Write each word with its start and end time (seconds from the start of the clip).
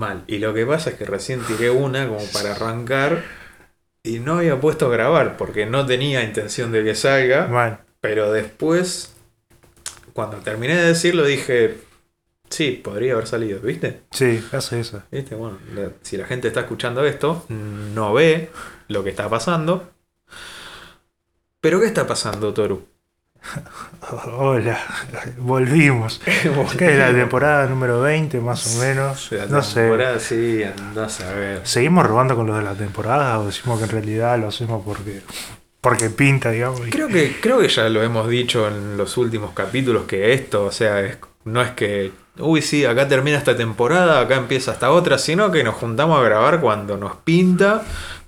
Mal. 0.00 0.24
Y 0.26 0.38
lo 0.38 0.54
que 0.54 0.64
pasa 0.64 0.90
es 0.90 0.96
que 0.96 1.04
recién 1.04 1.40
tiré 1.42 1.68
una 1.68 2.08
como 2.08 2.24
para 2.32 2.52
arrancar 2.52 3.22
y 4.02 4.18
no 4.18 4.38
había 4.38 4.58
puesto 4.58 4.86
a 4.86 4.90
grabar 4.90 5.36
porque 5.36 5.66
no 5.66 5.84
tenía 5.84 6.22
intención 6.24 6.72
de 6.72 6.82
que 6.82 6.94
salga. 6.94 7.46
Mal. 7.48 7.80
Pero 8.00 8.32
después, 8.32 9.14
cuando 10.14 10.38
terminé 10.38 10.74
de 10.74 10.86
decirlo, 10.86 11.22
dije, 11.26 11.76
sí, 12.48 12.80
podría 12.82 13.12
haber 13.12 13.26
salido, 13.26 13.60
¿viste? 13.60 14.00
Sí, 14.10 14.42
hace 14.52 14.80
eso. 14.80 15.02
¿Viste? 15.10 15.34
Bueno, 15.34 15.58
la- 15.74 15.92
si 16.00 16.16
la 16.16 16.24
gente 16.24 16.48
está 16.48 16.60
escuchando 16.60 17.04
esto, 17.04 17.44
no 17.50 18.14
ve 18.14 18.48
lo 18.88 19.04
que 19.04 19.10
está 19.10 19.28
pasando. 19.28 19.90
Pero 21.60 21.78
¿qué 21.78 21.86
está 21.86 22.06
pasando, 22.06 22.54
Toru? 22.54 22.86
Hola, 24.38 24.78
volvimos. 25.38 26.20
¿Qué 26.76 26.92
es 26.92 26.98
la 26.98 27.12
temporada 27.12 27.66
número 27.66 28.00
20 28.00 28.40
más 28.40 28.76
o 28.76 28.80
menos? 28.80 29.30
La 29.32 29.46
No 29.46 29.62
sé. 29.62 29.80
temporada, 29.82 30.18
sí, 30.18 30.62
andás 30.62 31.20
a 31.20 31.32
ver. 31.32 31.60
¿Seguimos 31.64 32.06
robando 32.06 32.36
con 32.36 32.46
los 32.46 32.56
de 32.56 32.62
la 32.62 32.74
temporada 32.74 33.38
o 33.38 33.46
decimos 33.46 33.78
que 33.78 33.84
en 33.84 33.90
realidad 33.90 34.38
lo 34.38 34.48
hacemos 34.48 34.82
porque, 34.84 35.22
porque 35.80 36.10
pinta, 36.10 36.50
digamos? 36.50 36.82
Creo 36.90 37.08
que, 37.08 37.38
creo 37.40 37.58
que 37.60 37.68
ya 37.68 37.88
lo 37.88 38.02
hemos 38.02 38.28
dicho 38.28 38.68
en 38.68 38.96
los 38.96 39.16
últimos 39.16 39.52
capítulos 39.52 40.04
que 40.04 40.32
esto, 40.32 40.64
o 40.66 40.72
sea, 40.72 41.00
es- 41.00 41.18
no 41.44 41.62
es 41.62 41.70
que, 41.70 42.12
uy, 42.38 42.60
sí, 42.62 42.84
acá 42.84 43.08
termina 43.08 43.38
esta 43.38 43.56
temporada, 43.56 44.20
acá 44.20 44.36
empieza 44.36 44.72
esta 44.72 44.90
otra, 44.90 45.16
sino 45.18 45.50
que 45.50 45.64
nos 45.64 45.74
juntamos 45.76 46.18
a 46.20 46.22
grabar 46.22 46.60
cuando 46.60 46.96
nos 46.98 47.16
pinta, 47.16 47.82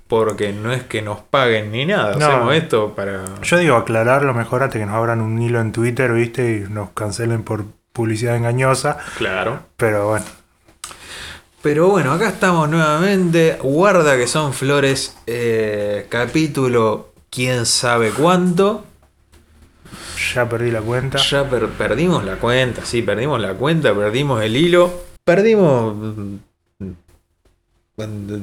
porque 0.07 0.53
no 0.53 0.71
es 0.71 0.83
que 0.83 1.01
nos 1.01 1.19
paguen 1.21 1.71
ni 1.71 1.85
nada, 1.85 2.15
No. 2.17 2.25
hacemos 2.25 2.53
esto 2.55 2.93
para... 2.95 3.23
Yo 3.41 3.57
digo 3.57 3.75
aclararlo 3.75 4.33
mejor 4.33 4.61
antes 4.63 4.79
que 4.79 4.85
nos 4.85 4.95
abran 4.95 5.21
un 5.21 5.41
hilo 5.41 5.59
en 5.61 5.71
Twitter, 5.71 6.11
¿viste? 6.13 6.63
Y 6.67 6.71
nos 6.71 6.89
cancelen 6.91 7.43
por 7.43 7.65
publicidad 7.93 8.35
engañosa. 8.35 8.97
Claro. 9.17 9.59
Pero 9.77 10.07
bueno, 10.09 10.25
Pero 11.61 11.87
bueno, 11.89 12.11
acá 12.11 12.27
estamos 12.29 12.67
nuevamente, 12.69 13.57
guarda 13.63 14.17
que 14.17 14.27
son 14.27 14.53
flores, 14.53 15.15
eh, 15.27 16.05
capítulo 16.09 17.13
quién 17.29 17.65
sabe 17.65 18.09
cuánto. 18.11 18.85
ya 20.33 20.47
perdí 20.49 20.71
la 20.71 20.81
cuenta. 20.81 21.17
Ya 21.19 21.49
per- 21.49 21.69
perdimos 21.69 22.23
la 22.25 22.35
cuenta, 22.35 22.83
sí, 22.85 23.01
perdimos 23.01 23.39
la 23.39 23.53
cuenta, 23.53 23.93
perdimos 23.95 24.41
el 24.43 24.55
hilo, 24.57 24.91
perdimos 25.23 25.95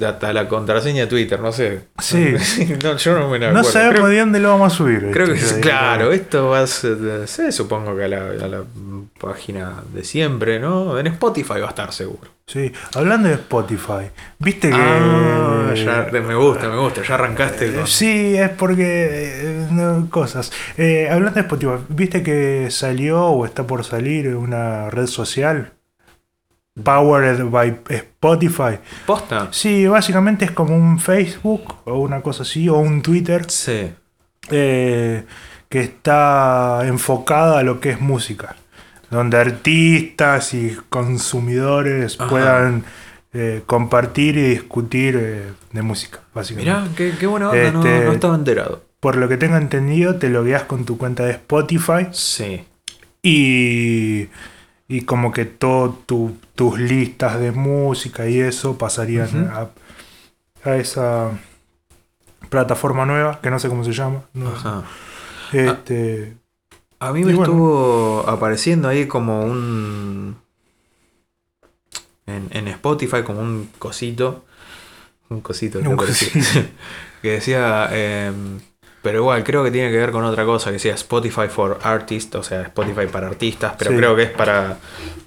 hasta 0.07 0.33
la 0.33 0.47
contraseña 0.47 1.03
de 1.03 1.07
Twitter, 1.09 1.41
no 1.41 1.51
sé. 1.51 1.81
Sí. 1.99 2.35
no, 2.85 2.97
yo 2.97 3.19
no 3.19 3.29
me 3.29 3.39
la 3.39 3.51
No 3.53 3.59
acuerdo. 3.61 3.71
sabemos 3.73 3.95
creo, 3.95 4.07
de 4.09 4.19
dónde 4.21 4.39
lo 4.41 4.51
vamos 4.51 4.73
a 4.73 4.77
subir. 4.77 5.11
creo 5.13 5.27
que 5.27 5.37
sí, 5.39 5.41
Yo 5.41 5.49
digo, 5.57 5.61
claro, 5.61 6.13
esto 6.13 6.49
va 6.51 6.61
a 6.61 6.67
ser, 6.69 7.27
sí, 7.27 7.51
supongo 7.51 7.97
que 7.97 8.05
a 8.05 8.09
la, 8.09 8.19
a 8.45 8.49
la 8.49 8.63
página 9.21 9.83
de 9.93 10.05
siempre, 10.05 10.61
¿no? 10.61 10.99
En 10.99 11.09
Spotify 11.09 11.61
va 11.61 11.67
a 11.67 11.71
estar 11.71 11.93
seguro. 11.93 12.31
Sí, 12.47 12.73
hablando 12.95 13.29
de 13.29 13.35
Spotify, 13.35 14.11
viste 14.39 14.71
que. 14.71 14.77
Ah, 14.77 15.73
ya, 15.75 16.09
me 16.21 16.35
gusta, 16.35 16.69
me 16.69 16.79
gusta, 16.79 17.03
ya 17.03 17.15
arrancaste 17.15 17.69
Eh, 17.69 17.73
con... 17.75 17.87
Sí, 17.87 18.37
es 18.37 18.51
porque. 18.51 18.85
eh, 18.85 19.67
no, 19.71 20.09
cosas. 20.11 20.51
Eh, 20.77 21.09
hablando 21.11 21.35
de 21.37 21.41
Spotify, 21.43 21.85
¿viste 21.89 22.23
que 22.25 22.69
salió 22.71 23.25
o 23.25 23.45
está 23.47 23.67
por 23.67 23.85
salir 23.85 24.35
una 24.35 24.91
red 24.91 25.07
social? 25.07 25.73
Powered 26.83 27.45
by 27.51 27.81
Spotify. 27.89 28.79
¿Posta? 29.07 29.49
Sí, 29.53 29.87
básicamente 29.87 30.45
es 30.45 30.51
como 30.51 30.75
un 30.77 30.99
Facebook 30.99 31.77
o 31.85 31.99
una 32.01 32.21
cosa 32.23 32.43
así, 32.43 32.69
o 32.69 32.77
un 32.79 33.03
Twitter 33.03 33.51
Sí. 33.51 33.91
eh, 34.51 35.25
que 35.69 35.81
está 35.81 36.81
enfocada 36.87 37.61
a 37.61 37.63
lo 37.63 37.81
que 37.81 37.91
es 37.91 38.01
música. 38.01 38.57
Donde 39.11 39.39
artistas 39.39 40.55
y 40.55 40.77
consumidores 40.89 42.17
Ajá. 42.21 42.29
puedan 42.31 42.85
eh, 43.33 43.63
compartir 43.67 44.37
y 44.37 44.43
discutir 44.43 45.17
eh, 45.21 45.53
de 45.73 45.83
música, 45.83 46.21
básicamente. 46.35 46.71
Mirá, 46.73 46.89
qué, 46.97 47.13
qué 47.19 47.27
buena 47.27 47.51
onda, 47.51 47.71
no- 47.73 47.79
Este- 47.85 48.05
no, 48.05 48.13
estaba 48.13 48.35
enterado. 48.35 48.85
Por 48.99 49.17
lo 49.17 49.29
que 49.29 49.37
tengo 49.37 49.57
entendido, 49.57 50.17
te 50.17 50.29
logueas 50.29 50.65
con 50.65 50.85
tu 50.85 50.99
cuenta 50.99 51.25
de 51.25 51.31
Spotify 51.33 52.09
Sí. 52.13 52.65
y, 53.23 54.29
y 54.89 55.01
como 55.03 55.33
que 55.33 55.45
todas 55.45 55.95
tus 56.61 56.79
listas 56.79 57.41
de 57.41 57.53
música 57.53 58.29
y 58.29 58.39
eso 58.39 58.77
pasarían 58.77 59.51
a, 59.51 59.71
a 60.69 60.77
esa 60.77 61.31
plataforma 62.51 63.07
nueva, 63.07 63.41
que 63.41 63.49
no 63.49 63.59
sé 63.59 63.71
cómo 63.71 63.83
se 63.83 63.93
llama. 63.95 64.25
no- 64.35 64.51
Ajá. 64.51 64.83
este, 65.55 66.37
A 66.99 67.13
mí 67.15 67.21
Y 67.21 67.25
me 67.25 67.33
bueno. 67.33 67.45
estuvo 67.45 68.29
apareciendo 68.29 68.89
ahí 68.89 69.07
como 69.07 69.43
un. 69.43 70.37
En, 72.27 72.49
en 72.51 72.69
Spotify, 72.69 73.23
como 73.25 73.41
un 73.41 73.71
cosito. 73.79 74.45
Un 75.31 75.41
cosito. 75.41 75.81
que 77.23 77.31
decía. 77.31 77.89
em, 77.91 78.61
pero 79.03 79.19
igual, 79.19 79.43
creo 79.45 79.65
que 79.65 79.71
tiene 79.71 79.91
que 79.91 79.97
ver 79.97 80.11
con 80.11 80.25
otra 80.25 80.45
cosa. 80.45 80.71
Que 80.71 80.75
decía 80.75 80.95
Spotify 80.95 81.49
for 81.49 81.79
Artists. 81.83 82.35
O 82.37 82.43
sea, 82.43 82.63
Spotify 82.63 83.07
para 83.11 83.29
artistas. 83.29 83.75
Pero 83.79 83.91
Sí. 83.93 83.97
creo 83.97 84.17
que 84.17 84.23
es 84.25 84.31
para 84.31 84.77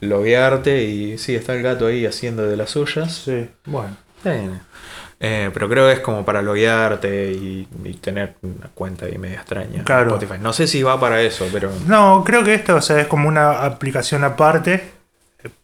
loguearte. 0.01 0.84
Y 0.84 1.17
sí, 1.17 1.35
está 1.35 1.53
el 1.53 1.63
gato 1.63 1.88
ahí 1.88 2.06
haciendo 2.06 2.44
de 2.47 2.56
las 2.57 2.69
suyas. 2.72 3.13
sí, 3.25 3.50
bueno. 3.66 3.95
Eh, 4.25 4.50
eh, 5.19 5.51
pero 5.53 5.67
creo 5.69 5.88
que 5.88 5.94
es 5.94 6.00
como 6.00 6.23
para 6.25 6.41
loguearte 6.41 7.31
y, 7.31 7.67
y 7.83 7.94
tener 7.95 8.35
una 8.41 8.67
cuenta 8.73 9.06
ahí 9.06 9.17
media 9.17 9.38
extraña. 9.38 9.83
Claro. 9.83 10.16
Spotify. 10.16 10.39
No 10.41 10.53
sé 10.53 10.67
si 10.67 10.83
va 10.83 11.00
para 11.00 11.22
eso, 11.22 11.47
pero. 11.51 11.72
No, 11.88 12.23
creo 12.25 12.44
que 12.44 12.53
esto 12.53 12.75
o 12.75 12.81
sea, 12.81 13.00
es 13.00 13.07
como 13.07 13.28
una 13.28 13.63
aplicación 13.66 14.23
aparte, 14.23 14.91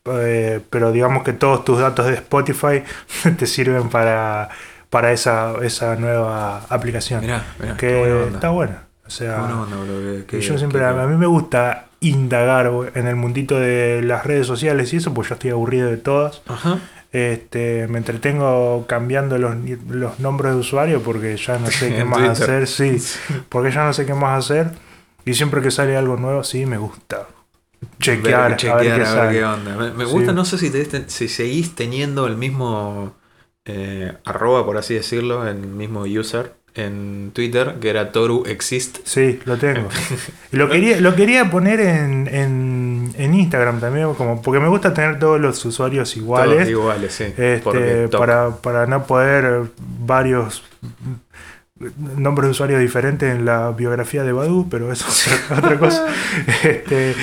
eh, 0.06 0.60
pero 0.70 0.92
digamos 0.92 1.24
que 1.24 1.34
todos 1.34 1.64
tus 1.66 1.80
datos 1.80 2.06
de 2.08 2.14
Spotify 2.16 2.84
te 3.38 3.46
sirven 3.48 3.90
para, 3.90 4.50
para 4.90 5.12
esa, 5.12 5.54
esa 5.64 5.96
nueva 5.96 6.66
aplicación. 6.70 7.22
Mirá, 7.22 7.44
mirá, 7.60 7.78
que 7.78 8.00
buena 8.00 8.26
está 8.36 8.50
buena. 8.50 8.84
O 9.06 9.10
sea, 9.12 9.44
onda, 9.44 10.26
que- 10.28 10.42
yo 10.42 10.58
siempre, 10.58 10.80
que- 10.82 10.86
a 10.86 11.08
mí 11.08 11.16
me 11.18 11.26
gusta 11.28 11.86
indagar 12.00 12.72
en 12.96 13.08
el 13.08 13.16
mundito 13.16 13.60
de 13.60 14.02
las 14.04 14.26
redes 14.26 14.46
sociales 14.48 14.94
y 14.94 14.98
eso, 14.98 15.14
pues 15.14 15.30
yo 15.30 15.34
estoy 15.36 15.50
aburrido 15.52 15.90
de 15.90 15.98
todas. 15.98 16.42
Ajá. 16.48 16.80
Este, 17.12 17.88
me 17.88 17.98
entretengo 17.98 18.86
cambiando 18.88 19.40
los, 19.40 19.56
los 19.90 20.20
nombres 20.20 20.54
de 20.54 20.60
usuario 20.60 21.02
porque 21.02 21.36
ya 21.38 21.58
no 21.58 21.68
sé 21.72 21.90
qué 21.96 22.06
más 22.06 22.20
Twitter. 22.38 22.64
hacer, 22.64 22.68
sí, 23.00 23.04
porque 23.50 23.72
ya 23.72 23.84
no 23.86 23.94
sé 23.94 24.06
qué 24.06 24.14
más 24.14 24.46
hacer 24.46 24.72
y 25.26 25.34
siempre 25.34 25.62
que 25.62 25.72
sale 25.72 25.98
algo 25.98 26.18
nuevo, 26.18 26.44
sí, 26.44 26.66
me 26.68 26.78
gusta 26.78 27.26
chequear, 28.00 28.50
Ver- 28.50 28.58
chequear, 28.58 29.02
a 29.02 29.22
ver 29.26 29.32
qué 29.34 29.44
onda. 29.44 29.76
Me, 29.76 29.92
me 29.92 30.06
Sí. 30.06 30.12
gusta, 30.12 30.34
no 30.34 30.46
sé 30.46 30.58
si, 30.60 30.70
te- 30.70 31.10
si 31.10 31.28
seguís 31.30 31.74
teniendo 31.76 32.28
el 32.28 32.38
mismo 32.38 33.16
eh, 33.72 34.14
arroba, 34.26 34.66
por 34.66 34.78
así 34.78 34.96
decirlo, 34.96 35.48
el 35.48 35.58
mismo 35.58 36.02
user 36.02 36.54
en 36.74 37.30
Twitter, 37.34 37.76
que 37.80 37.92
era 37.92 38.12
Toru 38.12 38.44
Exist. 38.48 38.98
Sí, 39.04 39.40
lo 39.46 39.58
tengo. 39.58 39.90
Lo 40.52 40.68
quería, 40.70 41.00
lo 41.00 41.14
quería 41.14 41.52
poner 41.52 41.80
en, 41.80 42.28
en, 42.28 43.14
en 43.16 43.34
Instagram 43.36 43.80
también, 43.80 44.12
como 44.16 44.42
porque 44.42 44.60
me 44.60 44.68
gusta 44.68 44.92
tener 44.94 45.20
todos 45.20 45.40
los 45.40 45.64
usuarios 45.64 46.18
iguales. 46.18 46.56
Todos 46.56 46.70
iguales, 46.70 47.14
sí. 47.14 47.26
Este, 47.38 48.08
para, 48.08 48.56
para 48.58 48.88
no 48.88 49.06
poder 49.06 49.66
varios 49.78 50.64
nombres 52.18 52.48
de 52.48 52.52
usuarios 52.52 52.82
diferentes 52.82 53.34
en 53.34 53.46
la 53.46 53.72
biografía 53.72 54.24
de 54.24 54.32
Badu, 54.32 54.68
pero 54.70 54.92
eso 54.92 55.08
es 55.08 55.52
otra 55.52 55.78
cosa. 55.78 56.08
Este, 56.64 57.14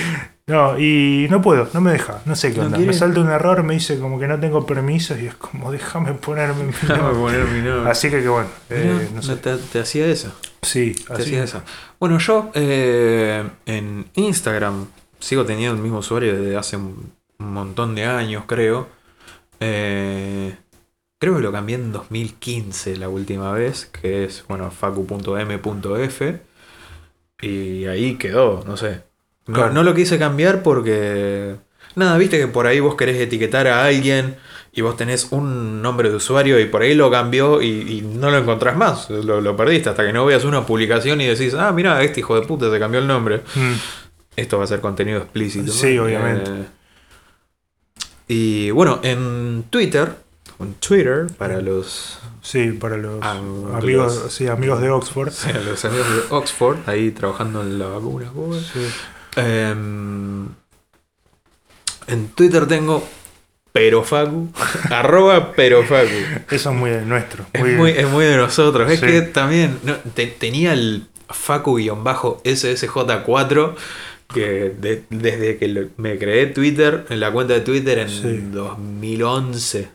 no, 0.49 0.79
y 0.79 1.27
no 1.29 1.43
puedo, 1.43 1.69
no 1.75 1.81
me 1.81 1.91
deja, 1.93 2.23
no 2.25 2.37
sé 2.37 2.53
qué 2.55 2.61
¿No 2.61 2.67
onda. 2.67 2.79
Me 2.79 2.93
salta 2.93 3.21
un 3.21 3.29
error, 3.31 3.63
me 3.65 3.75
dice 3.75 3.99
como 3.99 4.19
que 4.19 4.29
no 4.29 4.39
tengo 4.39 4.65
permisos 4.65 5.19
y 5.21 5.27
es 5.27 5.35
como 5.35 5.73
déjame 5.73 6.13
ponerme 6.15 6.65
mi 6.65 6.73
Déjame 6.83 7.13
nombre. 7.13 7.21
poner 7.21 7.45
mi 7.49 7.61
nombre. 7.69 7.91
Así 7.91 8.11
que, 8.11 8.23
que 8.23 8.29
bueno, 8.29 8.49
eh, 8.71 9.09
no 9.13 9.23
sé. 9.23 9.37
te, 9.37 9.57
te 9.57 9.81
hacía 9.81 10.07
eso. 10.07 10.33
Sí, 10.63 10.95
Te 10.95 11.13
así. 11.15 11.23
hacía 11.23 11.45
eso. 11.45 11.63
Bueno, 11.99 12.19
yo 12.19 12.51
eh, 12.55 13.45
en 13.67 14.07
Instagram 14.15 14.87
sigo 15.19 15.45
teniendo 15.45 15.75
el 15.77 15.83
mismo 15.83 15.99
usuario 15.99 16.37
desde 16.41 16.57
hace 16.57 16.77
un, 16.77 17.13
un 17.39 17.53
montón 17.53 17.95
de 17.97 18.05
años, 18.05 18.45
creo. 18.47 18.89
Eh, 19.61 20.57
creo 21.19 21.37
que 21.37 21.43
lo 21.43 21.51
cambié 21.53 21.77
en 21.77 21.93
2015 21.93 22.97
la 22.99 23.09
última 23.09 23.53
vez, 23.53 23.87
que 23.87 24.25
es, 24.25 24.45
bueno, 24.49 24.71
facu.m.f. 24.71 26.41
Y 27.43 27.87
ahí 27.87 28.17
quedó, 28.17 28.63
no 28.67 28.77
sé. 28.77 29.03
No, 29.47 29.55
Claro. 29.55 29.73
no 29.73 29.83
lo 29.83 29.95
quise 29.95 30.19
cambiar 30.19 30.63
porque... 30.63 31.57
Nada, 31.95 32.19
viste 32.19 32.39
que 32.39 32.47
por 32.49 32.67
ahí 32.67 32.79
vos 32.81 32.95
querés 32.95 33.19
etiquetar 33.21 33.67
a 33.69 33.85
alguien 33.87 34.37
y 34.73 34.83
vos 34.83 34.97
tenés 34.99 35.29
un 35.31 35.81
nombre 35.81 36.11
de 36.11 36.17
usuario 36.17 36.61
y 36.61 36.67
por 36.67 36.83
ahí 36.83 36.95
lo 36.95 37.11
cambió 37.11 37.63
y, 37.63 37.69
y 37.69 38.01
no 38.03 38.31
lo 38.31 38.37
encontrás 38.37 38.77
más. 38.77 39.09
Lo, 39.09 39.41
lo 39.41 39.57
perdiste 39.57 39.89
hasta 39.89 40.05
que 40.05 40.13
no 40.13 40.27
veas 40.27 40.45
una 40.45 40.67
publicación 40.67 41.21
y 41.23 41.27
decís, 41.27 41.55
ah, 41.55 41.73
mira, 41.73 42.03
este 42.03 42.21
hijo 42.21 42.39
de 42.39 42.47
puta 42.47 42.71
se 42.71 42.79
cambió 42.79 43.01
el 43.01 43.07
nombre. 43.07 43.41
Mm, 43.55 43.73
Esto 44.37 44.59
va 44.59 44.65
a 44.65 44.67
ser 44.67 44.81
contenido 44.83 45.21
explícito. 45.21 45.73
Sí, 45.73 45.97
obviamente. 45.97 46.51
Eh, 46.51 46.65
y 48.29 48.71
bueno, 48.73 49.01
en 49.03 49.65
Twitter, 49.71 50.13
en 50.59 50.75
Twitter, 50.75 51.27
para 51.39 51.61
los, 51.61 52.19
sí, 52.43 52.73
para 52.73 52.97
los 52.97 53.21
Ah, 53.23 53.39
amigos, 53.75 54.23
los- 54.25 54.33
sí, 54.35 54.49
amigos 54.49 54.81
de 54.83 54.91
Oxford. 54.91 55.33
los 55.65 55.85
amigos 55.85 56.07
de 56.11 56.21
Oxford, 56.31 56.77
ahí 56.87 57.11
trabajando 57.13 57.63
en 57.63 57.79
la 57.79 57.87
vacuna. 57.87 58.27
Sí. 58.73 58.87
Em, 59.37 60.47
en 62.09 62.29
Twitter 62.35 62.67
tengo 62.67 63.07
Perofacu. 63.73 64.49
arroba 64.91 65.53
Perofacu. 65.53 66.15
Eso 66.51 66.71
es 66.71 66.77
muy 66.77 66.91
de 66.91 67.03
nuestro. 67.05 67.45
Es 67.53 67.63
muy- 67.77 67.91
es 67.91 68.09
muy 68.09 68.25
de 68.25 68.37
nosotros. 68.37 68.91
Es 68.91 69.01
que 69.01 69.23
también 69.23 69.79
no, 69.83 69.97
te- 70.15 70.27
tenía 70.29 70.73
el 70.73 71.07
Facu-SSJ4 71.29 73.75
que 74.33 74.75
de- 74.79 75.05
desde 75.11 75.59
que 75.59 75.69
lo- 75.69 75.89
me 75.99 76.19
creé 76.19 76.47
Twitter, 76.47 77.07
en 77.11 77.21
la 77.21 77.31
cuenta 77.33 77.53
de 77.55 77.61
Twitter 77.61 77.99
en 78.01 78.09
Sí. 78.11 78.39
2011. 78.51 79.89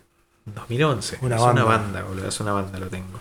2011. 0.45 1.17
Una 1.21 1.35
es 1.35 1.41
banda. 1.41 1.65
una 1.65 1.77
banda, 1.77 2.03
boludo. 2.03 2.27
Es 2.29 2.39
una 2.39 2.53
banda, 2.53 2.79
lo 2.79 2.87
tengo. 2.87 3.19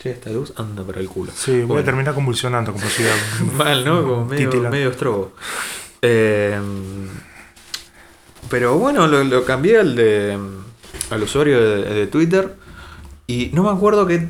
Che, 0.00 0.10
esta 0.12 0.30
luz 0.30 0.52
anda 0.56 0.82
para 0.82 0.98
el 1.00 1.08
culo. 1.08 1.30
Sí, 1.34 1.62
voy 1.62 1.82
a 1.82 1.84
terminar 1.84 2.14
convulsionando 2.14 2.72
como 2.72 2.86
si 2.86 3.02
Mal, 3.56 3.84
¿no? 3.84 4.02
Como 4.02 4.24
medio, 4.24 4.70
medio 4.70 4.90
estrobo. 4.90 5.32
Eh, 6.00 6.58
pero 8.48 8.78
bueno, 8.78 9.06
lo, 9.06 9.22
lo 9.24 9.44
cambié 9.44 9.78
al 9.78 9.94
de 9.94 10.38
al 11.10 11.22
usuario 11.22 11.60
de, 11.60 11.84
de 11.94 12.06
Twitter. 12.06 12.54
Y 13.26 13.50
no 13.52 13.62
me 13.64 13.70
acuerdo 13.70 14.06
que, 14.06 14.28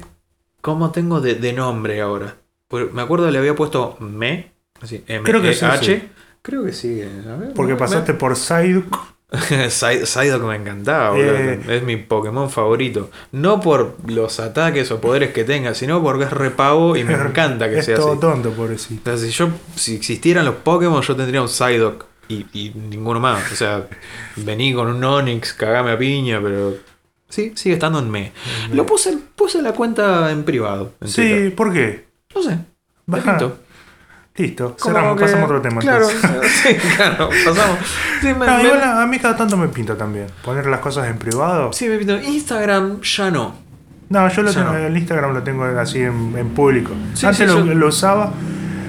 cómo 0.61 0.90
tengo 0.90 1.20
de, 1.20 1.37
de 1.37 1.52
nombre 1.52 2.00
ahora. 2.00 2.37
Porque 2.69 2.93
Me 2.93 3.02
acuerdo 3.02 3.26
que 3.26 3.32
le 3.32 3.38
había 3.38 3.55
puesto 3.55 3.96
me. 4.00 4.52
Así, 4.81 5.05
M 5.06 5.25
Creo 5.25 5.40
que 5.40 5.55
sí, 5.55 5.64
H. 5.64 5.84
sí. 6.00 6.08
Creo 6.43 6.64
que 6.64 6.72
sí. 6.72 7.00
a 7.02 7.37
ver, 7.37 7.52
Porque 7.55 7.75
me- 7.75 7.78
pasaste 7.78 8.14
por 8.14 8.34
Psyduck. 8.37 8.96
Psy- 9.71 10.05
Psyduck 10.06 10.43
me 10.43 10.56
encantaba, 10.56 11.11
boludo. 11.11 11.35
Eh. 11.37 11.61
Es 11.69 11.82
mi 11.82 11.97
Pokémon 11.97 12.50
favorito. 12.50 13.11
No 13.32 13.61
por 13.61 13.97
los 14.06 14.41
ataques 14.41 14.91
o 14.91 15.00
poderes 15.00 15.32
que 15.32 15.44
tenga, 15.44 15.75
sino 15.75 16.03
porque 16.03 16.25
es 16.25 16.31
repavo 16.32 16.97
y 16.97 17.05
me 17.05 17.15
encanta 17.29 17.69
que 17.71 17.79
es 17.79 17.85
sea 17.87 17.97
todo 17.97 18.12
así. 18.12 18.21
tonto, 18.21 18.50
pobrecito. 18.50 19.11
O 19.12 19.17
sea, 19.17 19.27
si 19.27 19.32
yo, 19.32 19.49
si 19.77 19.94
existieran 19.97 20.44
los 20.44 20.56
Pokémon, 20.56 21.00
yo 21.03 21.15
tendría 21.15 21.43
un 21.43 21.49
Psyduck 21.49 22.06
y, 22.29 22.47
y 22.53 22.73
ninguno 22.75 23.21
más. 23.21 23.53
O 23.53 23.55
sea, 23.55 23.87
vení 24.37 24.75
con 24.75 24.88
un 24.88 25.03
Onix, 25.05 25.53
cagame 25.53 25.93
a 25.93 25.99
piña, 25.99 26.41
pero. 26.43 26.75
Sí, 27.29 27.53
sigue 27.55 27.75
estando 27.75 28.00
en 28.00 28.11
me. 28.11 28.32
Lo 28.73 28.85
puse, 28.85 29.17
puse 29.37 29.62
la 29.62 29.73
cuenta 29.73 30.32
en 30.32 30.43
privado. 30.43 30.94
en 31.00 31.06
Sí, 31.09 31.23
Twitter. 31.23 31.55
¿por 31.55 31.73
qué? 31.73 32.05
No 32.35 32.43
sé. 32.43 32.59
Baja. 33.06 33.38
Listo, 34.37 34.77
cerramos, 34.82 35.17
que- 35.17 35.25
pasamos 35.25 35.43
a 35.43 35.47
otro 35.47 35.61
tema. 35.61 35.81
Claro, 35.81 36.09
entonces. 36.09 36.53
sí, 36.62 36.75
claro, 36.97 37.29
pasamos. 37.44 37.79
Sí, 38.21 38.27
me, 38.29 38.47
No, 38.47 38.56
me- 38.56 38.62
igual 38.65 38.82
a 38.82 39.06
mí 39.06 39.19
cada 39.19 39.37
tanto 39.37 39.56
me 39.56 39.69
pinta 39.69 39.97
también. 39.97 40.27
Poner 40.44 40.67
las 40.67 40.81
cosas 40.81 41.09
en 41.09 41.19
privado. 41.19 41.73
sí, 41.73 41.88
me 41.88 41.97
pinto. 41.99 42.17
Instagram 42.19 43.00
ya 43.03 43.31
no. 43.31 43.55
No, 44.09 44.29
yo 44.29 44.43
lo 44.43 44.53
tengo, 44.53 44.73
no. 44.73 44.77
el 44.79 44.97
Instagram 44.97 45.32
lo 45.35 45.43
tengo 45.43 45.65
así 45.65 46.00
en, 46.00 46.35
en 46.37 46.49
público. 46.50 46.93
Sí, 47.15 47.27
Antes 47.27 47.49
sí, 47.50 47.56
lo, 47.56 47.65
yo- 47.65 47.75
lo 47.75 47.87
usaba. 47.88 48.32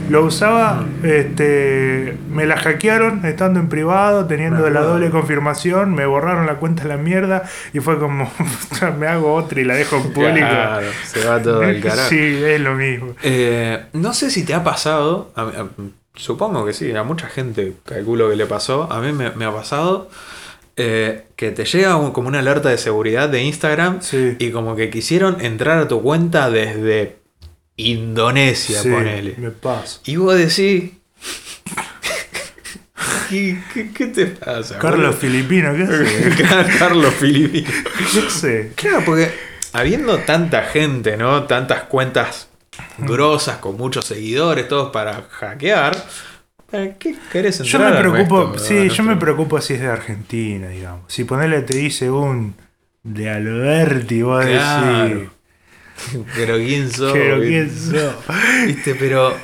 Lo 0.09 0.25
usaba, 0.25 0.83
este, 1.03 2.18
me 2.30 2.45
la 2.45 2.57
hackearon 2.57 3.25
estando 3.25 3.59
en 3.62 3.69
privado, 3.69 4.25
teniendo 4.25 4.69
la 4.69 4.81
doble 4.81 5.09
confirmación, 5.09 5.94
me 5.94 6.06
borraron 6.06 6.45
la 6.48 6.56
cuenta 6.56 6.83
a 6.83 6.88
la 6.88 6.98
mierda 6.98 7.44
y 7.71 7.80
fue 7.80 7.98
como, 7.98 8.30
me 9.00 9.07
hago 9.07 9.33
otra 9.33 9.62
y 9.62 9.63
la 9.63 9.75
dejo 9.75 9.95
en 9.98 10.12
público. 10.12 10.36
Claro, 10.50 10.88
se 11.06 11.25
va 11.25 11.42
todo 11.42 11.62
al 11.62 11.80
carajo. 11.81 12.09
Sí, 12.09 12.18
es 12.44 12.59
lo 12.59 12.75
mismo. 12.75 13.13
Eh, 13.24 13.86
no 13.94 14.13
sé 14.13 14.30
si 14.31 14.44
te 14.44 14.53
ha 14.53 14.63
pasado, 14.65 15.31
a- 15.36 15.44
a- 15.44 15.68
supongo 16.15 16.65
que 16.65 16.74
sí, 16.74 16.94
a 16.94 17.04
mucha 17.04 17.27
gente 17.27 17.74
calculo 17.86 18.30
que 18.30 18.36
le 18.36 18.45
pasó, 18.47 18.92
a 18.92 19.00
mí 19.00 19.13
me, 19.13 19.31
me 19.31 19.45
ha 19.45 19.51
pasado 19.54 20.09
eh, 20.75 21.24
que 21.38 21.51
te 21.51 21.63
llega 21.63 21.95
un- 21.95 22.12
como 22.12 22.27
una 22.27 22.39
alerta 22.39 22.68
de 22.68 22.77
seguridad 22.77 23.30
de 23.30 23.44
Instagram 23.44 24.01
Sí. 24.01 24.36
y 24.39 24.51
como 24.51 24.75
que 24.75 24.89
quisieron 24.89 25.39
entrar 25.39 25.77
a 25.77 25.88
tu 25.88 26.01
cuenta 26.01 26.50
desde 26.50 27.20
Indonesia, 27.89 28.81
Sí, 28.81 28.89
ponele. 28.89 29.36
me 29.38 29.51
pasa. 29.51 30.00
Y 30.06 30.16
vos 30.18 30.36
decís... 30.38 30.92
¿Qué, 33.30 33.57
qué, 33.74 33.92
qué 33.92 34.07
te 34.07 34.25
pasa? 34.28 34.78
Carlos 34.78 35.16
Filipino, 35.16 35.74
¿qué 35.74 35.83
hace? 35.83 35.98
boludo? 36.04 36.78
Carlos 36.80 37.13
Filipino. 37.16 37.69
No 38.16 38.30
sé. 38.30 38.74
Claro, 38.75 39.04
porque 39.06 39.31
habiendo 39.74 40.18
tanta 40.19 40.63
gente, 40.63 41.16
¿no? 41.18 41.44
Tantas 41.44 41.83
cuentas 41.83 42.50
grosas 42.98 43.57
con 43.57 43.78
muchos 43.78 44.06
seguidores, 44.06 44.68
todos 44.68 44.92
para 44.92 45.24
hackear. 45.30 45.95
¿Para 46.69 46.94
qué 46.95 47.16
querés 47.31 47.60
Yo 47.60 47.78
entrar 47.80 47.94
me 47.94 47.98
a 47.98 48.01
preocupo, 48.12 48.57
sí, 48.60 48.89
yo 48.89 49.04
me 49.04 49.16
preocupo 49.16 49.60
si 49.62 49.74
es 49.75 49.81
de 49.81 49.88
Argentina, 49.88 50.68
digamos. 50.68 51.12
Si 51.12 51.24
ponerle 51.24 51.62
te 51.62 51.78
dice 51.78 52.10
un 52.10 52.56
de 53.04 53.30
Alberti, 53.30 54.22
vos 54.22 54.45
Claro. 54.45 55.07
decís. 55.10 55.30
Pero 56.36 56.57
quién 56.57 56.92
sos, 56.92 57.13
Pero 57.13 57.39
¿viste? 57.39 57.50
quién 57.50 57.69
sos. 57.77 58.13
¿Viste? 58.68 58.95
Pero 58.95 59.36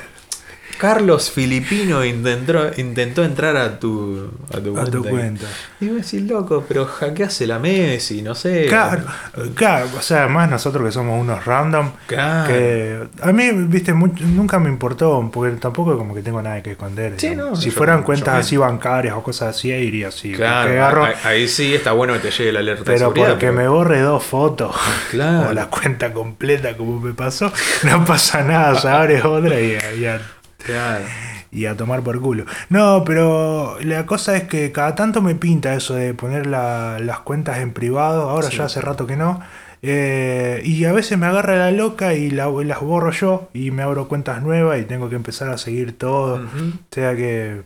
Carlos 0.78 1.30
Filipino 1.30 2.04
intentó, 2.04 2.70
intentó 2.76 3.24
entrar 3.24 3.56
a 3.56 3.78
tu, 3.80 4.30
a 4.54 4.58
tu 4.60 4.78
A 4.78 4.84
tu 4.84 5.02
cuenta. 5.02 5.10
cuenta. 5.10 5.44
Y 5.80 5.88
vos 5.88 5.96
decís, 6.10 6.22
loco, 6.30 6.64
pero 6.68 6.86
hackease 6.86 7.46
la 7.46 7.58
Messi, 7.58 8.22
no 8.22 8.34
sé. 8.34 8.66
Claro, 8.68 9.02
claro, 9.54 9.86
o 9.98 10.02
sea, 10.02 10.28
más 10.28 10.48
nosotros 10.48 10.84
que 10.86 10.92
somos 10.92 11.20
unos 11.20 11.44
random, 11.44 11.90
Claro. 12.06 12.48
que 12.48 13.08
a 13.22 13.32
mí, 13.32 13.50
viste, 13.52 13.92
mucho- 13.92 14.24
nunca 14.24 14.58
me 14.58 14.68
importó, 14.68 15.28
porque 15.32 15.56
tampoco 15.56 15.98
como 15.98 16.14
que 16.14 16.22
tengo 16.22 16.40
nada 16.40 16.62
que 16.62 16.72
esconder. 16.72 17.14
Sí, 17.18 17.34
no, 17.34 17.56
si 17.56 17.70
yo- 17.70 17.76
fueran 17.76 18.02
cuentas 18.02 18.36
así 18.46 18.56
bancarias 18.56 19.14
o 19.16 19.22
cosas 19.22 19.56
así, 19.56 19.72
ahí 19.72 19.84
iría 19.84 20.08
así. 20.08 20.32
Claro, 20.32 20.70
agarro- 20.70 21.04
ahí, 21.04 21.14
ahí 21.24 21.48
sí 21.48 21.74
está 21.74 21.92
bueno 21.92 22.12
que 22.14 22.20
te 22.20 22.30
llegue 22.30 22.52
la 22.52 22.60
alerta 22.60 22.80
de 22.82 22.86
pero 22.86 22.98
seguridad. 22.98 23.28
porque 23.30 23.50
me 23.52 23.66
borre 23.68 24.00
dos 24.00 24.22
fotos 24.22 24.76
Claro. 25.10 25.48
o 25.50 25.52
la 25.52 25.66
cuenta 25.66 26.12
completa 26.12 26.76
como 26.76 27.00
me 27.00 27.12
pasó, 27.14 27.52
no 27.84 28.04
pasa 28.04 28.42
nada, 28.42 28.78
se 28.80 28.88
abre 28.88 29.22
otra 29.22 29.60
y, 29.60 29.76
y 30.00 30.06
a, 30.06 30.20
Claro. 30.58 31.04
y 31.50 31.64
a 31.66 31.76
tomar 31.76 32.02
por 32.02 32.20
culo. 32.20 32.44
No, 32.68 33.02
pero 33.06 33.78
la 33.80 34.04
cosa 34.06 34.36
es 34.36 34.44
que 34.44 34.70
cada 34.72 34.94
tanto 34.94 35.22
me 35.22 35.34
pinta 35.34 35.74
eso 35.74 35.94
de 35.94 36.12
poner 36.14 36.46
la- 36.46 36.98
las 37.00 37.20
cuentas 37.20 37.58
en 37.58 37.72
privado, 37.72 38.28
ahora 38.28 38.50
Sí. 38.50 38.58
ya 38.58 38.64
hace 38.64 38.80
rato 38.80 39.06
que 39.06 39.16
no. 39.16 39.40
eh, 39.80 40.60
y 40.64 40.84
a 40.86 40.92
veces 40.92 41.16
me 41.18 41.26
agarra 41.26 41.54
la 41.56 41.70
loca 41.70 42.12
y 42.14 42.30
la- 42.30 42.48
las 42.50 42.80
borro 42.80 43.12
yo 43.12 43.48
y 43.54 43.70
me 43.70 43.84
abro 43.84 44.08
cuentas 44.08 44.42
nuevas 44.42 44.80
y 44.80 44.84
tengo 44.84 45.08
que 45.08 45.14
empezar 45.14 45.50
a 45.50 45.56
seguir 45.56 45.96
todo. 45.96 46.34
O 46.42 46.48
sea 46.90 47.14
que 47.14 47.62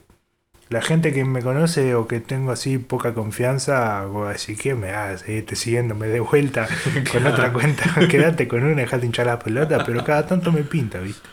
la 0.68 0.82
gente 0.82 1.14
que 1.14 1.24
me 1.24 1.40
conoce 1.40 1.94
o 1.94 2.06
que 2.06 2.20
tengo 2.20 2.52
así 2.52 2.76
poca 2.76 3.14
confianza, 3.14 4.04
voy 4.04 4.28
a 4.28 4.32
decir, 4.32 4.58
¿qué 4.58 4.74
me 4.74 4.90
hace? 4.90 5.24
Seguirte 5.24 5.56
siguiéndome 5.56 6.06
de 6.08 6.20
vuelta 6.20 6.68
con 7.12 7.26
otra 7.26 7.50
cuenta. 7.50 7.84
Quédate 8.10 8.46
con 8.46 8.62
una, 8.62 8.76
dejate 8.82 9.06
hinchar 9.06 9.24
la 9.26 9.38
pelota, 9.38 9.82
pero 9.86 10.04
cada 10.04 10.26
tanto 10.26 10.52
me 10.52 10.64
pinta, 10.64 10.98
¿viste? 10.98 11.26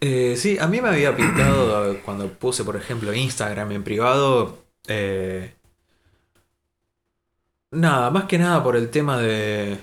Eh, 0.00 0.34
sí, 0.36 0.58
a 0.60 0.66
mí 0.68 0.80
me 0.80 0.88
había 0.90 1.16
pintado 1.16 1.98
cuando 2.04 2.28
puse, 2.32 2.64
por 2.64 2.76
ejemplo, 2.76 3.12
Instagram 3.12 3.72
en 3.72 3.82
privado. 3.84 4.58
eh, 4.86 5.52
nada, 7.70 8.10
más 8.10 8.24
que 8.24 8.38
nada 8.38 8.62
por 8.62 8.76
el 8.76 8.90
tema 8.90 9.18
de. 9.18 9.78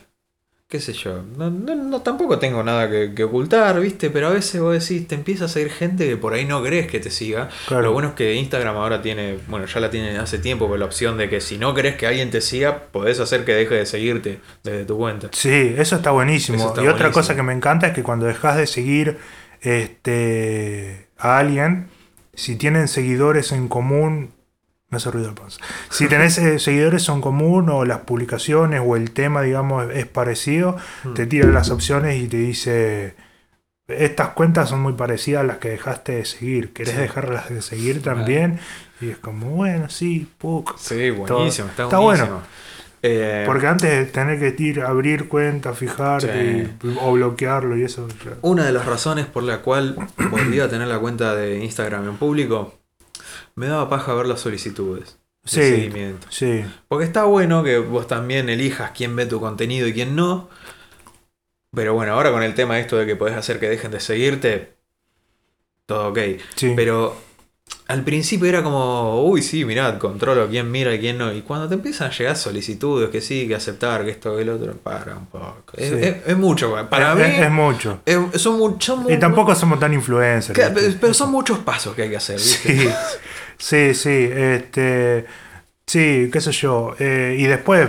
qué 0.67 0.79
sé 0.79 0.93
yo. 0.93 1.21
No, 1.37 1.49
no- 1.51 1.75
no- 1.75 2.01
tampoco 2.01 2.39
tengo 2.39 2.63
nada 2.63 2.89
que, 2.89 3.13
que 3.13 3.23
ocultar, 3.23 3.79
¿viste? 3.79 4.09
Pero 4.09 4.27
a 4.27 4.31
veces 4.31 4.59
vos 4.59 4.73
decís, 4.73 5.07
te 5.07 5.15
empieza 5.15 5.45
a 5.45 5.47
seguir 5.47 5.71
gente 5.71 6.07
que 6.09 6.17
por 6.17 6.33
ahí 6.33 6.45
no 6.45 6.63
crees 6.63 6.87
que 6.87 6.99
te 6.99 7.11
siga. 7.11 7.49
Claro. 7.67 7.83
Lo 7.83 7.93
bueno 7.93 8.09
es 8.09 8.13
que 8.15 8.33
Instagram 8.33 8.75
ahora 8.75 9.01
tiene, 9.01 9.37
bueno, 9.47 9.67
ya 9.67 9.79
la 9.79 9.89
tiene 9.91 10.17
hace 10.17 10.39
tiempo, 10.39 10.65
pero 10.65 10.77
la 10.77 10.85
opción 10.85 11.17
de 11.17 11.29
que 11.29 11.39
si 11.41 11.57
no 11.59 11.73
crees 11.75 11.95
que 11.97 12.07
alguien 12.07 12.31
te 12.31 12.41
siga, 12.41 12.85
podés 12.91 13.19
hacer 13.19 13.45
que 13.45 13.53
deje 13.53 13.75
de 13.75 13.85
seguirte 13.85 14.39
desde 14.63 14.85
tu 14.85 14.97
cuenta. 14.97 15.29
Sí, 15.31 15.75
eso 15.77 15.97
está 15.97 16.11
buenísimo. 16.11 16.57
Eso 16.57 16.69
está 16.69 16.83
y 16.83 16.87
otra 16.87 17.11
cosa 17.11 17.35
que 17.35 17.43
me 17.43 17.53
encanta 17.53 17.87
es 17.87 17.93
que 17.93 18.03
cuando 18.03 18.25
dejas 18.25 18.57
de 18.57 18.65
seguir 18.67 19.17
este, 19.65 21.07
a 21.17 21.37
alguien, 21.39 21.87
si 22.33 22.55
tienen 22.55 22.87
seguidores 22.87 23.51
en 23.51 23.67
común, 23.67 24.31
me 24.89 24.97
hace 24.97 25.09
ruido 25.11 25.29
el 25.29 25.35
panza. 25.35 25.59
Si 25.89 26.07
tenés 26.09 26.37
eh, 26.37 26.59
seguidores 26.59 27.07
en 27.09 27.21
común 27.21 27.69
o 27.69 27.85
las 27.85 27.99
publicaciones 27.99 28.81
o 28.85 28.95
el 28.95 29.11
tema, 29.11 29.41
digamos, 29.41 29.89
es 29.93 30.05
parecido, 30.05 30.77
Hmm. 31.03 31.13
te 31.13 31.25
tira 31.25 31.47
las 31.49 31.69
opciones 31.71 32.21
y 32.21 32.27
te 32.27 32.37
dice, 32.37 33.15
estas 33.87 34.29
cuentas 34.29 34.69
son 34.69 34.81
muy 34.81 34.93
parecidas 34.93 35.41
a 35.41 35.47
las 35.47 35.57
que 35.57 35.69
dejaste 35.69 36.13
de 36.13 36.25
seguir. 36.25 36.73
¿Querés 36.73 36.93
Sí. 36.95 36.99
dejarlas 37.01 37.49
de 37.49 37.61
seguir 37.61 38.01
también? 38.01 38.59
Y 39.01 39.09
es 39.09 39.17
como, 39.17 39.47
bueno, 39.49 39.89
sí, 39.89 40.29
puc. 40.37 40.77
Sí, 40.77 41.09
buenísimo, 41.11 41.67
está, 41.69 41.83
está 41.83 41.97
buenísimo. 41.99 42.31
bueno. 42.37 42.47
Eh, 43.07 43.43
Porque 43.45 43.67
antes 43.67 43.89
de 43.89 44.05
tener 44.05 44.39
que 44.39 44.63
ir 44.63 44.81
a 44.81 44.87
abrir 44.87 45.27
cuenta, 45.27 45.73
fijarte 45.73 46.67
Sí. 46.81 46.87
y- 46.87 46.97
o 47.01 47.11
bloquearlo 47.13 47.77
y 47.77 47.83
eso. 47.83 48.07
ya. 48.25 48.31
Una 48.41 48.65
de 48.65 48.71
las 48.71 48.85
razones 48.87 49.27
por 49.27 49.43
la 49.43 49.59
cual 49.61 49.95
volví 50.31 50.59
a 50.59 50.67
tener 50.69 50.87
la 50.87 50.97
cuenta 50.97 51.35
de 51.35 51.63
Instagram 51.63 52.09
en 52.09 52.17
público, 52.17 52.73
me 53.55 53.67
daba 53.67 53.89
paja 53.89 54.13
ver 54.15 54.25
las 54.25 54.39
solicitudes 54.39 55.19
de 55.43 55.49
Sí. 55.51 55.61
seguimiento. 55.61 56.25
Sí, 56.31 56.65
Porque 56.87 57.05
está 57.05 57.25
bueno 57.25 57.63
que 57.63 57.77
vos 57.77 58.07
también 58.07 58.49
elijas 58.49 58.91
quién 58.95 59.15
ve 59.15 59.27
tu 59.27 59.39
contenido 59.39 59.87
y 59.87 59.93
quién 59.93 60.15
no. 60.15 60.49
Pero 61.73 61.93
bueno, 61.93 62.13
ahora 62.13 62.31
con 62.31 62.41
el 62.41 62.55
tema 62.55 62.79
esto 62.79 62.97
de 62.97 63.05
que 63.05 63.15
podés 63.15 63.35
hacer 63.35 63.59
que 63.59 63.69
dejen 63.69 63.91
de 63.91 63.99
seguirte, 63.99 64.73
todo 65.85 66.09
ok. 66.09 66.19
sí. 66.55 66.73
Pero 66.75 67.15
al 67.87 68.03
principio 68.03 68.47
era 68.47 68.63
como, 68.63 69.23
uy, 69.25 69.41
sí, 69.43 69.63
mirad, 69.65 69.97
controlo 69.99 70.47
quién 70.49 70.71
mira 70.71 70.93
y 70.93 70.99
quién 70.99 71.17
no. 71.19 71.31
Y 71.33 71.41
cuando 71.43 71.67
te 71.67 71.75
empiezan 71.75 72.09
a 72.09 72.13
llegar 72.13 72.35
solicitudes, 72.35 73.09
que 73.09 73.21
sí, 73.21 73.47
que 73.47 73.55
aceptar, 73.55 74.03
que 74.03 74.11
esto, 74.11 74.35
que 74.35 74.41
el 74.41 74.49
otro, 74.49 74.73
para 74.73 75.15
un 75.15 75.27
poco. 75.27 75.63
Es, 75.77 75.89
Sí. 75.89 75.95
es- 76.01 76.15
es 76.27 76.37
mucho, 76.37 76.75
para 76.89 77.13
es, 77.13 77.17
mí. 77.37 77.43
es- 77.45 77.51
mucho. 77.51 77.99
son 78.35 78.57
muchos. 78.57 78.99
Y 79.09 79.17
tampoco 79.17 79.53
somos 79.55 79.79
tan 79.79 79.93
influencers. 79.93 80.59
Pero 80.99 81.13
son 81.13 81.31
muchos 81.31 81.59
pasos 81.59 81.93
que 81.95 82.03
hay 82.03 82.09
que 82.09 82.17
hacer, 82.17 82.37
¿viste? 82.37 82.73
Sí, 83.57 83.93
sí, 83.93 83.93
sí. 83.93 84.29
Este, 84.33 85.25
Sí, 85.87 86.31
qué 86.33 86.41
sé 86.41 86.51
yo. 86.51 86.95
Eh, 86.97 87.35
y 87.37 87.43
después, 87.43 87.87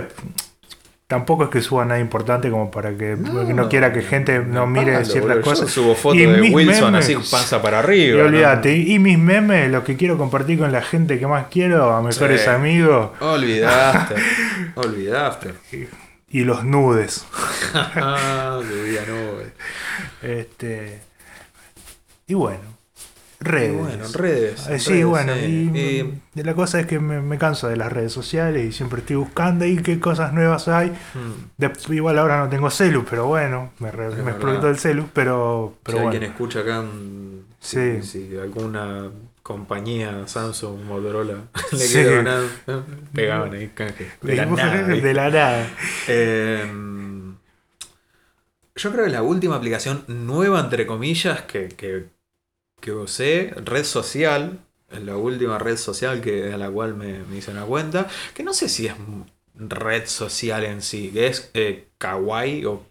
tampoco 1.07 1.45
es 1.45 1.49
que 1.49 1.61
suba 1.61 1.85
nada 1.85 1.99
importante 1.99 2.49
como 2.51 2.69
para 2.69 2.95
que 2.95 3.15
no, 3.15 3.69
quiera 3.69 3.93
que 3.93 4.01
gente 4.01 4.39
no 4.39 4.67
mire 4.67 4.91
palo, 4.93 5.05
ciertas 5.05 5.29
boludo. 5.29 5.43
Yo 5.45 5.49
cosas. 5.51 5.69
subo 5.71 5.95
fotos 5.95 6.17
Y 6.17 6.25
de 6.25 6.37
mis 6.41 6.53
Wilson 6.53 6.93
memes- 6.93 6.99
así 6.99 7.15
panza 7.31 7.61
para 7.61 7.77
Y 7.77 7.79
arriba. 7.83 8.19
¿no? 8.21 8.25
olvídate, 8.27 8.75
y 8.75 8.99
mis 8.99 9.17
memes, 9.17 9.71
los 9.71 9.83
que 9.83 9.95
quiero 9.95 10.17
compartir 10.17 10.59
con 10.59 10.71
la 10.71 10.81
gente 10.81 11.17
que 11.17 11.25
más 11.27 11.47
quiero, 11.49 11.91
a 11.95 12.01
mejores 12.01 12.41
Sí. 12.41 12.49
amigos, 12.49 13.11
Olvidaste. 13.21 14.15
Olvidaste. 14.75 15.53
y 16.29 16.43
los 16.43 16.63
nudes. 16.65 17.25
Ah, 17.73 18.59
nube. 19.05 19.51
Este, 20.21 20.99
y 22.27 22.33
bueno, 22.33 22.76
redes. 23.47 23.73
Y 23.73 23.75
bueno, 23.75 24.03
redes. 24.13 24.67
Eh, 24.67 24.79
sí, 24.79 25.03
redes, 25.03 25.05
bueno, 25.05 25.33
sí. 25.35 26.21
y, 26.35 26.43
la 26.43 26.53
cosa 26.55 26.79
es 26.79 26.85
que 26.85 26.99
me, 26.99 27.21
me 27.21 27.37
canso 27.37 27.67
de 27.67 27.77
las 27.77 27.91
redes 27.91 28.11
sociales 28.13 28.65
y 28.65 28.71
siempre 28.71 28.99
estoy 29.01 29.15
buscando 29.17 29.65
ahí 29.65 29.77
qué 29.77 29.99
cosas 29.99 30.33
nuevas 30.33 30.67
hay. 30.67 30.89
mm, 30.91 31.51
De- 31.57 31.71
igual 31.95 32.19
ahora 32.19 32.39
no 32.39 32.49
tengo 32.49 32.69
celu, 32.69 33.05
pero 33.09 33.25
bueno, 33.27 33.71
me, 33.79 33.91
re- 33.91 34.09
me 34.23 34.31
explotó 34.31 34.69
el 34.69 34.77
celu, 34.77 35.09
pero, 35.13 35.75
pero 35.83 35.97
si 35.97 36.03
bueno. 36.03 36.11
alguien 36.17 36.31
escucha 36.31 36.59
acá, 36.59 36.81
mm, 36.81 37.37
Sí. 37.59 38.01
si, 38.01 38.27
si 38.29 38.37
alguna 38.37 39.09
compañía, 39.43 40.27
Samsung, 40.27 40.83
Motorola, 40.83 41.35
le 41.71 41.77
Sí. 41.77 42.03
donar, 42.03 42.43
eh, 42.67 42.81
pegaban 43.13 43.53
ahí 43.53 43.69
canje. 43.69 44.11
De 44.21 44.35
la 44.35 44.45
nada, 44.45 44.83
de 44.87 45.13
nada. 45.13 45.67
Eh, 46.07 46.71
yo 48.75 48.91
creo 48.91 49.05
que 49.05 49.11
la 49.11 49.23
última 49.23 49.55
aplicación 49.55 50.03
nueva, 50.07 50.59
entre 50.59 50.85
comillas, 50.85 51.41
que, 51.43 51.69
que, 51.69 52.05
que 52.87 52.93
usé, 52.93 53.53
red 53.65 53.83
social, 53.83 54.59
la 54.89 55.17
última 55.17 55.59
red 55.59 55.75
social 55.75 56.21
que, 56.21 56.53
a 56.53 56.57
la 56.57 56.69
cual 56.69 56.95
me, 56.95 57.19
me 57.25 57.37
hice 57.37 57.51
una 57.51 57.65
cuenta, 57.65 58.07
que 58.33 58.43
no 58.43 58.53
sé 58.53 58.69
si 58.69 58.87
es 58.87 58.93
red 59.55 60.05
social 60.07 60.63
en 60.63 60.81
sí, 60.81 61.11
que 61.13 61.27
es 61.27 61.51
eh, 61.53 61.89
Kawaii 61.97 62.63
o 62.65 62.85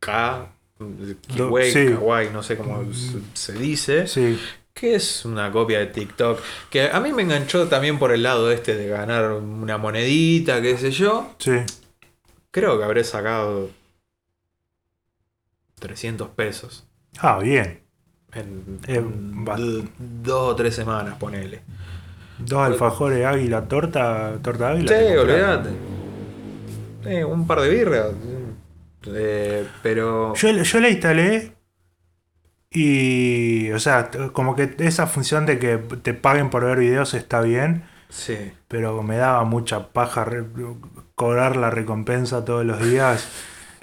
K, 0.00 0.50
sí. 0.78 1.86
Kawaii, 1.94 2.30
no 2.32 2.42
sé 2.42 2.56
cómo 2.56 2.92
se- 2.92 3.20
se 3.34 3.52
dice, 3.52 4.08
Sí, 4.08 4.36
que 4.74 4.96
es 4.96 5.24
una 5.24 5.52
copia 5.52 5.78
de 5.78 5.86
TikTok, 5.86 6.40
que 6.70 6.90
a 6.90 6.98
mí 6.98 7.12
me 7.12 7.22
enganchó 7.22 7.68
también 7.68 8.00
por 8.00 8.10
el 8.12 8.24
lado 8.24 8.50
este 8.50 8.74
de 8.74 8.88
ganar 8.88 9.30
una 9.32 9.78
monedita, 9.78 10.60
qué 10.60 10.76
sé 10.76 10.90
yo, 10.90 11.36
sí. 11.38 11.52
Creo 12.50 12.76
que 12.78 12.84
habré 12.84 13.04
sacado 13.04 13.70
300 15.78 16.28
pesos 16.30 16.84
Ah, 17.18 17.38
bien. 17.38 17.79
En, 18.34 18.78
Eh, 18.86 18.96
en 18.96 19.90
dos 20.22 20.52
o 20.52 20.56
tres 20.56 20.74
semanas, 20.74 21.16
ponele. 21.18 21.62
Dos 22.38 22.60
alfajores 22.60 23.24
águila, 23.26 23.62
torta, 23.68 24.32
torta 24.42 24.70
águila. 24.70 24.88
Sí, 24.88 25.16
olvídate. 25.16 25.68
Eh, 27.04 27.24
un 27.24 27.46
par 27.46 27.60
de 27.60 27.68
birras. 27.70 28.08
Eh, 29.06 29.66
pero. 29.82 30.34
Yo, 30.34 30.50
yo 30.50 30.80
la 30.80 30.88
instalé 30.90 31.52
y, 32.70 33.70
o 33.72 33.78
sea, 33.78 34.10
como 34.32 34.54
que 34.54 34.74
esa 34.78 35.06
función 35.06 35.44
de 35.46 35.58
que 35.58 35.78
te 35.78 36.14
paguen 36.14 36.50
por 36.50 36.64
ver 36.64 36.78
videos 36.78 37.14
está 37.14 37.40
bien, 37.40 37.82
Sí. 38.08 38.52
pero 38.68 39.02
me 39.02 39.16
daba 39.16 39.44
mucha 39.44 39.88
paja 39.88 40.26
cobrar 41.14 41.56
la 41.56 41.70
recompensa 41.70 42.44
todos 42.44 42.64
los 42.64 42.82
días. 42.82 43.28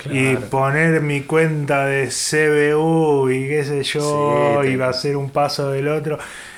Y 0.06 0.36
poner 0.36 1.02
mi 1.02 1.22
cuenta 1.24 1.86
de 1.86 2.10
CBU 2.12 3.30
y 3.32 3.48
qué 3.48 3.64
sé 3.66 3.84
yo, 3.84 4.62
Sí, 4.64 4.70
y 4.70 4.76
va 4.76 4.90
a 4.90 4.94
ser 4.94 5.18
un 5.18 5.30
paso 5.32 5.72
del 5.72 5.88
otro. 5.88 6.18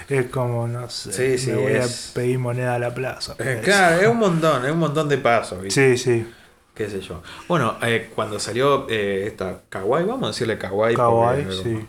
Es 0.09 0.25
como, 0.25 0.67
no 0.67 0.89
sé, 0.89 1.13
Sí, 1.13 1.37
sí, 1.45 1.51
me 1.51 1.57
voy 1.57 1.71
es- 1.73 2.09
a 2.11 2.13
pedir 2.15 2.39
moneda 2.39 2.75
a 2.75 2.79
la 2.79 2.93
plaza. 2.93 3.35
Eh, 3.39 3.61
claro, 3.63 4.01
es 4.01 4.07
un 4.07 4.17
montón, 4.17 4.65
es 4.65 4.71
un 4.71 4.79
montón 4.79 5.07
de 5.07 5.17
pasos. 5.19 5.61
¿viste? 5.61 5.95
Sí, 5.97 6.03
sí. 6.03 6.27
Qué 6.73 6.89
sé 6.89 6.99
yo. 7.01 7.21
Bueno, 7.47 7.77
eh, 7.81 8.09
cuando 8.15 8.39
salió 8.39 8.87
eh, 8.89 9.25
esta 9.27 9.61
Kawaii, 9.69 10.05
vamos 10.05 10.23
a 10.23 10.27
decirle 10.31 10.57
Kawaii. 10.57 10.95
Kawaii, 10.95 11.43
porque- 11.43 11.63
sí. 11.63 11.85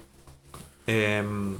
Em, 0.86 1.56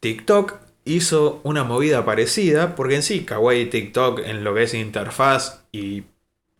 TikTok 0.00 0.54
hizo 0.84 1.40
una 1.44 1.64
movida 1.64 2.04
parecida, 2.04 2.74
porque 2.74 2.96
en 2.96 3.02
sí, 3.02 3.24
Kawaii 3.24 3.62
y 3.62 3.66
TikTok, 3.66 4.20
en 4.24 4.44
lo 4.44 4.54
que 4.54 4.64
es 4.64 4.74
interfaz 4.74 5.62
y, 5.72 6.04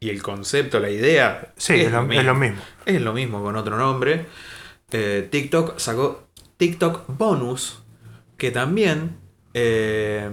y 0.04 0.10
el 0.10 0.22
concepto, 0.22 0.80
la 0.80 0.90
idea, 0.90 1.54
Sí, 1.56 1.74
es, 1.74 1.90
lo, 1.90 2.10
es 2.12 2.24
lo 2.24 2.34
mismo. 2.34 2.60
Es 2.84 3.00
lo 3.00 3.14
mismo 3.14 3.42
con 3.42 3.56
otro 3.56 3.78
nombre. 3.78 4.26
Eh, 4.90 5.26
TikTok 5.30 5.78
sacó 5.78 6.24
TikTok 6.58 7.04
Bonus, 7.08 7.82
que 8.36 8.50
también 8.50 9.16
eh, 9.54 10.30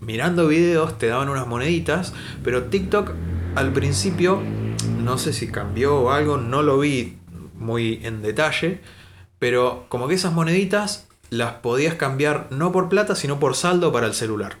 mirando 0.00 0.48
videos 0.48 0.98
te 0.98 1.06
daban 1.06 1.28
unas 1.28 1.46
moneditas, 1.46 2.12
pero 2.42 2.64
TikTok 2.64 3.12
al 3.54 3.72
principio, 3.72 4.42
no 4.98 5.16
sé 5.18 5.32
si 5.32 5.52
cambió 5.52 6.00
o 6.00 6.10
algo, 6.10 6.36
no 6.36 6.62
lo 6.62 6.80
vi 6.80 7.18
muy 7.54 8.00
en 8.02 8.22
detalle, 8.22 8.80
pero 9.38 9.86
como 9.88 10.08
que 10.08 10.14
esas 10.14 10.32
moneditas 10.32 11.06
las 11.30 11.52
podías 11.54 11.94
cambiar 11.94 12.48
no 12.50 12.72
por 12.72 12.88
plata, 12.88 13.14
sino 13.14 13.38
por 13.38 13.54
saldo 13.54 13.92
para 13.92 14.08
el 14.08 14.14
celular. 14.14 14.58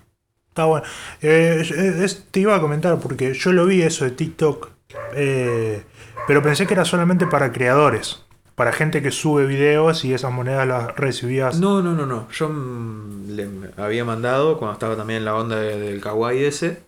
Está 0.52 0.66
bueno. 0.66 0.84
Eh, 1.22 1.62
es- 2.04 2.26
te 2.30 2.40
iba 2.40 2.54
a 2.54 2.60
comentar 2.60 2.98
porque 3.00 3.32
yo 3.32 3.52
lo 3.54 3.64
vi 3.64 3.80
eso 3.80 4.04
de 4.04 4.10
TikTok, 4.10 4.68
eh, 5.14 5.82
pero 6.26 6.42
pensé 6.42 6.66
que 6.66 6.74
era 6.74 6.84
solamente 6.84 7.26
para 7.26 7.52
creadores, 7.52 8.22
para 8.54 8.70
gente 8.72 9.00
que 9.00 9.10
sube 9.10 9.46
videos 9.46 10.04
y 10.04 10.12
esas 10.12 10.30
monedas 10.30 10.68
las 10.68 10.94
recibías. 10.94 11.58
No, 11.58 11.80
no, 11.82 11.94
no, 11.94 12.04
no. 12.04 12.28
Yo 12.30 12.50
mm, 12.50 13.30
le 13.30 13.48
había 13.78 14.04
mandado, 14.04 14.58
cuando 14.58 14.74
estaba 14.74 14.94
también 14.94 15.20
en 15.20 15.24
la 15.24 15.34
onda 15.36 15.56
de- 15.56 15.78
del 15.78 16.00
kawaii 16.02 16.44
ese, 16.44 16.82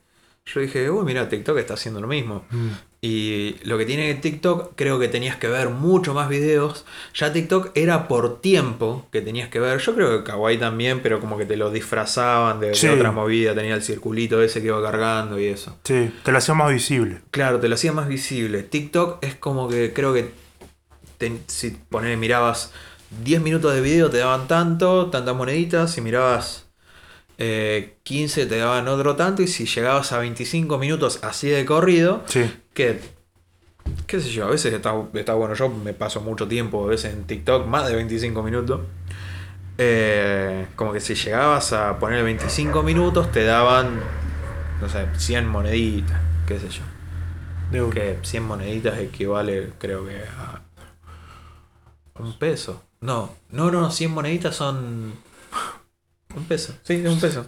yo 0.45 0.61
dije, 0.61 0.91
uy, 0.91 1.05
mira, 1.07 1.27
TikTok 1.31 1.57
está 1.57 1.73
haciendo 1.73 2.03
lo 2.03 2.07
mismo. 2.07 2.45
Mm, 2.51 2.69
Y 3.07 3.57
lo 3.65 3.77
que 3.77 3.85
tiene 3.85 4.15
TikTok, 4.15 4.73
creo 4.77 4.99
que 4.99 5.09
tenías 5.09 5.37
que 5.37 5.47
ver 5.47 5.69
mucho 5.69 6.15
más 6.15 6.27
videos. 6.31 6.87
Ya 7.15 7.35
TikTok 7.35 7.73
era 7.75 8.09
por 8.09 8.41
tiempo 8.41 9.07
que 9.13 9.21
tenías 9.21 9.51
que 9.51 9.61
ver. 9.61 9.79
Yo 9.81 9.95
creo 9.95 10.17
que 10.17 10.25
Kawaii 10.31 10.57
también, 10.57 11.01
pero 11.03 11.21
como 11.21 11.37
que 11.37 11.45
te 11.45 11.59
lo 11.59 11.71
disfrazaban 11.71 12.61
de, 12.61 12.69
de 12.69 12.75
Sí. 12.75 12.87
otra 12.89 13.13
movida. 13.13 13.55
Tenía 13.55 13.75
el 13.75 13.83
circulito 13.83 14.41
ese 14.41 14.63
que 14.63 14.69
iba 14.69 14.81
cargando 14.83 15.39
y 15.39 15.45
eso. 15.49 15.77
sí, 15.85 16.11
te 16.23 16.33
lo 16.33 16.39
hacía 16.39 16.55
más 16.55 16.73
visible. 16.73 17.21
Claro, 17.31 17.61
te 17.61 17.69
lo 17.69 17.75
hacía 17.75 17.93
más 17.93 18.09
visible. 18.09 18.63
TikTok 18.63 19.23
es 19.23 19.35
como 19.35 19.69
que 19.69 19.93
creo 19.93 20.15
que 20.15 20.31
te- 21.19 21.41
si 21.47 21.73
ponele, 21.91 22.17
mirabas 22.17 22.73
10 23.23 23.43
minutos 23.43 23.75
de 23.75 23.83
video 23.83 24.09
te 24.09 24.17
daban 24.17 24.49
tanto, 24.49 25.11
tantas 25.11 25.37
moneditas. 25.37 25.93
Si 25.93 26.01
mirabas 26.01 26.64
eh, 27.39 27.97
15 28.03 28.47
te 28.47 28.57
daban 28.59 28.89
otro 28.89 29.17
tanto. 29.17 29.43
Y 29.43 29.47
si 29.47 29.67
llegabas 29.67 30.13
a 30.13 30.19
25 30.19 30.79
minutos 30.79 31.21
así 31.23 31.49
de 31.49 31.65
corrido, 31.65 32.23
Sí, 32.27 32.51
que, 32.73 33.01
qué 34.07 34.21
sé 34.21 34.31
yo, 34.31 34.47
a 34.47 34.51
veces 34.51 34.73
está, 34.73 34.95
está 35.15 35.35
bueno, 35.35 35.55
yo 35.55 35.69
me 35.69 35.93
paso 35.95 36.21
mucho 36.21 36.47
tiempo 36.49 36.85
a 36.85 36.89
veces 36.89 37.13
en 37.15 37.25
TikTok, 37.25 37.67
más 37.67 37.87
de 37.89 37.95
25 37.97 38.43
minutos. 38.43 38.81
Eh, 39.77 40.67
como 40.77 40.93
que 40.93 41.01
si 41.01 41.15
llegabas 41.15 41.73
a 41.73 41.99
poner 41.99 42.23
25 42.23 42.83
minutos 42.85 43.33
te 43.33 43.45
daban, 43.45 43.99
no 44.81 44.89
sé, 44.89 45.07
100 45.17 45.49
moneditas, 45.49 46.21
qué 46.47 46.61
sé 46.61 46.69
yo. 46.69 46.83
de. 47.73 47.91
Que 47.91 48.19
100 48.23 48.43
moneditas 48.45 48.99
equivale 48.99 49.71
creo 49.79 50.07
que 50.07 50.23
a 50.37 50.63
un 52.21 52.39
peso. 52.39 52.83
No, 53.01 53.31
no, 53.51 53.71
no, 53.73 53.91
100 53.91 54.11
moneditas 54.13 54.55
son 54.55 55.13
un 56.37 56.45
peso. 56.45 56.75
Sí, 56.83 56.95
es 57.05 57.11
un 57.11 57.21
peso. 57.21 57.47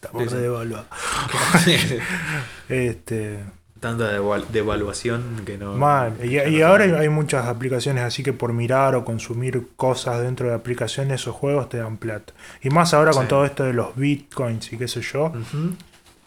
Estamos 0.00 0.22
sí, 0.24 0.28
sí. 0.30 0.36
devaluados. 0.36 0.86
Este, 2.68 3.40
Tanta 3.80 4.12
deval- 4.12 4.46
devaluación 4.48 5.42
que 5.46 5.56
no... 5.56 5.74
mal. 5.74 6.14
Y, 6.22 6.30
que 6.30 6.48
y 6.50 6.58
no- 6.58 6.66
ahora 6.66 6.84
hay, 6.84 6.90
hay 6.92 7.08
muchas 7.08 7.46
aplicaciones 7.46 8.02
así 8.04 8.22
que 8.22 8.32
por 8.32 8.52
mirar 8.52 8.94
o 8.96 9.04
consumir 9.04 9.68
cosas 9.76 10.20
dentro 10.20 10.48
de 10.48 10.54
aplicaciones 10.54 11.26
o 11.28 11.32
juegos 11.32 11.68
te 11.68 11.78
dan 11.78 11.96
plata. 11.96 12.32
Y 12.62 12.70
más 12.70 12.92
ahora 12.94 13.12
con 13.12 13.28
todo 13.28 13.44
esto 13.44 13.64
de 13.64 13.72
los 13.72 13.94
bitcoins 13.96 14.72
y 14.72 14.78
qué 14.78 14.88
sé 14.88 15.00
yo. 15.00 15.32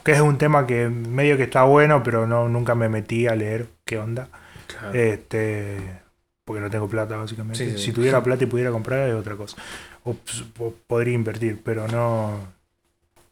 Que 0.04 0.14
es 0.14 0.22
un 0.22 0.38
tema 0.38 0.66
que 0.66 0.88
medio 0.90 1.38
que 1.38 1.44
está 1.44 1.64
bueno, 1.64 2.02
pero 2.04 2.26
no 2.26 2.48
nunca 2.50 2.74
me 2.74 2.90
metí 2.90 3.28
a 3.28 3.36
leer 3.36 3.68
qué 3.86 4.00
onda. 4.00 4.30
Claro. 4.68 4.94
Este, 4.98 6.00
porque 6.46 6.62
no 6.62 6.70
tengo 6.72 6.88
plata, 6.88 7.18
básicamente. 7.18 7.58
Sí, 7.58 7.72
sí. 7.78 7.84
Si 7.86 7.92
tuviera 7.92 8.24
plata 8.24 8.46
y 8.46 8.48
pudiera 8.48 8.72
comprar, 8.72 9.08
es 9.10 9.14
otra 9.16 9.36
cosa. 9.36 9.58
O, 10.04 10.16
o 10.60 10.74
podría 10.88 11.14
invertir, 11.14 11.62
pero 11.64 11.88
no. 11.88 12.40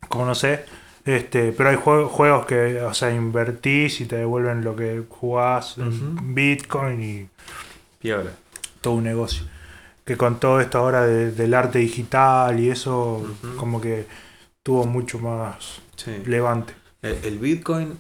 Como 0.08 0.26
no 0.26 0.36
sé. 0.36 0.66
Este, 1.06 1.52
pero 1.54 1.70
hay 1.70 1.76
jue- 1.78 2.08
juegos 2.08 2.46
que, 2.46 2.82
o 2.82 2.94
sea, 2.94 3.12
invertís 3.12 4.02
y 4.02 4.06
te 4.06 4.18
devuelven 4.18 4.64
lo 4.64 4.76
que 4.76 5.04
jugás 5.10 5.78
en. 5.78 6.36
Bitcoin 6.36 7.02
y 7.04 7.30
Piola. 8.00 8.32
todo 8.82 8.96
un 8.96 9.04
negocio. 9.04 9.44
Que 10.06 10.18
con 10.18 10.40
todo 10.40 10.60
esto 10.60 10.78
ahora 10.80 11.06
de- 11.06 11.32
del 11.32 11.54
arte 11.54 11.80
digital 11.80 12.60
y 12.60 12.70
eso, 12.70 13.36
como 13.58 13.80
que 13.82 14.06
tuvo 14.64 14.86
mucho 14.86 15.20
más 15.20 15.82
Sí. 15.96 16.22
levante. 16.26 16.74
El, 17.02 17.18
el 17.24 17.38
Bitcoin 17.40 17.98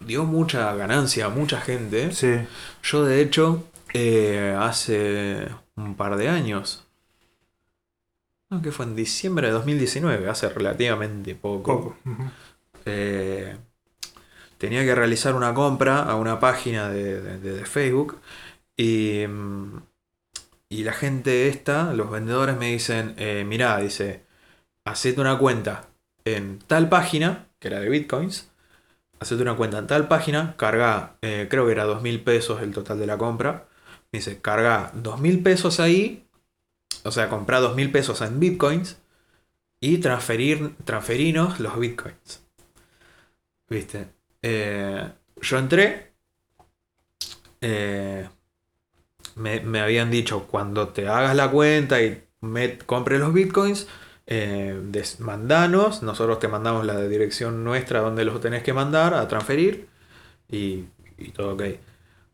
dio 0.00 0.24
mucha 0.24 0.74
ganancia 0.74 1.26
a 1.26 1.28
mucha 1.30 1.60
gente. 1.60 2.12
Sí, 2.12 2.34
Yo, 2.82 3.04
de 3.04 3.20
hecho, 3.22 3.64
eh, 3.94 4.54
hace 4.58 5.48
un 5.76 5.94
par 5.96 6.16
de 6.16 6.28
años, 6.28 6.85
no, 8.50 8.62
que 8.62 8.72
fue 8.72 8.86
en 8.86 8.96
diciembre 8.96 9.48
de 9.48 9.52
2019, 9.54 10.28
hace 10.28 10.48
relativamente 10.48 11.34
poco, 11.34 11.96
eh, 12.86 13.56
tenía 14.58 14.84
que 14.84 14.94
realizar 14.94 15.34
una 15.34 15.54
compra 15.54 16.02
a 16.02 16.16
una 16.16 16.40
página 16.40 16.88
de, 16.88 17.20
de- 17.20 17.38
de- 17.38 17.64
Facebook 17.66 18.18
y, 18.76 19.26
mm, 19.28 19.78
y 20.70 20.84
la 20.84 20.92
gente 20.92 21.48
esta, 21.48 21.92
los 21.94 22.10
vendedores 22.10 22.56
me 22.58 22.72
dicen, 22.72 23.14
eh, 23.18 23.44
mirá, 23.46 23.78
dice, 23.78 24.24
hacete 24.84 25.20
una 25.20 25.38
cuenta 25.38 25.88
en 26.24 26.60
tal 26.60 26.88
página, 26.88 27.48
que 27.60 27.68
era 27.68 27.80
de 27.80 27.90
bitcoins, 27.90 28.50
hacete 29.20 29.42
una 29.42 29.56
cuenta 29.56 29.78
en 29.78 29.86
tal 29.86 30.08
página, 30.08 30.56
carga, 30.58 31.18
eh, 31.22 31.48
creo 31.50 31.66
que 31.66 31.72
era 31.72 31.84
dos 31.84 32.02
mil 32.02 32.22
pesos 32.22 32.62
el 32.62 32.72
total 32.72 33.00
de 33.00 33.06
la 33.08 33.18
compra, 33.18 33.68
me 34.12 34.20
dice, 34.20 34.40
carga 34.42 34.92
dos 34.94 35.20
mil 35.20 35.42
pesos 35.42 35.80
ahí, 35.80 36.25
o 37.06 37.10
sea, 37.12 37.28
comprar 37.28 37.60
dos 37.62 37.76
mil 37.76 37.90
pesos 37.92 38.20
en 38.22 38.40
bitcoins 38.40 38.98
y 39.80 39.98
transferir, 39.98 40.74
los 41.60 41.78
bitcoins. 41.78 42.42
¿Viste? 43.68 44.08
Eh, 44.42 45.08
yo 45.40 45.58
entré. 45.58 46.12
eh, 47.60 48.28
me, 49.36 49.60
me 49.60 49.80
habían 49.80 50.10
dicho, 50.10 50.46
cuando 50.46 50.88
te 50.88 51.08
hagas 51.08 51.36
la 51.36 51.50
cuenta 51.50 52.02
y 52.02 52.22
me 52.40 52.78
compres 52.78 53.20
los 53.20 53.32
bitcoins, 53.32 53.86
eh, 54.26 54.78
mandanos, 55.20 56.02
nosotros 56.02 56.38
te 56.38 56.48
mandamos 56.48 56.84
la 56.86 57.00
dirección 57.02 57.64
nuestra 57.64 58.00
donde 58.00 58.24
los 58.24 58.40
tenés 58.40 58.62
que 58.62 58.72
mandar 58.72 59.14
a 59.14 59.28
transferir 59.28 59.88
y, 60.50 60.84
y 61.18 61.30
todo 61.32 61.54
ok. 61.54 61.62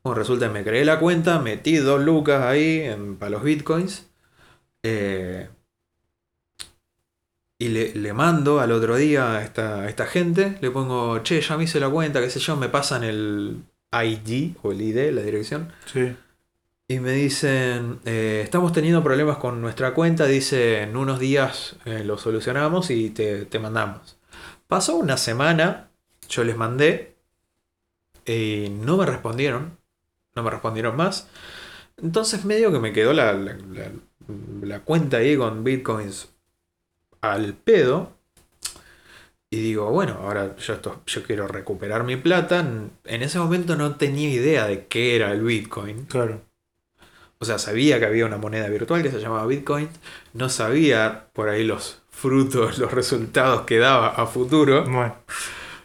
Bueno, 0.05 0.19
resulta 0.19 0.49
que 0.49 0.55
me 0.55 0.65
creé 0.65 0.85
la 0.85 1.01
cuenta, 1.01 1.41
metí 1.41 1.77
dos 1.77 2.01
lucas 2.03 2.43
ahí 2.45 2.81
en- 2.83 3.17
para 3.17 3.31
los 3.33 3.45
bitcoins. 3.45 4.07
Eh, 4.83 5.49
y 7.59 7.69
le, 7.69 7.95
le 7.95 8.13
mando 8.13 8.61
al 8.61 8.73
otro 8.73 8.97
día 8.97 9.37
a 9.37 9.43
esta, 9.43 9.81
a 9.83 9.89
esta 9.89 10.07
gente, 10.07 10.59
le 10.61 10.71
pongo, 10.71 11.23
che, 11.23 11.41
ya 11.41 11.57
me 11.57 11.65
hice 11.65 11.79
la 11.81 11.89
cuenta, 11.91 12.21
qué 12.21 12.29
sé 12.31 12.41
yo, 12.41 12.57
me 12.57 12.69
pasan 12.69 13.05
el 13.05 13.63
ID 13.93 14.57
o 14.63 14.73
el 14.73 14.81
ID, 14.83 15.13
la 15.13 15.23
dirección. 15.23 15.73
Sí. 15.87 16.17
Y 16.89 17.01
me 17.01 17.13
dicen, 17.13 18.01
eh, 18.05 18.43
estamos 18.45 18.73
teniendo 18.73 19.03
problemas 19.03 19.39
con 19.39 19.61
nuestra 19.63 19.95
cuenta, 19.95 20.27
dice, 20.27 20.83
en 20.83 20.97
unos 20.97 21.21
días 21.21 21.77
eh, 21.87 22.05
lo 22.05 22.19
solucionamos 22.19 22.91
y 22.91 23.11
te, 23.11 23.47
te 23.47 23.59
mandamos. 23.59 24.19
Pasó 24.69 24.97
una 24.97 25.17
semana, 25.17 25.91
yo 26.29 26.45
les 26.45 26.57
mandé 26.57 27.17
y 28.25 28.69
no 28.71 28.97
me 28.97 29.07
respondieron, 29.07 29.79
no 30.35 30.43
me 30.43 30.51
respondieron 30.51 30.97
más. 30.97 31.29
Entonces 31.99 32.45
medio 32.45 32.73
que 32.73 32.81
me 32.81 32.93
quedó 32.93 33.13
la, 33.13 33.33
la- 33.35 33.57
la- 33.57 33.93
la 34.63 34.81
cuenta 34.81 35.19
ahí 35.19 35.37
con 35.37 35.65
bitcoins 35.65 36.29
al 37.21 37.55
pedo. 37.55 38.13
Y 39.51 39.61
digo, 39.61 39.91
bueno, 39.91 40.19
ahora 40.23 40.57
yo, 40.57 40.75
esto, 40.75 41.03
yo 41.07 41.23
quiero 41.23 41.47
recuperar 41.47 42.05
mi 42.05 42.17
plata. 42.17 42.67
En 43.05 43.23
ese 43.23 43.39
momento 43.39 43.77
no 43.77 43.97
tenía 43.97 44.31
idea 44.31 44.67
de 44.67 44.87
qué 44.87 45.15
era 45.15 45.33
el 45.33 45.43
bitcoin. 45.43 46.07
Claro. 46.07 46.41
O 47.43 47.45
sea, 47.45 47.59
sabía 47.59 47.99
que 47.99 48.07
había 48.07 48.25
una 48.25 48.39
moneda 48.39 48.69
virtual 48.69 49.03
que 49.03 49.11
se 49.11 49.19
llamaba 49.19 49.45
Bitcoin. 49.47 49.89
No 50.33 50.49
sabía 50.49 51.27
por 51.33 51.49
ahí 51.49 51.65
los 51.65 52.01
frutos, 52.09 52.79
los 52.79 52.93
resultados 52.93 53.63
que 53.63 53.79
daba 53.79 54.11
a 54.11 54.27
futuro. 54.27 54.85
Bueno, 54.85 55.17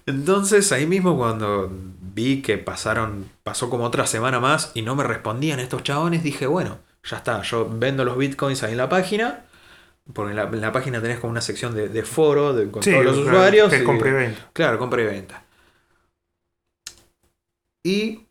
Entonces 0.06 0.72
ahí 0.72 0.86
mismo 0.86 1.18
cuando 1.18 1.72
vi 2.14 2.44
que 2.44 2.60
pasaron, 2.60 3.32
pasó 3.42 3.72
como 3.72 3.86
otra 3.86 4.06
semana 4.06 4.40
más 4.40 4.72
y 4.76 4.84
no 4.84 4.96
me 4.96 5.04
respondían 5.04 5.60
estos 5.60 5.82
chabones, 5.82 6.22
dije, 6.22 6.46
bueno, 6.46 6.78
ya 7.10 7.18
está, 7.18 7.42
yo 7.42 7.70
vendo 7.70 8.06
los 8.06 8.18
bitcoins 8.18 8.64
ahí 8.64 8.72
en 8.74 8.78
la 8.78 8.90
página. 8.90 9.46
Porque 10.14 10.32
en 10.32 10.38
la, 10.38 10.44
en 10.44 10.62
la 10.62 10.72
página 10.72 11.02
tenés 11.02 11.20
como 11.20 11.32
una 11.32 11.42
sección 11.42 11.76
de, 11.76 11.90
de 11.90 12.04
foro 12.04 12.54
de, 12.54 12.72
con 12.72 12.82
sí, 12.84 12.92
todos 12.92 13.06
los 13.06 13.18
claro, 13.18 13.28
usuarios. 13.28 13.72
que 13.72 13.80
y- 13.80 13.84
compra 13.86 14.10
y 14.10 14.14
venta. 14.14 14.50
Claro, 14.54 14.80
compra 14.80 15.02
y 15.02 15.06
venta. 15.06 15.44
Y 17.84 18.28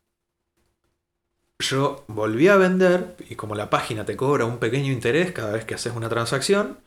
yo 1.59 2.05
volví 2.09 2.49
a 2.49 2.57
vender, 2.57 3.17
y 3.29 3.35
como 3.37 3.55
la 3.55 3.71
página 3.71 4.05
te 4.05 4.17
cobra 4.17 4.45
un 4.45 4.59
pequeño 4.59 4.93
interés 4.93 5.33
cada 5.33 5.53
vez 5.53 5.65
que 5.65 5.75
haces 5.75 5.95
una 5.95 6.09
transacción, 6.09 6.79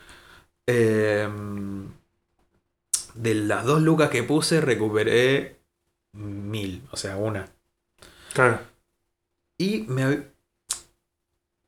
eh, 0.67 1.27
de 3.13 3.35
las 3.35 3.65
dos 3.65 3.81
lucas 3.81 4.09
que 4.09 4.23
puse 4.23 4.61
recuperé 4.61 5.59
mil, 6.13 6.87
o 6.91 6.97
sea, 6.97 7.17
una. 7.17 7.51
Claro. 8.33 8.59
Y 9.59 9.81
me, 9.87 10.31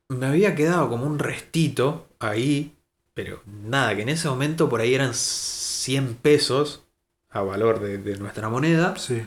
me 0.08 0.26
había 0.26 0.54
quedado 0.54 0.88
como 0.88 1.06
un 1.06 1.18
restito 1.18 2.08
ahí, 2.18 2.76
pero 3.14 3.42
nada, 3.46 3.94
que 3.96 4.02
en 4.02 4.08
ese 4.10 4.28
momento 4.28 4.68
por 4.68 4.80
ahí 4.80 4.94
eran 4.94 5.14
100 5.14 6.14
pesos 6.14 6.84
a 7.30 7.42
valor 7.42 7.80
de, 7.80 7.98
de 7.98 8.16
nuestra 8.18 8.48
moneda. 8.48 8.96
Sí. 8.98 9.26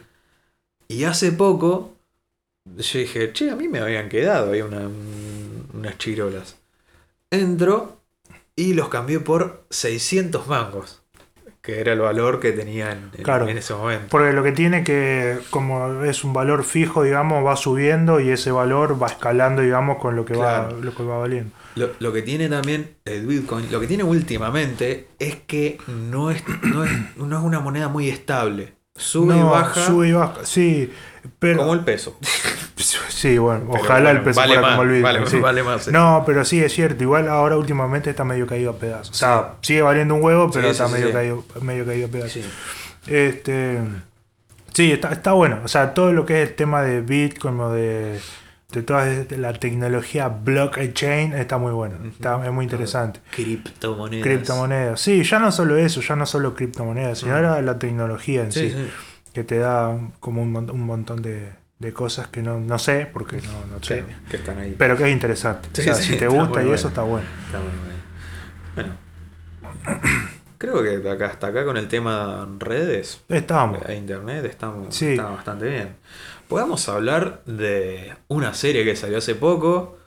Y 0.88 1.04
hace 1.06 1.32
poco 1.32 1.96
yo 2.66 3.00
dije, 3.00 3.34
che, 3.34 3.52
a 3.52 3.56
mí 3.56 3.68
me 3.68 3.80
habían 3.80 4.10
quedado 4.10 4.52
ahí 4.54 4.62
una- 4.62 4.88
un- 4.88 5.70
unas 5.74 5.98
chirolas. 5.98 6.58
Entro 7.32 8.02
y 8.56 8.74
los 8.74 8.90
cambié 8.90 9.20
por 9.22 9.66
600 9.70 10.48
mangos, 10.48 11.04
que 11.66 11.80
era 11.80 11.94
el 11.94 12.00
valor 12.00 12.40
que 12.40 12.52
tenían 12.52 13.10
en, 13.18 13.24
Claro. 13.24 13.48
en 13.50 13.58
ese 13.58 13.74
momento. 13.74 14.06
Porque 14.10 14.32
lo 14.34 14.44
que 14.44 14.52
tiene 14.52 14.84
que, 14.84 15.40
como 15.50 16.04
es 16.04 16.24
un 16.24 16.32
valor 16.34 16.64
fijo, 16.64 17.04
digamos, 17.04 17.44
va 17.46 17.56
subiendo 17.56 18.20
y 18.20 18.30
ese 18.30 18.52
valor 18.52 19.02
va 19.02 19.08
escalando, 19.08 19.62
digamos, 19.64 19.98
con 19.98 20.16
lo 20.16 20.26
que, 20.26 20.36
va, 20.36 20.70
lo 20.72 20.94
que 20.94 21.04
va 21.04 21.18
valiendo. 21.18 21.52
Lo, 21.76 21.90
lo 22.00 22.14
que 22.14 22.22
tiene 22.22 22.48
también 22.48 22.92
el 23.04 23.26
Bitcoin, 23.26 23.70
lo 23.72 23.80
que 23.80 23.88
tiene 23.88 24.04
últimamente 24.04 25.08
es 25.20 25.36
que 25.48 25.78
no 25.88 26.30
es, 26.32 26.44
no 26.62 26.84
es, 26.86 26.92
no 27.18 27.38
es 27.38 27.44
una 27.44 27.60
moneda 27.60 27.90
muy 27.90 28.10
estable. 28.10 28.75
Sube 28.96 29.38
y 29.38 29.42
baja 29.42 29.86
Sube 29.86 30.08
y 30.08 30.12
baja, 30.14 30.46
sí. 30.46 30.94
Pero, 31.40 31.58
como 31.58 31.74
el 31.74 31.80
peso. 31.82 32.18
sí, 33.10 33.38
bueno, 33.38 33.66
Pero 33.72 33.84
ojalá 33.84 34.12
bueno, 34.12 34.20
el 34.20 34.24
peso 34.26 34.40
vale 34.40 34.54
fuera 34.54 34.62
más, 34.62 34.72
como 34.72 34.82
el 34.84 34.90
Bitcoin. 34.90 35.04
vale- 35.14 35.28
sí. 35.30 35.40
vale 35.40 35.64
más, 35.64 35.84
sí. 35.86 35.92
No, 35.92 36.24
pero 36.26 36.46
sí, 36.46 36.60
es 36.64 36.72
cierto. 36.74 37.04
Igual 37.04 37.28
ahora 37.28 37.58
últimamente 37.58 38.10
está 38.12 38.24
medio 38.24 38.46
caído 38.48 38.72
a 38.72 38.78
pedazos. 38.78 39.10
O 39.10 39.14
sea, 39.18 39.56
sigue 39.62 39.82
valiendo 39.82 40.16
un 40.16 40.24
huevo, 40.24 40.50
pero 40.52 40.70
está 40.70 40.88
medio. 40.88 41.12
Caído, 41.12 41.44
medio 41.62 41.86
caído 41.86 42.08
a 42.08 42.10
pedazos. 42.12 42.34
Sí. 42.34 42.44
Este, 43.08 43.80
sí, 44.74 44.92
está, 44.92 45.12
está 45.12 45.34
bueno. 45.34 45.60
O 45.64 45.68
sea, 45.68 45.94
todo 45.94 46.14
lo 46.14 46.26
que 46.26 46.42
es 46.44 46.50
el 46.50 46.56
tema 46.56 46.82
de 46.84 47.02
Bitcoin 47.02 47.60
o 47.60 47.72
de, 47.72 48.20
de 48.76 48.84
toda 48.84 49.08
la 49.38 49.54
tecnología 49.54 50.28
blockchain 50.28 51.34
está 51.34 51.58
muy 51.58 51.72
bueno. 51.72 51.96
Está, 52.08 52.46
es 52.46 52.52
muy 52.52 52.66
interesante. 52.66 53.20
Criptomonedas. 53.32 54.24
Criptomonedas. 54.24 55.00
Sí, 55.02 55.24
ya 55.24 55.40
no 55.40 55.52
solo 55.52 55.78
eso, 55.78 56.02
ya 56.02 56.16
no 56.16 56.26
solo 56.26 56.54
criptomonedas, 56.54 57.20
sino 57.20 57.36
ahora 57.36 57.62
la 57.62 57.80
tecnología 57.80 58.44
en 58.44 58.52
sí, 58.52 58.70
Sí, 58.70 58.76
sí. 58.76 58.90
que 59.34 59.44
te 59.44 59.58
da 59.58 59.98
como 60.20 60.42
un, 60.44 60.52
mon- 60.52 60.70
un 60.70 60.82
montón 60.82 61.22
de, 61.22 61.52
de 61.80 61.94
cosas 61.94 62.28
que 62.28 62.42
no, 62.42 62.60
no 62.60 62.78
sé, 62.78 63.10
porque 63.12 63.38
no, 63.38 63.66
no 63.74 63.78
Sí, 63.82 63.96
sé. 63.96 64.06
que 64.30 64.38
están 64.38 64.60
ahí. 64.60 64.76
Pero 64.78 64.96
que 64.98 65.06
es 65.06 65.12
interesante. 65.12 65.70
O 65.74 65.84
sea, 65.84 65.96
si 65.96 66.16
te 66.18 66.28
gusta 66.28 66.62
y 66.64 66.70
eso 66.72 66.90
bueno. 66.90 66.90
está 66.90 67.02
bueno. 67.02 67.28
Está 67.46 67.60
muy 67.60 67.72
bien. 67.88 67.96
Bueno. 68.76 70.02
Creo 70.58 70.82
que 70.82 71.10
acá, 71.10 71.28
hasta 71.28 71.48
acá 71.48 71.66
con 71.66 71.76
el 71.78 71.88
tema 71.90 72.48
redes 72.60 73.22
Estábamos. 73.28 73.80
e 73.88 73.96
internet 73.96 74.46
estamos, 74.46 74.96
Sí. 74.96 75.10
está 75.12 75.26
bastante 75.30 75.66
bien. 75.70 75.90
Podemos 76.48 76.88
hablar 76.90 77.42
de 77.46 78.14
una 78.28 78.54
serie 78.54 78.84
que 78.86 78.96
salió 78.96 79.18
hace 79.18 79.36
poco, 79.36 79.98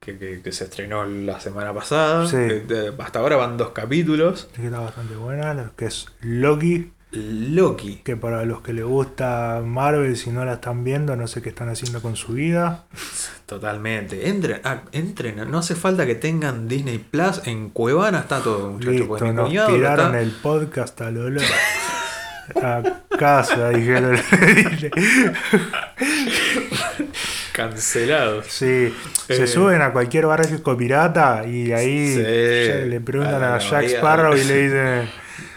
que, 0.00 0.18
que- 0.18 0.42
que 0.42 0.52
se 0.52 0.64
estrenó 0.64 1.04
la 1.04 1.40
semana 1.40 1.72
pasada. 1.72 2.26
Sí. 2.26 2.36
que, 2.36 2.92
hasta 2.98 3.18
ahora 3.20 3.36
van 3.36 3.56
dos 3.56 3.70
capítulos. 3.70 4.48
Que 4.54 4.66
está 4.66 4.80
bastante 4.80 5.14
buena, 5.16 5.72
que 5.76 5.86
es 5.86 6.06
Loki, 6.20 6.92
Loki. 7.10 8.02
que 8.04 8.16
para 8.16 8.44
los 8.44 8.60
que 8.62 8.72
les 8.72 8.84
gusta 8.84 9.62
Marvel, 9.64 10.16
si 10.16 10.30
no 10.30 10.44
la 10.44 10.54
están 10.54 10.84
viendo, 10.84 11.16
no 11.16 11.26
sé 11.26 11.40
qué 11.40 11.48
están 11.50 11.68
haciendo 11.68 12.02
con 12.02 12.16
su 12.16 12.32
vida. 12.34 12.84
Totalmente. 13.46 14.28
Entren, 14.28 14.60
ah, 14.64 14.82
entren, 14.92 15.50
no 15.50 15.58
hace 15.58 15.74
falta 15.74 16.04
que 16.04 16.14
tengan 16.16 16.68
Disney 16.68 16.98
Plus. 16.98 17.42
En 17.46 17.70
Cuevana 17.70 18.20
está 18.20 18.40
todo, 18.40 18.70
muchachos. 18.72 18.94
Listo, 19.08 19.32
nos 19.32 19.52
lo 19.54 19.66
tiraron 19.66 20.06
está- 20.06 20.20
el 20.20 20.30
podcast 20.32 21.00
a 21.00 21.10
lo 21.10 21.30
loco. 21.30 21.46
A 22.56 22.82
casa, 23.18 23.70
dijeron. 23.70 24.18
Cancelados. 27.52 28.46
Sí, 28.46 28.94
se 29.26 29.42
Eh. 29.44 29.46
suben 29.46 29.82
a 29.82 29.92
cualquier 29.92 30.26
barco 30.26 30.76
pirata 30.76 31.44
y 31.46 31.72
ahí 31.72 32.14
Sí. 32.14 32.22
le 32.88 33.00
preguntan 33.00 33.42
A 33.42 33.58
Jack 33.58 33.72
bahía. 33.72 33.98
Sparrow 33.98 34.36
y 34.36 34.44
le 34.44 34.62
dicen, 34.62 35.10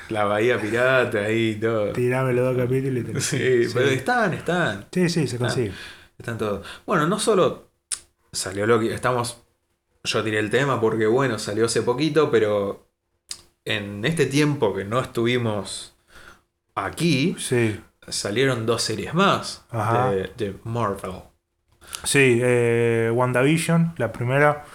La 0.09 0.25
Bahía 0.25 0.59
Pirata 0.59 1.19
ahí 1.19 1.55
todo. 1.55 1.93
tirame 1.93 2.33
los 2.33 2.43
dos 2.55 2.65
capítulos 2.65 3.03
y 3.03 3.13
te 3.13 3.21
Sí, 3.21 3.71
pero 3.73 3.87
están, 3.89 4.33
están. 4.33 4.85
sí, 4.91 5.07
sí, 5.09 5.27
se 5.27 5.37
consigue. 5.37 5.71
Están 6.17 6.37
todos. 6.37 6.65
Bueno, 6.85 7.07
no 7.07 7.17
solo 7.19 7.69
salió 8.31 8.65
Loki, 8.67 8.89
estamos. 8.89 9.41
Yo 10.03 10.23
tiré 10.23 10.39
el 10.39 10.49
tema 10.49 10.81
porque, 10.81 11.05
bueno, 11.05 11.37
salió 11.39 11.65
hace 11.65 11.81
poquito, 11.83 12.31
pero 12.31 12.87
en 13.65 14.03
este 14.03 14.25
tiempo 14.25 14.73
que 14.75 14.83
no 14.83 14.99
estuvimos 14.99 15.90
aquí, 16.75 17.35
Sí, 17.39 17.79
salieron 18.07 18.65
dos 18.65 18.81
series 18.81 19.13
más 19.13 19.65
de 20.37 20.55
Marvel. 20.63 21.13
sí, 22.03 22.39
eh, 22.41 23.11
WandaVision, 23.13 23.93
la 23.97 24.11
primera, 24.11 24.65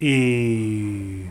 y 0.00 1.24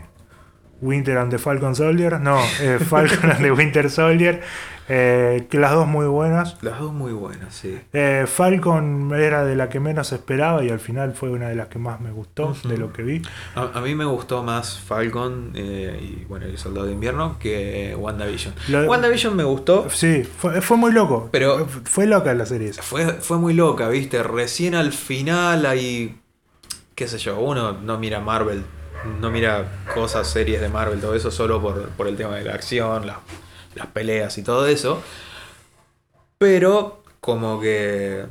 Winter 0.82 1.18
and 1.18 1.32
the 1.32 1.38
Falcon 1.38 1.76
Soldier, 1.76 2.20
no, 2.20 2.40
eh, 2.62 2.80
Falcon 2.80 3.32
and 3.32 3.42
the 3.42 3.52
Winter 3.52 3.90
Soldier, 3.90 4.42
Eh, 4.88 5.48
que 5.50 5.58
las 5.58 5.72
dos 5.72 5.88
muy 5.88 6.06
buenas. 6.06 6.58
Las 6.62 6.80
dos 6.80 6.94
muy 6.94 7.12
buenas, 7.12 7.56
sí. 7.56 7.80
Eh, 7.94 8.26
Falcon 8.28 9.12
era 9.16 9.44
de 9.44 9.56
la 9.56 9.68
que 9.70 9.80
menos 9.80 10.12
esperaba 10.12 10.64
y 10.64 10.70
al 10.70 10.80
final 10.80 11.14
fue 11.14 11.30
una 11.32 11.50
de 11.50 11.56
las 11.56 11.70
que 11.70 11.80
más 11.80 12.00
me 12.02 12.12
gustó 12.12 12.56
de 12.66 12.78
lo 12.78 12.94
que 12.94 13.02
vi. 13.02 13.22
A, 13.56 13.72
a 13.74 13.82
mí 13.82 13.96
me 13.96 14.06
gustó 14.06 14.44
más 14.44 14.78
Falcon 14.80 15.52
eh, 15.56 16.00
y 16.22 16.26
bueno, 16.26 16.46
el 16.46 16.58
Soldado 16.60 16.86
de 16.86 16.94
Invierno 16.94 17.38
que 17.40 17.96
WandaVision. 17.98 18.54
Lo- 18.70 18.84
WandaVision 18.86 19.36
me 19.36 19.44
gustó, 19.44 19.88
Sí, 19.90 20.24
fue, 20.24 20.62
fue 20.62 20.78
muy 20.78 20.92
loco. 20.92 21.30
Pero- 21.32 21.66
fue 21.86 22.06
loca 22.06 22.34
la 22.36 22.46
serie 22.46 22.70
esa. 22.70 22.84
fue, 22.84 23.06
fue 23.14 23.38
muy 23.40 23.54
loca, 23.56 23.90
¿viste? 23.90 24.22
Recién 24.22 24.76
al 24.76 24.92
final 24.92 25.66
hay, 25.66 26.20
qué 26.94 27.08
sé 27.08 27.18
yo, 27.18 27.40
uno 27.40 27.74
no 27.74 27.98
mira 27.98 28.20
Marvel, 28.20 28.64
no 29.20 29.32
mira 29.32 29.66
cosas, 29.94 30.28
series 30.28 30.62
de 30.62 30.70
Marvel, 30.70 31.00
todo 31.00 31.16
eso 31.16 31.32
solo 31.32 31.62
por, 31.62 31.90
por 31.90 32.08
el 32.08 32.16
tema 32.16 32.36
de 32.36 32.44
la 32.44 32.54
acción, 32.54 33.08
la- 33.08 33.20
las 33.76 33.88
peleas 33.88 34.38
y 34.38 34.44
todo 34.44 34.68
eso. 34.68 35.02
Pero 36.38 37.04
como 37.22 37.60
que 37.60 38.26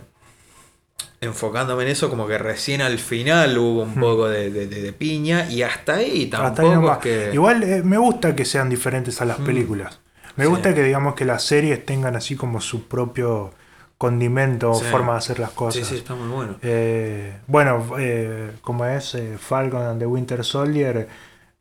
enfocándome 1.21 1.85
en 1.85 1.89
eso, 1.91 2.11
como 2.11 2.27
que 2.27 2.37
recién 2.37 2.83
al 2.83 2.99
final 2.99 3.57
hubo 3.57 3.83
un 3.83 3.97
Hmm. 3.97 4.01
poco 4.01 4.29
de, 4.29 4.51
de- 4.51 4.67
de- 4.67 4.83
de 4.83 4.93
piña 4.93 5.51
y 5.51 5.63
hasta 5.63 5.95
ahí 5.95 6.25
Hasta 6.33 6.55
tampoco 6.55 6.93
ahí 6.93 6.99
que... 7.01 7.31
Igual 7.33 7.63
eh, 7.63 7.83
me 7.83 7.97
gusta 7.97 8.37
que 8.37 8.45
sean 8.45 8.69
diferentes 8.69 9.21
a 9.23 9.25
las 9.25 9.39
Mm. 9.39 9.45
películas. 9.45 10.01
Me 10.37 10.45
Sí. 10.45 10.51
gusta 10.51 10.75
que 10.75 10.83
digamos 10.83 11.15
que 11.15 11.25
las 11.25 11.43
series 11.45 11.85
tengan 11.87 12.15
así 12.17 12.37
como 12.37 12.61
su 12.61 12.87
propio 12.89 13.53
condimento 13.97 14.73
o 14.73 14.75
Sí. 14.75 14.85
forma 14.91 15.13
de 15.13 15.19
hacer 15.19 15.39
las 15.39 15.51
cosas. 15.51 15.87
Sí, 15.87 15.95
sí, 15.95 15.97
está 16.01 16.15
muy 16.15 16.29
bueno. 16.29 16.57
Eh, 16.61 17.39
bueno, 17.47 17.87
eh, 17.99 18.51
como 18.61 18.85
es 18.85 19.17
Falcon 19.39 19.83
and 19.83 20.01
the 20.01 20.07
Winter 20.07 20.45
Soldier, 20.45 21.09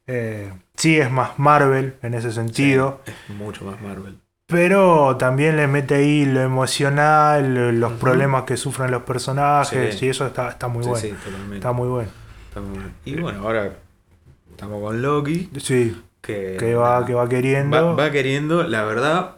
eh, 0.08 0.52
sí 0.76 0.98
es 1.00 1.10
más 1.12 1.38
Marvel 1.40 1.96
en 2.02 2.14
ese 2.14 2.32
sentido, 2.32 3.02
Sí, 3.06 3.12
es 3.30 3.36
mucho 3.36 3.66
más 3.66 3.82
Marvel. 3.82 4.18
pero 4.48 5.16
también 5.18 5.56
le 5.58 5.68
mete 5.68 5.96
ahí 5.96 6.26
lo 6.26 6.42
emocional, 6.42 7.80
los 7.80 7.94
problemas 7.94 8.44
que 8.44 8.58
sufren 8.58 8.92
los 8.92 9.04
personajes 9.04 9.96
Sí. 9.98 10.06
y 10.06 10.10
eso 10.10 10.28
está, 10.28 10.50
está 10.50 10.68
muy 10.68 10.84
sí, 10.84 10.90
bueno. 10.90 11.18
totalmente. 11.24 11.56
Está 11.58 11.72
muy 11.72 11.88
bueno. 11.88 12.10
Está 12.50 12.60
muy 12.62 12.74
bueno. 12.78 12.92
Y 13.06 13.16
bueno, 13.16 13.40
ahora 13.44 13.74
estamos 14.52 14.82
con 14.82 15.02
Loki, 15.02 15.50
Sí, 15.58 16.00
que, 16.22 16.58
que 16.60 16.76
va, 16.76 17.06
que 17.06 17.14
va 17.14 17.28
queriendo. 17.28 17.96
va, 17.96 18.04
va 18.06 18.12
queriendo, 18.12 18.64
la 18.64 18.84
verdad. 18.84 19.38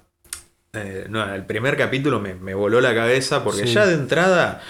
eh, 0.73 1.06
no, 1.10 1.34
el 1.34 1.45
primer 1.45 1.78
capítulo 1.78 2.19
me, 2.19 2.34
me 2.36 2.54
voló 2.54 2.82
la 2.82 2.93
cabeza 2.93 3.43
porque 3.43 3.65
ya 3.65 3.86
de 3.86 3.93
entrada 3.93 4.62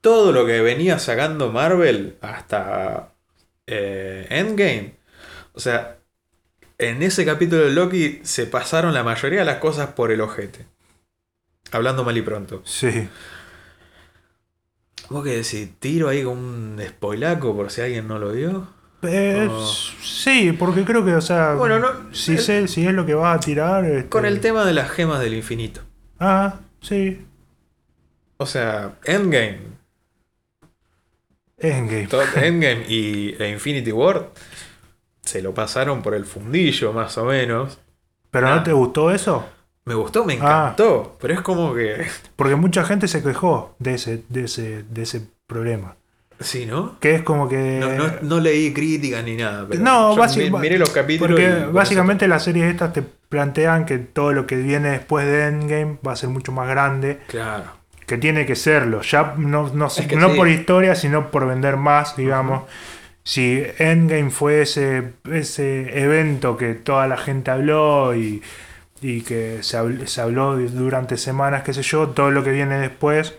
todo 0.00 0.30
lo 0.32 0.46
que 0.46 0.60
venía 0.60 0.98
sacando 1.00 1.50
Marvel 1.50 2.16
hasta 2.20 3.08
eh, 3.66 4.26
Endgame, 4.30 4.94
o 5.52 5.60
sea, 5.60 5.98
en 6.78 7.02
ese 7.02 7.24
capítulo 7.24 7.62
de 7.64 7.70
Loki 7.72 8.20
se 8.24 8.46
pasaron 8.46 8.94
la 8.94 9.04
mayoría 9.04 9.40
de 9.40 9.44
las 9.44 9.58
cosas 9.58 9.90
por 9.90 10.10
el 10.10 10.20
ojete. 10.20 10.66
Hablando 11.70 12.04
mal 12.04 12.16
y 12.16 12.22
pronto. 12.22 12.62
Sí. 12.64 13.08
¿Vos 15.08 15.24
qué 15.24 15.36
decís? 15.36 15.68
¿Tiro 15.78 16.08
ahí 16.08 16.22
con 16.22 16.38
un 16.38 16.82
spoilaco 16.86 17.54
por 17.54 17.70
si 17.70 17.80
alguien 17.82 18.08
no 18.08 18.18
lo 18.18 18.32
vio? 18.32 18.68
Eh, 19.02 19.48
Oh. 19.50 19.66
Sí, 20.02 20.52
porque 20.52 20.84
creo 20.84 21.04
que, 21.04 21.14
o 21.14 21.20
sea, 21.20 21.54
Bueno, 21.54 21.78
no, 21.80 22.14
si, 22.14 22.32
el- 22.32 22.38
sé- 22.38 22.68
si 22.68 22.86
es 22.86 22.92
lo 22.92 23.04
que 23.04 23.14
vas 23.14 23.36
a 23.36 23.40
tirar. 23.40 23.84
este- 23.84 24.08
Con 24.08 24.24
el 24.24 24.40
tema 24.40 24.64
de 24.64 24.72
las 24.74 24.90
gemas 24.90 25.20
del 25.20 25.34
infinito. 25.34 25.82
Ah, 26.20 26.60
sí. 26.80 27.26
O 28.36 28.46
sea, 28.46 28.94
Endgame. 29.04 29.58
Endgame. 31.58 32.08
Endgame 32.36 32.84
y 32.88 33.34
e 33.38 33.48
Infinity 33.50 33.92
War 33.92 34.30
se 35.22 35.42
lo 35.42 35.54
pasaron 35.54 36.02
por 36.02 36.14
el 36.14 36.24
fundillo, 36.24 36.92
más 36.92 37.16
o 37.18 37.24
menos. 37.24 37.78
¿Pero 38.30 38.48
no 38.48 38.62
te 38.62 38.72
gustó 38.72 39.10
eso? 39.10 39.44
Me 39.84 39.94
gustó, 39.94 40.24
me 40.24 40.34
Ah. 40.34 40.36
encantó. 40.36 41.16
Pero 41.20 41.34
es 41.34 41.40
como 41.40 41.74
que. 41.74 42.06
Porque 42.36 42.54
mucha 42.56 42.84
gente 42.84 43.08
se 43.08 43.22
quejó 43.22 43.74
de 43.78 43.94
ese, 43.94 44.22
de 44.28 44.44
ese, 44.44 44.84
de 44.84 45.02
ese 45.02 45.22
problema. 45.46 45.96
Sí, 46.40 46.66
¿no? 46.66 46.98
Que 46.98 47.14
es 47.16 47.22
como 47.22 47.48
que. 47.48 47.78
No, 47.80 47.90
no, 47.94 48.12
no 48.22 48.40
leí 48.40 48.72
críticas 48.72 49.22
ni 49.24 49.36
nada. 49.36 49.66
Pero 49.68 49.82
No, 49.82 50.16
mi- 50.36 50.50
miré 50.50 50.78
los 50.78 50.90
capítulos. 50.90 51.30
Porque 51.38 51.66
básicamente 51.70 52.26
las 52.26 52.42
series 52.44 52.70
estas 52.70 52.92
te 52.92 53.02
plantean 53.02 53.84
que 53.86 53.98
todo 53.98 54.32
lo 54.32 54.46
que 54.46 54.56
viene 54.56 54.90
después 54.90 55.26
de 55.26 55.46
Endgame 55.46 55.98
va 56.06 56.12
a 56.12 56.16
ser 56.16 56.30
mucho 56.30 56.50
más 56.52 56.68
grande. 56.68 57.20
Claro. 57.28 57.64
Que 58.06 58.18
tiene 58.18 58.44
que 58.46 58.56
serlo. 58.56 59.02
Ya 59.02 59.34
no, 59.36 59.70
no, 59.72 59.86
Es 59.86 60.06
que 60.06 60.16
no 60.16 60.30
sí. 60.30 60.36
por 60.36 60.48
historia, 60.48 60.94
sino 60.96 61.30
por 61.30 61.46
vender 61.46 61.76
más, 61.76 62.16
digamos. 62.16 62.64
Si 63.24 63.62
Endgame 63.78 64.30
fue 64.30 64.62
ese, 64.62 65.12
ese 65.30 66.02
evento 66.02 66.56
que 66.56 66.74
toda 66.74 67.06
la 67.06 67.16
gente 67.16 67.50
habló 67.50 68.16
y, 68.16 68.42
y 69.00 69.22
que 69.22 69.62
se 69.62 69.76
habló, 69.76 70.06
se 70.06 70.20
habló 70.20 70.56
durante 70.56 71.16
semanas, 71.16 71.62
qué 71.62 71.72
sé 71.72 71.82
yo, 71.82 72.08
todo 72.08 72.30
lo 72.30 72.42
que 72.42 72.50
viene 72.50 72.78
después, 72.78 73.34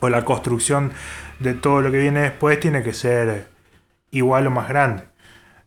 o 0.00 0.08
la 0.08 0.24
construcción 0.24 0.92
de 1.40 1.54
todo 1.54 1.82
lo 1.82 1.90
que 1.90 1.98
viene 1.98 2.20
después, 2.22 2.58
tiene 2.58 2.82
que 2.82 2.94
ser 2.94 3.48
igual 4.10 4.46
o 4.46 4.50
más 4.50 4.68
grande. 4.68 5.04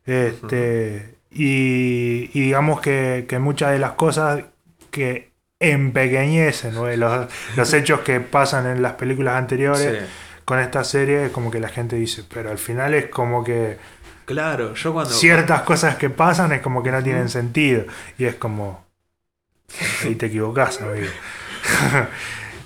Este, 0.06 1.16
y, 1.32 2.30
y 2.34 2.42
digamos 2.42 2.82
que, 2.82 3.26
que 3.28 3.40
muchas 3.40 3.72
de 3.72 3.80
las 3.80 3.92
cosas 3.94 4.44
que 4.92 5.32
empequeñecen 5.60 6.74
¿no? 6.74 6.88
los, 6.96 7.28
los 7.56 7.74
hechos 7.74 8.02
que 8.02 8.20
pasan 8.20 8.68
en 8.68 8.82
las 8.82 8.94
películas 8.94 9.36
anteriores 9.36 10.00
Sí. 10.00 10.25
Con 10.46 10.60
esta 10.60 10.84
serie, 10.84 11.26
es 11.26 11.32
como 11.32 11.52
que 11.52 11.60
la 11.60 11.70
gente 11.70 11.96
dice, 11.96 12.24
pero 12.32 12.52
al 12.52 12.58
final 12.60 12.94
es 12.94 13.08
como 13.08 13.44
que 13.44 13.78
Claro, 14.26 14.74
yo 14.74 14.94
cuando. 14.94 15.14
ciertas 15.14 15.62
cosas 15.62 15.98
que 15.98 16.10
pasan 16.10 16.52
es 16.52 16.62
como 16.62 16.82
que 16.82 16.92
no 16.92 17.04
tienen 17.04 17.30
sentido. 17.30 17.86
Y 18.18 18.26
es 18.26 18.36
como. 18.36 18.86
Ahí 20.04 20.16
te 20.16 20.28
equivocás, 20.28 20.82
amigo. 20.82 21.08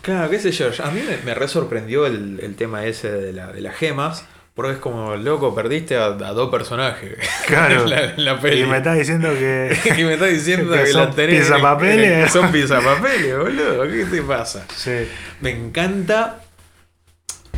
Claro, 0.01 0.29
qué 0.29 0.39
sé 0.39 0.51
yo. 0.51 0.69
A 0.83 0.91
mí 0.91 1.01
me, 1.07 1.17
me 1.25 1.35
re 1.35 1.47
sorprendió 1.47 2.05
el, 2.05 2.39
el 2.41 2.55
tema 2.55 2.85
ese 2.85 3.11
de, 3.11 3.33
la, 3.33 3.51
de 3.51 3.61
las 3.61 3.75
gemas. 3.75 4.25
Porque 4.55 4.73
es 4.73 4.77
como, 4.79 5.15
loco, 5.15 5.53
perdiste 5.53 5.97
a, 5.97 6.05
a 6.05 6.11
dos 6.33 6.49
personajes. 6.49 7.17
Claro. 7.47 7.83
en 7.83 7.89
la, 7.89 8.03
en 8.05 8.25
la 8.25 8.39
peli. 8.39 8.61
Y 8.61 8.65
me 8.65 8.77
estás 8.77 8.97
diciendo 8.97 9.29
que. 9.33 9.77
y 9.97 10.03
me 10.03 10.13
estás 10.13 10.29
diciendo 10.29 10.71
Que 10.71 10.79
que, 10.83 10.87
son 10.87 11.09
la 11.09 11.11
tenés. 11.15 11.41
pisapapeles. 11.41 12.23
que 12.25 12.29
Son 12.29 12.51
pisapapeles, 12.51 13.37
boludo. 13.37 13.83
¿Qué 13.83 14.05
te 14.05 14.21
pasa? 14.21 14.65
Sí. 14.75 15.07
Me 15.41 15.51
encanta 15.51 16.39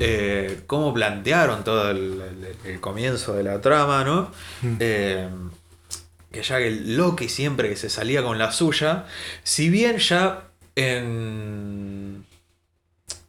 eh, 0.02 0.60
cómo 0.68 0.94
plantearon 0.94 1.64
todo 1.64 1.92
el, 1.92 2.22
el- 2.22 2.72
el 2.72 2.80
comienzo 2.80 3.34
de 3.34 3.44
la 3.44 3.62
trama, 3.62 4.04
¿no? 4.04 4.32
Mm. 4.62 4.76
Eh, 4.80 5.30
que 6.32 6.44
ya 6.44 6.58
que 6.60 6.72
Loki 6.72 7.28
siempre 7.30 7.70
que 7.70 7.76
se 7.76 7.90
salía 7.90 8.24
con 8.24 8.38
la 8.38 8.52
suya, 8.52 9.06
si 9.44 9.70
bien 9.70 9.98
ya 9.98 10.44
en... 10.76 12.26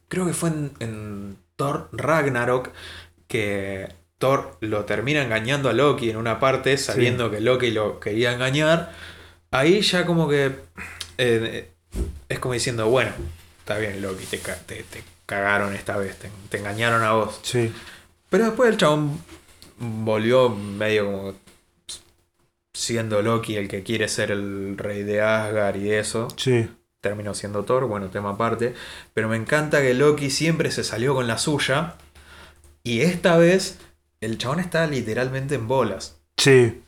Creo 0.07 0.25
que 0.25 0.33
fue 0.33 0.49
en, 0.49 0.71
en 0.79 1.37
Thor 1.55 1.89
Ragnarok 1.91 2.69
que 3.27 3.89
Thor 4.19 4.57
lo 4.61 4.85
termina 4.85 5.21
engañando 5.23 5.69
a 5.69 5.73
Loki 5.73 6.09
en 6.09 6.17
una 6.17 6.39
parte, 6.39 6.77
sabiendo 6.77 7.29
que 7.31 7.41
Loki 7.41 7.71
lo 7.71 7.99
quería 7.99 8.31
engañar. 8.33 8.93
Ahí 9.51 9.81
ya 9.81 10.05
como 10.05 10.29
que... 10.29 10.51
eh, 11.17 11.69
es 12.29 12.39
como 12.39 12.53
diciendo, 12.53 12.87
bueno, 12.87 13.11
está 13.59 13.77
bien 13.77 14.01
Loki, 14.01 14.25
te, 14.25 14.37
te- 14.37 14.83
te 14.83 15.03
cagaron 15.25 15.73
esta 15.73 15.97
vez, 15.97 16.17
te, 16.17 16.29
te 16.49 16.57
engañaron 16.57 17.03
a 17.03 17.13
vos. 17.13 17.39
Sí. 17.43 17.71
Pero 18.29 18.45
después 18.45 18.69
el 18.69 18.77
chabón 18.77 19.19
volvió 19.77 20.49
medio 20.49 21.05
como 21.05 21.33
siendo 22.73 23.21
Loki 23.21 23.55
el 23.55 23.67
que 23.67 23.83
quiere 23.83 24.07
ser 24.07 24.31
el 24.31 24.77
rey 24.77 25.03
de 25.03 25.21
Asgard 25.21 25.77
y 25.77 25.91
eso. 25.91 26.27
Sí. 26.35 26.69
Terminó 27.01 27.33
siendo 27.33 27.63
Thor, 27.63 27.85
bueno, 27.85 28.09
tema 28.09 28.31
aparte. 28.31 28.73
Pero 29.13 29.29
me 29.29 29.35
encanta 29.35 29.81
que 29.81 29.93
Loki 29.93 30.29
siempre 30.29 30.71
se 30.71 30.83
salió 30.83 31.13
con 31.13 31.27
la 31.27 31.37
suya. 31.37 31.95
Y 32.83 33.01
esta 33.01 33.37
vez 33.37 33.77
el 34.21 34.37
chabón 34.37 34.59
está 34.59 34.87
literalmente 34.87 35.55
en 35.55 35.67
bolas. 35.67 36.17
Sí. 36.37 36.81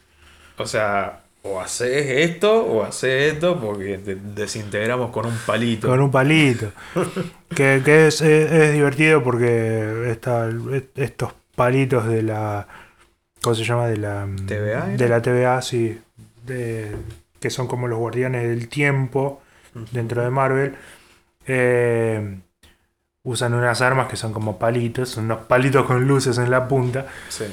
O 0.57 0.65
sea, 0.65 1.24
o 1.47 1.61
haces 1.61 2.05
esto 2.29 2.65
o 2.65 2.83
haces 2.83 3.33
esto 3.33 3.59
porque 3.59 3.97
te 3.99 4.15
desintegramos 4.15 5.11
con 5.11 5.25
un 5.27 5.37
palito. 5.45 5.87
Con 5.87 5.99
un 6.01 6.11
palito. 6.11 6.71
que 7.55 7.81
que 7.85 8.07
es, 8.07 8.21
es- 8.21 8.51
es 8.51 8.73
divertido 8.73 9.23
porque 9.23 10.09
esta- 10.11 10.49
estos 10.95 11.33
palitos 11.55 12.07
de 12.07 12.23
la. 12.23 12.67
¿Cómo 13.41 13.55
se 13.55 13.63
llama? 13.63 13.87
De 13.87 13.97
la. 13.97 14.27
TVA, 14.47 14.87
De 14.87 15.07
la 15.09 15.21
TVA, 15.21 15.61
sí. 15.61 15.99
de- 16.45 16.95
que 17.39 17.49
son 17.51 17.67
como 17.67 17.87
los 17.87 17.99
guardianes 17.99 18.43
del 18.47 18.67
tiempo 18.69 19.41
dentro 19.91 20.23
de 20.23 20.29
Marvel. 20.31 20.75
eh, 21.47 22.39
usan 23.23 23.53
unas 23.53 23.81
armas 23.81 24.07
que 24.07 24.15
son 24.15 24.33
como 24.33 24.57
palitos, 24.59 25.09
son 25.09 25.25
unos 25.25 25.41
palitos 25.47 25.85
con 25.85 26.07
luces 26.07 26.37
en 26.39 26.49
la 26.49 26.67
punta. 26.67 27.05
Sí. 27.29 27.45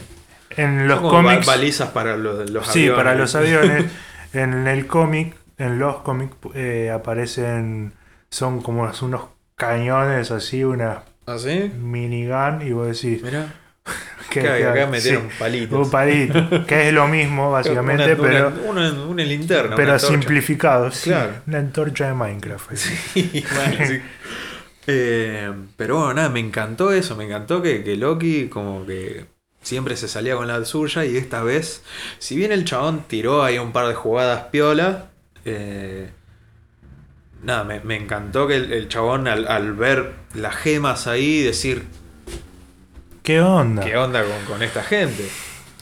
En 0.57 0.89
los 0.89 1.01
cómics. 1.01 1.47
balizas 1.47 1.91
para 1.91 2.17
los, 2.17 2.51
los 2.51 2.67
Sí, 2.69 2.81
aviones. 2.81 2.97
para 2.97 3.15
los 3.15 3.35
aviones. 3.35 3.85
en 4.33 4.67
el 4.67 4.87
cómic, 4.87 5.35
en 5.59 5.79
los 5.79 5.97
cómics 5.99 6.35
eh, 6.55 6.91
aparecen, 6.95 7.93
son 8.31 8.63
como 8.63 8.91
unos 9.03 9.23
cañones 9.57 10.31
así, 10.31 10.65
una 10.65 11.03
¿Ah, 11.27 11.37
sí? 11.39 11.71
minigun, 11.81 12.63
y 12.67 12.73
vos 12.73 12.87
decís, 13.01 13.23
Mira. 13.23 13.47
Que, 14.31 14.41
Claro, 14.41 14.71
acá 14.71 14.87
metieron 14.87 15.25
sí, 15.29 15.37
palitos. 15.39 15.87
un 15.87 15.91
palito, 15.91 16.67
que 16.67 16.89
es 16.89 16.95
lo 16.95 17.07
mismo 17.09 17.51
básicamente, 17.51 18.15
Una- 18.15 18.23
pero, 18.23 18.53
una, 18.69 18.91
una- 18.93 19.03
una 19.05 19.23
linterna. 19.25 19.77
pero 19.77 19.99
simplificado. 19.99 20.91
sí, 20.91 21.11
Claro. 21.11 21.33
una 21.47 21.59
antorcha 21.59 22.07
de 22.07 22.15
Minecraft. 22.15 22.73
Sí, 22.75 22.97
sí. 23.15 24.01
Eh, 24.87 25.53
pero 25.77 25.97
bueno, 25.99 26.15
nada, 26.15 26.29
me 26.29 26.41
encantó 26.41 26.93
eso, 26.93 27.15
me 27.17 27.25
encantó 27.25 27.63
que, 27.63 27.85
que 27.85 27.97
Loki 27.97 28.49
como 28.49 28.85
que 28.85 29.27
siempre 29.63 29.97
se 29.97 30.09
salía 30.09 30.37
con 30.37 30.49
la 30.49 30.65
suya 30.65 31.05
y 31.05 31.17
esta 31.17 31.43
vez, 31.43 31.83
si 32.19 32.37
bien 32.37 32.53
el 32.53 32.65
chabón 32.65 33.05
tiró 33.09 33.43
ahí 33.45 33.59
un 33.59 33.73
par 33.73 33.89
de 33.89 33.95
jugadas 33.95 34.45
piola, 34.51 35.11
eh, 35.45 36.11
nada, 37.43 37.65
me, 37.65 37.81
me 37.81 37.97
encantó 37.97 38.47
que 38.47 38.57
el, 38.57 38.73
el 38.73 38.89
chabón 38.89 39.27
al, 39.29 39.47
al 39.49 39.73
ver 39.75 40.15
las 40.35 40.57
gemas 40.57 41.07
ahí 41.07 41.43
decir, 41.43 41.87
¿Qué 43.23 43.41
onda? 43.41 43.83
¿qué 43.83 43.97
onda 43.97 44.25
con, 44.25 44.45
con 44.47 44.63
esta 44.63 44.83
gente? 44.83 45.39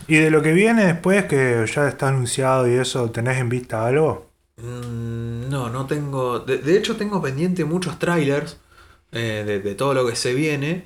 Y 0.07 0.17
de 0.17 0.31
lo 0.31 0.43
que 0.43 0.53
viene 0.53 0.85
después, 0.85 1.25
que 1.25 1.65
ya 1.73 1.89
está 1.89 2.09
anunciado 2.09 2.69
y 2.69 2.75
eso, 2.75 3.11
¿tenés 3.11 3.39
en 3.39 3.49
vista 3.49 3.87
algo? 3.87 4.31
Mm, 4.57 5.49
No, 5.49 5.69
no 5.71 5.87
tengo. 5.87 6.41
De, 6.41 6.59
de 6.59 6.77
hecho, 6.77 6.97
tengo 6.97 7.21
pendiente 7.23 7.65
muchos 7.65 7.99
trailers 7.99 8.61
eh, 9.13 9.45
de, 9.47 9.61
de 9.61 9.75
todo 9.75 9.95
lo 9.95 10.07
que 10.07 10.17
se 10.17 10.35
viene. 10.35 10.85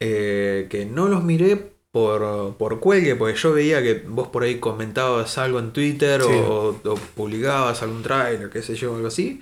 eh, 0.00 0.68
que 0.70 0.86
no 0.86 1.08
los 1.08 1.24
miré 1.24 1.74
por, 1.98 2.56
por 2.56 2.80
cuelgue, 2.80 3.16
porque 3.16 3.36
yo 3.38 3.52
veía 3.52 3.82
que 3.82 4.04
vos 4.06 4.28
por 4.28 4.42
ahí 4.44 4.58
comentabas 4.60 5.38
algo 5.38 5.58
en 5.58 5.72
Twitter 5.72 6.22
Sí. 6.22 6.28
o, 6.32 6.80
o 6.84 6.94
publicabas 7.16 7.82
algún 7.82 8.02
trailer, 8.02 8.50
qué 8.50 8.62
sé 8.62 8.74
yo, 8.76 8.94
algo 8.96 9.08
así. 9.08 9.40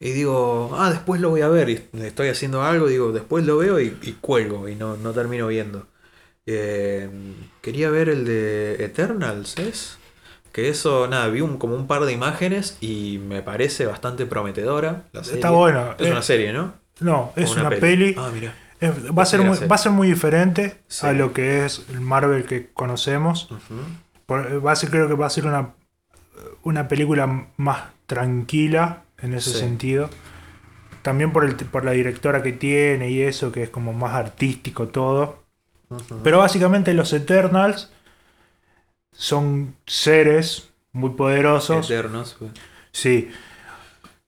Y 0.00 0.10
digo, 0.12 0.70
ah, 0.78 0.90
después 0.90 1.20
lo 1.20 1.30
voy 1.30 1.40
a 1.42 1.48
ver. 1.48 1.70
Y 1.70 1.80
estoy 2.02 2.28
haciendo 2.28 2.62
algo, 2.62 2.86
digo, 2.88 3.12
después 3.12 3.44
lo 3.46 3.56
veo 3.58 3.80
y, 3.80 3.96
y 4.02 4.12
cuelgo 4.20 4.68
y 4.68 4.74
no, 4.74 4.96
no 4.96 5.12
termino 5.12 5.46
viendo. 5.48 5.86
Eh, 6.46 7.08
quería 7.62 7.90
ver 7.90 8.08
el 8.08 8.24
de 8.24 8.84
Eternals, 8.84 9.58
¿es? 9.58 9.98
Que 10.52 10.68
eso, 10.68 11.06
nada, 11.08 11.28
vi 11.28 11.40
un, 11.42 11.58
como 11.58 11.74
un 11.76 11.86
par 11.86 12.04
de 12.06 12.12
imágenes 12.12 12.78
y 12.80 13.18
me 13.26 13.42
parece 13.42 13.86
bastante 13.86 14.26
prometedora. 14.26 15.04
La 15.12 15.22
serie. 15.24 15.40
Está 15.40 15.50
bueno. 15.50 15.94
Es 15.98 16.06
Eh, 16.06 16.10
una 16.10 16.22
serie, 16.22 16.52
¿no? 16.52 16.74
No, 17.00 17.32
es 17.36 17.50
una, 17.56 17.68
peli. 17.70 18.14
Ah, 18.18 18.30
mira. 18.32 18.54
Va, 18.82 19.22
a 19.22 19.26
ser 19.26 19.40
muy, 19.42 19.56
va 19.66 19.74
a 19.74 19.78
ser 19.78 19.92
muy 19.92 20.08
diferente 20.08 20.82
Sí. 20.88 21.06
a 21.06 21.12
lo 21.12 21.32
que 21.32 21.64
es 21.64 21.86
el 21.90 22.00
Marvel 22.00 22.44
que 22.44 22.70
conocemos. 22.72 23.48
Por- 24.26 24.64
Va 24.64 24.72
a 24.72 24.76
ser, 24.76 24.90
creo 24.90 25.08
que 25.08 25.14
va 25.14 25.26
a 25.26 25.30
ser 25.30 25.46
una, 25.46 25.74
una 26.62 26.86
película 26.88 27.46
más 27.56 27.84
tranquila 28.06 29.02
en 29.18 29.34
ese 29.34 29.50
Sí. 29.52 29.58
sentido. 29.58 30.10
También 31.02 31.32
por, 31.32 31.44
el, 31.44 31.54
por 31.56 31.84
la 31.84 31.92
directora 31.92 32.42
que 32.42 32.52
tiene 32.52 33.10
y 33.10 33.22
eso, 33.22 33.52
que 33.52 33.62
es 33.62 33.70
como 33.70 33.92
más 33.92 34.14
artístico 34.14 34.88
todo. 34.88 35.44
Pero 36.24 36.38
básicamente 36.38 36.92
los 36.94 37.12
Eternals 37.12 37.92
son 39.12 39.74
seres 39.86 40.70
muy 40.92 41.10
poderosos. 41.10 41.90
Eternos. 41.90 42.36
Sí. 42.92 43.30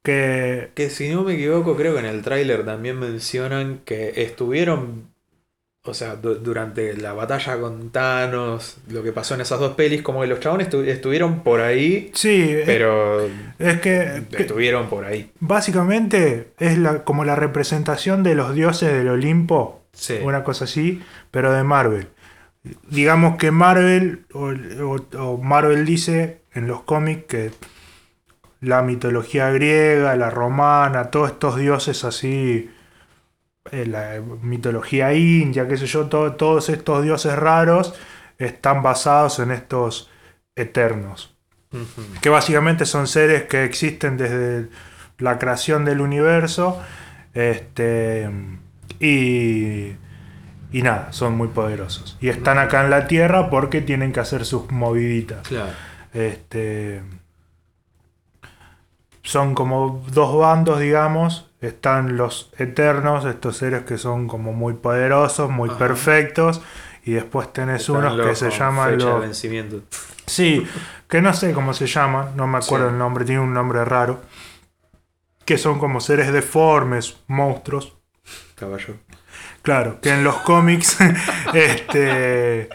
Que 0.09 0.71
Que 0.75 0.89
si 0.89 1.11
no 1.11 1.23
me 1.23 1.35
equivoco, 1.35 1.77
creo 1.77 1.93
que 1.93 2.01
en 2.01 2.07
el 2.07 2.23
tráiler 2.23 2.65
también 2.65 2.99
mencionan 2.99 3.81
que 3.85 4.23
estuvieron, 4.23 5.11
o 5.85 5.93
sea, 5.93 6.17
du- 6.17 6.37
durante 6.37 6.97
la 6.97 7.13
batalla 7.13 7.61
con 7.61 7.91
Thanos, 7.91 8.79
lo 8.89 9.03
que 9.03 9.13
pasó 9.13 9.35
en 9.35 9.43
esas 9.43 9.61
dos 9.61 9.75
pelis, 9.75 10.01
como 10.01 10.23
que 10.23 10.27
los 10.27 10.41
chabones 10.41 10.71
estu- 10.71 10.87
estuvieron 10.87 11.43
por 11.43 11.61
ahí, 11.61 12.11
sí, 12.15 12.57
pero 12.65 13.27
es 13.59 13.81
que, 13.83 14.23
que 14.31 14.43
estuvieron 14.43 14.89
por 14.89 15.05
ahí. 15.05 15.31
básicamente 15.41 16.53
es 16.59 16.79
la, 16.79 17.05
como 17.05 17.27
la 17.27 17.37
representación 17.37 18.23
de 18.23 18.35
los 18.35 18.55
dioses 18.55 18.91
del 18.93 19.09
Olimpo, 19.09 19.83
Sí. 19.93 20.19
una 20.23 20.43
cosa 20.43 20.65
así, 20.65 21.03
pero 21.31 21.53
de 21.53 21.65
Marvel. 21.65 22.09
Digamos 22.91 23.37
que 23.37 23.51
Marvel, 23.51 24.25
o, 24.33 24.53
o- 24.85 25.19
o 25.19 25.37
Marvel 25.39 25.85
dice 25.85 26.41
en 26.55 26.67
los 26.67 26.83
cómics 26.83 27.25
que 27.29 27.51
la 28.61 28.83
mitología 28.83 29.51
griega, 29.51 30.17
la 30.17 30.31
romana, 30.31 31.11
todos 31.11 31.31
estos 31.33 31.57
dioses 31.57 32.05
así, 32.05 32.71
eh, 33.71 33.87
la 33.87 34.21
mitología 34.43 35.13
india, 35.15 35.69
qué 35.69 35.77
sé 35.77 35.87
yo, 35.87 36.07
to- 36.07 36.33
todos 36.33 36.69
estos 36.69 37.03
dioses 37.05 37.37
raros 37.37 37.95
están 38.39 38.83
basados 38.83 39.39
en 39.41 39.51
estos 39.53 40.11
eternos. 40.57 41.35
Que 42.23 42.31
básicamente 42.31 42.87
son 42.87 43.07
seres 43.07 43.43
que 43.45 43.65
existen 43.65 44.17
desde 44.17 44.69
la 45.19 45.39
creación 45.39 45.85
del 45.85 46.01
universo 46.01 46.81
este 47.35 48.29
y 49.01 49.93
y 50.71 50.83
nada 50.83 51.13
son 51.13 51.35
muy 51.37 51.49
poderosos. 51.49 52.17
Y 52.21 52.29
están 52.29 52.59
acá 52.59 52.85
en 52.85 52.91
la 52.91 53.07
tierra 53.07 53.49
porque 53.51 53.81
tienen 53.81 54.13
que 54.13 54.21
hacer 54.21 54.45
sus 54.45 54.71
moviditas. 54.71 55.47
Claro. 55.49 55.73
este 56.15 57.03
son 59.29 59.55
como 59.55 60.03
dos 60.11 60.35
bandos 60.39 60.81
digamos 60.81 61.51
están 61.61 62.17
los 62.17 62.51
eternos 62.57 63.27
estos 63.27 63.59
seres 63.59 63.83
que 63.83 63.99
son 63.99 64.27
como 64.27 64.55
muy 64.55 64.73
poderosos 64.73 65.51
muy 65.51 65.69
Ajá. 65.69 65.79
perfectos 65.79 66.63
y 67.05 67.13
después 67.13 67.53
tenés 67.53 67.83
Están 67.83 67.97
unos 67.97 68.13
que 68.17 68.23
los 68.29 68.39
se 68.39 68.51
llaman 68.51 68.91
fecha 68.93 69.05
de 69.07 69.11
los 69.13 69.21
vencimiento. 69.21 69.81
Sí, 70.27 70.67
que 71.09 71.21
no 71.21 71.33
sé 71.35 71.53
cómo 71.53 71.75
se 71.75 71.87
llaman, 71.87 72.37
no 72.37 72.47
me 72.47 72.59
acuerdo 72.59 72.87
Sí. 72.89 72.93
el 72.93 72.99
nombre, 72.99 73.25
tiene 73.25 73.41
un 73.41 73.53
nombre 73.55 73.85
raro. 73.85 74.21
Que 75.47 75.57
son 75.57 75.79
como 75.79 76.01
seres 76.01 76.31
deformes, 76.33 77.17
monstruos. 77.27 77.97
Caballo. 78.57 78.95
Claro, 79.63 80.01
que 80.03 80.11
en 80.11 80.23
los 80.23 80.37
cómics, 80.39 80.99
este. 81.55 82.69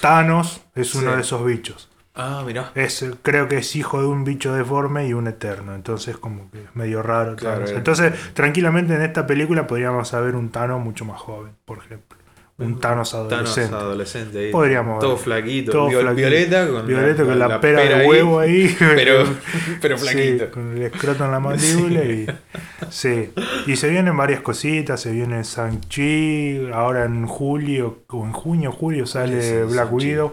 Thanos 0.00 0.62
es 0.74 0.94
uno 0.94 1.10
Sí. 1.10 1.16
de 1.16 1.20
esos 1.22 1.44
bichos. 1.44 1.87
Ah, 2.18 2.42
mirá. 2.44 2.72
Es, 2.74 3.04
creo 3.22 3.48
que 3.48 3.58
es 3.58 3.76
hijo 3.76 4.00
de 4.02 4.08
un 4.08 4.24
bicho 4.24 4.52
deforme 4.52 5.06
y 5.08 5.12
un 5.14 5.28
eterno. 5.28 5.74
Entonces, 5.74 6.16
como 6.18 6.50
que 6.50 6.64
es 6.64 6.74
medio 6.74 7.02
raro. 7.02 7.36
Claro, 7.36 7.64
eh. 7.66 7.72
Entonces, 7.76 8.12
tranquilamente 8.34 8.94
en 8.94 9.02
esta 9.02 9.26
película 9.26 9.66
podríamos 9.66 10.10
ver 10.12 10.34
un 10.34 10.50
Thanos 10.50 10.82
mucho 10.82 11.04
más 11.04 11.20
joven, 11.20 11.52
por 11.64 11.78
ejemplo. 11.78 12.18
Un 12.60 12.80
Thanos 12.80 13.14
adolescente. 13.14 13.70
Thanos 13.70 13.84
adolescente 13.84 14.38
ahí. 14.46 14.50
Podríamos 14.50 14.98
Todo 14.98 15.14
ver. 15.14 15.22
flaquito. 15.22 15.70
Todo 15.70 15.88
Viol- 15.90 16.00
flaquito. 16.00 16.16
Violeta 16.28 16.68
con 16.68 16.86
Violeta 16.88 17.24
con 17.24 17.38
la, 17.38 17.60
pera, 17.60 17.82
de 17.82 17.94
ahí, 17.94 18.06
huevo 18.08 18.40
ahí. 18.40 18.76
Pero, 18.96 19.24
pero 19.80 19.96
Sí, 19.96 20.08
flaquito. 20.08 20.50
con 20.50 20.76
el 20.76 20.82
escroto 20.82 21.24
en 21.24 21.30
la 21.30 21.38
mandíbula 21.38 22.04
y. 22.04 22.26
Sí. 22.90 23.30
Y 23.68 23.76
se 23.76 23.88
vienen 23.90 24.16
varias 24.16 24.40
cositas, 24.40 25.00
se 25.00 25.12
viene 25.12 25.42
Shang-Chi, 25.44 26.70
ahora 26.72 27.04
en 27.04 27.26
julio, 27.26 27.98
o 28.08 28.24
en 28.24 28.32
junio, 28.32 28.72
julio 28.72 29.06
sale 29.06 29.40
Sí, 29.42 29.72
Black. 29.72 29.92
Widow. 29.92 30.32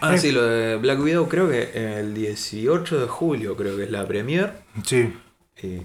Ah, 0.00 0.14
Eh. 0.14 0.18
sí, 0.18 0.32
lo 0.32 0.42
de 0.44 0.76
Black 0.76 1.00
Widow 1.00 1.28
creo 1.28 1.48
que 1.48 1.98
el 2.00 2.14
18 2.14 3.00
de 3.00 3.06
julio 3.08 3.56
creo 3.56 3.76
que 3.76 3.84
es 3.84 3.90
la 3.90 4.06
premiere. 4.06 4.52
Sí, 4.84 5.12
Y... 5.62 5.82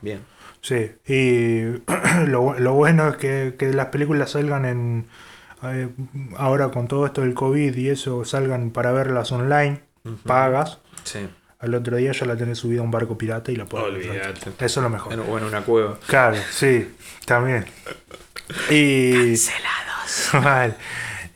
Bien. 0.00 0.20
sí. 0.60 0.92
Y 1.06 1.82
lo, 2.26 2.58
lo 2.58 2.72
bueno 2.74 3.08
es 3.08 3.16
que, 3.16 3.54
que 3.58 3.72
las 3.72 3.86
películas 3.86 4.30
salgan 4.30 4.64
en. 4.64 5.06
eh, 5.62 5.88
ahora 6.36 6.70
con 6.70 6.88
todo 6.88 7.06
esto 7.06 7.20
del 7.22 7.34
COVID 7.34 7.76
y 7.76 7.88
eso, 7.90 8.24
salgan 8.24 8.70
para 8.70 8.92
verlas 8.92 9.30
online, 9.32 9.80
pagas. 10.24 10.78
Sí. 11.04 11.28
Al 11.60 11.74
otro 11.76 11.96
día 11.96 12.10
ya 12.10 12.26
la 12.26 12.36
tenés 12.36 12.58
subida 12.58 12.80
a 12.80 12.82
un 12.82 12.90
barco 12.90 13.16
pirata 13.16 13.52
y 13.52 13.56
la 13.56 13.66
puedes 13.66 13.94
ver. 13.94 14.08
Olvídate. 14.10 14.50
Eso 14.64 14.80
es 14.80 14.82
lo 14.82 14.88
mejor. 14.90 15.08
Bueno, 15.14 15.22
bueno, 15.30 15.46
una 15.46 15.60
cueva. 15.62 15.96
Claro, 16.08 16.36
sí, 16.50 16.88
también. 17.24 17.64
Y. 18.70 19.12
Cancelados. 19.36 20.34
Mal. 20.42 20.76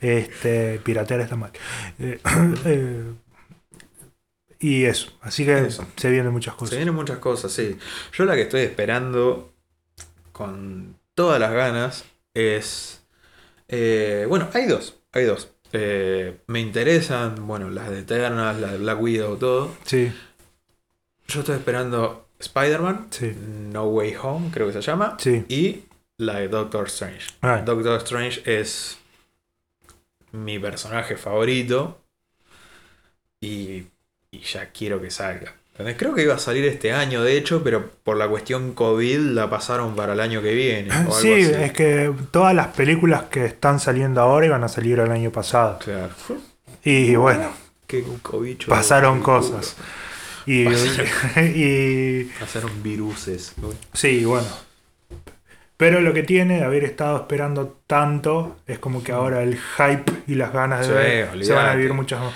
Este, 0.01 0.79
piratear 0.83 1.21
está 1.21 1.35
mal. 1.35 1.51
Eh, 1.99 2.19
eh, 2.65 3.03
y 4.59 4.85
eso. 4.85 5.11
Así 5.21 5.45
que 5.45 5.57
Eso. 5.59 5.85
se 5.95 6.09
vienen 6.09 6.31
muchas 6.31 6.53
Se 6.55 6.59
cosas. 6.59 6.75
vienen 6.77 6.95
muchas 6.95 7.17
cosas, 7.19 7.51
sí. 7.51 7.77
Yo 8.13 8.25
la 8.25 8.35
que 8.35 8.41
estoy 8.43 8.61
esperando 8.61 9.53
con 10.31 10.95
todas 11.15 11.39
las 11.39 11.51
ganas 11.51 12.05
es... 12.33 13.03
eh, 13.67 14.25
bueno, 14.29 14.47
hay 14.53 14.65
dos. 14.67 14.95
Hay 15.13 15.25
dos. 15.25 15.49
Me 15.73 16.59
interesan, 16.59 17.45
bueno, 17.47 17.69
las 17.69 17.89
de 17.89 17.99
Eternals, 17.99 18.59
las 18.59 18.71
de 18.71 18.77
Black 18.79 18.99
Widow, 19.01 19.37
todo. 19.37 19.75
Sí, 19.85 20.11
Yo 21.27 21.41
estoy 21.41 21.55
esperando 21.57 22.27
Spider-Man, 22.39 23.07
sí, 23.11 23.33
No 23.71 23.85
Way 23.85 24.15
Home, 24.21 24.49
creo 24.51 24.67
que 24.67 24.73
se 24.73 24.81
llama. 24.81 25.17
sí. 25.19 25.45
Y 25.49 25.83
la 26.17 26.39
de 26.39 26.47
Doctor 26.47 26.87
Strange. 26.87 27.27
Ah, 27.41 27.61
Doctor 27.63 27.97
Strange 27.99 28.41
es 28.45 28.97
mi 30.43 30.59
personaje 30.59 31.15
favorito. 31.17 32.01
Y, 33.41 33.83
y 34.31 34.39
ya 34.39 34.69
quiero 34.71 35.01
que 35.01 35.11
salga. 35.11 35.53
Creo 35.95 36.15
que 36.15 36.23
iba 36.23 36.33
a 36.33 36.39
salir 36.39 36.65
este 36.65 36.91
año, 36.91 37.21
de 37.21 37.37
hecho, 37.37 37.63
pero 37.63 37.91
por 38.03 38.17
la 38.17 38.27
cuestión 38.27 38.73
COVID 38.73 39.19
la 39.19 39.47
pasaron 39.47 39.95
para 39.95 40.13
el 40.13 40.19
año 40.19 40.41
que 40.41 40.55
viene. 40.55 40.89
o 40.89 40.93
algo 40.95 41.13
Sí, 41.13 41.33
así. 41.33 41.51
es 41.53 41.71
que 41.71 42.11
todas 42.31 42.55
las 42.55 42.67
películas 42.69 43.25
que 43.25 43.45
están 43.45 43.79
saliendo 43.79 44.19
ahora 44.21 44.47
iban 44.47 44.63
a 44.63 44.69
salir 44.69 44.97
el 44.99 45.11
año 45.11 45.31
pasado. 45.31 45.77
Claro. 45.77 46.09
Y 46.83 47.15
bueno, 47.15 47.51
Qué 47.85 48.03
cobicho. 48.23 48.69
pasaron 48.71 49.21
cosas. 49.21 49.75
Y, 50.47 50.65
Pasaron. 50.65 51.07
y 51.55 52.23
Pasaron 52.39 52.81
viruses. 52.81 53.53
sí, 53.93 54.25
bueno. 54.25 54.47
Pero 55.77 56.01
lo 56.01 56.11
que 56.13 56.23
tiene 56.23 56.57
de 56.57 56.63
haber 56.63 56.83
estado 56.83 57.17
esperando 57.17 57.79
tanto 57.85 58.57
es 58.65 58.79
como 58.79 59.03
que 59.03 59.11
ahora 59.11 59.43
el 59.43 59.57
hype 59.57 60.11
y 60.25 60.35
las 60.35 60.51
ganas 60.51 60.87
de 60.87 60.93
ver 60.93 61.45
se 61.45 61.53
van 61.53 61.67
a 61.69 61.75
vivir 61.75 61.93
muchas 61.93 62.19
más. 62.19 62.33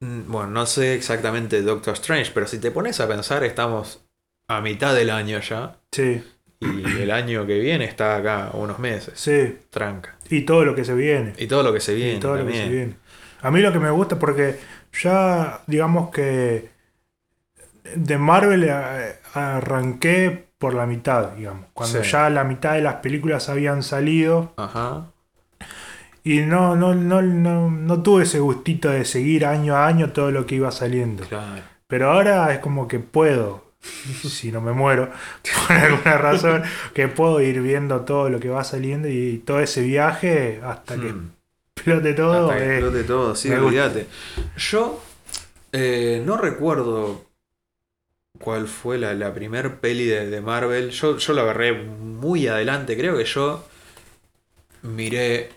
Mm, 0.00 0.30
Bueno, 0.30 0.48
no 0.48 0.66
sé 0.66 0.94
exactamente 0.94 1.62
Doctor 1.62 1.94
Strange, 1.94 2.32
pero 2.34 2.46
si 2.48 2.58
te 2.58 2.72
pones 2.72 2.98
a 3.00 3.06
pensar, 3.06 3.44
estamos 3.44 4.04
a 4.48 4.60
mitad 4.60 4.94
del 4.94 5.10
año 5.10 5.38
ya. 5.38 5.76
Sí, 5.92 6.22
Y 6.60 7.02
el 7.02 7.10
año 7.12 7.46
que 7.46 7.58
viene 7.60 7.84
está 7.84 8.16
acá 8.16 8.50
unos 8.54 8.78
meses. 8.80 9.14
sí. 9.18 9.58
Tranca. 9.70 10.16
Y 10.28 10.42
todo 10.42 10.64
lo 10.64 10.74
que 10.74 10.84
se 10.84 10.94
viene. 10.94 11.34
Y 11.38 11.46
todo 11.46 11.62
lo 11.62 11.72
que 11.72 11.80
se 11.80 11.94
viene 11.94 12.14
y 12.14 12.20
todo 12.20 12.36
lo 12.36 12.46
que 12.46 12.54
se 12.54 12.68
viene. 12.68 12.94
A 13.40 13.50
mí 13.50 13.60
lo 13.60 13.72
que 13.72 13.78
me 13.78 13.90
gusta, 13.90 14.18
porque 14.18 14.58
ya 15.00 15.60
digamos 15.66 16.10
que 16.10 16.70
de 17.96 18.18
Marvel 18.18 18.64
eh, 18.64 19.16
arranqué 19.34 20.48
por 20.62 20.74
la 20.74 20.86
mitad, 20.86 21.30
digamos. 21.32 21.66
Cuando 21.74 22.04
Sí. 22.04 22.10
ya 22.12 22.30
la 22.30 22.44
mitad 22.44 22.74
de 22.74 22.82
las 22.82 22.94
películas 22.96 23.48
habían 23.48 23.82
salido. 23.82 24.52
Ajá. 24.56 25.06
Y 26.22 26.42
no, 26.42 26.76
no, 26.76 26.94
no, 26.94 27.20
no, 27.20 27.68
no 27.68 28.02
tuve 28.02 28.22
ese 28.22 28.38
gustito 28.38 28.88
de 28.90 29.04
seguir 29.04 29.44
año 29.44 29.74
a 29.74 29.88
año 29.88 30.12
todo 30.12 30.30
lo 30.30 30.46
que 30.46 30.54
iba 30.54 30.70
saliendo. 30.70 31.24
Claro. 31.26 31.62
Pero 31.88 32.12
ahora 32.12 32.52
es 32.54 32.60
como 32.60 32.86
que 32.86 33.00
puedo, 33.00 33.64
si 34.22 34.52
no 34.52 34.60
me 34.60 34.70
muero, 34.72 35.10
por 35.66 35.76
alguna 35.76 36.18
razón, 36.18 36.62
que 36.94 37.08
puedo 37.08 37.40
ir 37.40 37.60
viendo 37.60 38.02
todo 38.02 38.30
lo 38.30 38.38
que 38.38 38.48
va 38.50 38.62
saliendo 38.62 39.08
y 39.08 39.38
todo 39.44 39.58
ese 39.58 39.82
viaje 39.82 40.60
hasta 40.64 40.94
que 40.94 41.12
Mm. 41.12 41.30
explote 41.76 42.14
todo. 42.14 42.50
Hasta 42.52 42.58
que 42.62 42.70
eh, 42.70 42.78
explote 42.78 43.02
todo, 43.04 43.34
sí, 43.34 43.50
olvídate. 43.50 44.06
Yo 44.56 45.02
eh, 45.72 46.22
no 46.24 46.36
recuerdo 46.36 47.24
cuál 48.42 48.68
fue 48.68 48.98
la, 48.98 49.14
la 49.14 49.34
primer 49.34 49.80
peli 49.80 50.06
de, 50.06 50.28
de 50.30 50.42
Marvel. 50.42 50.90
Yo, 50.90 51.18
yo 51.18 51.32
lo 51.34 51.42
agarré 51.42 51.72
muy 51.74 52.48
adelante. 52.48 52.96
Creo 52.98 53.16
que 53.18 53.24
yo 53.24 53.64
miré. 54.82 55.50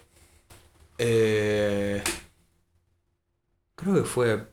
eh, 0.98 2.02
creo 3.76 3.96
que 3.96 4.04
fue 4.04 4.48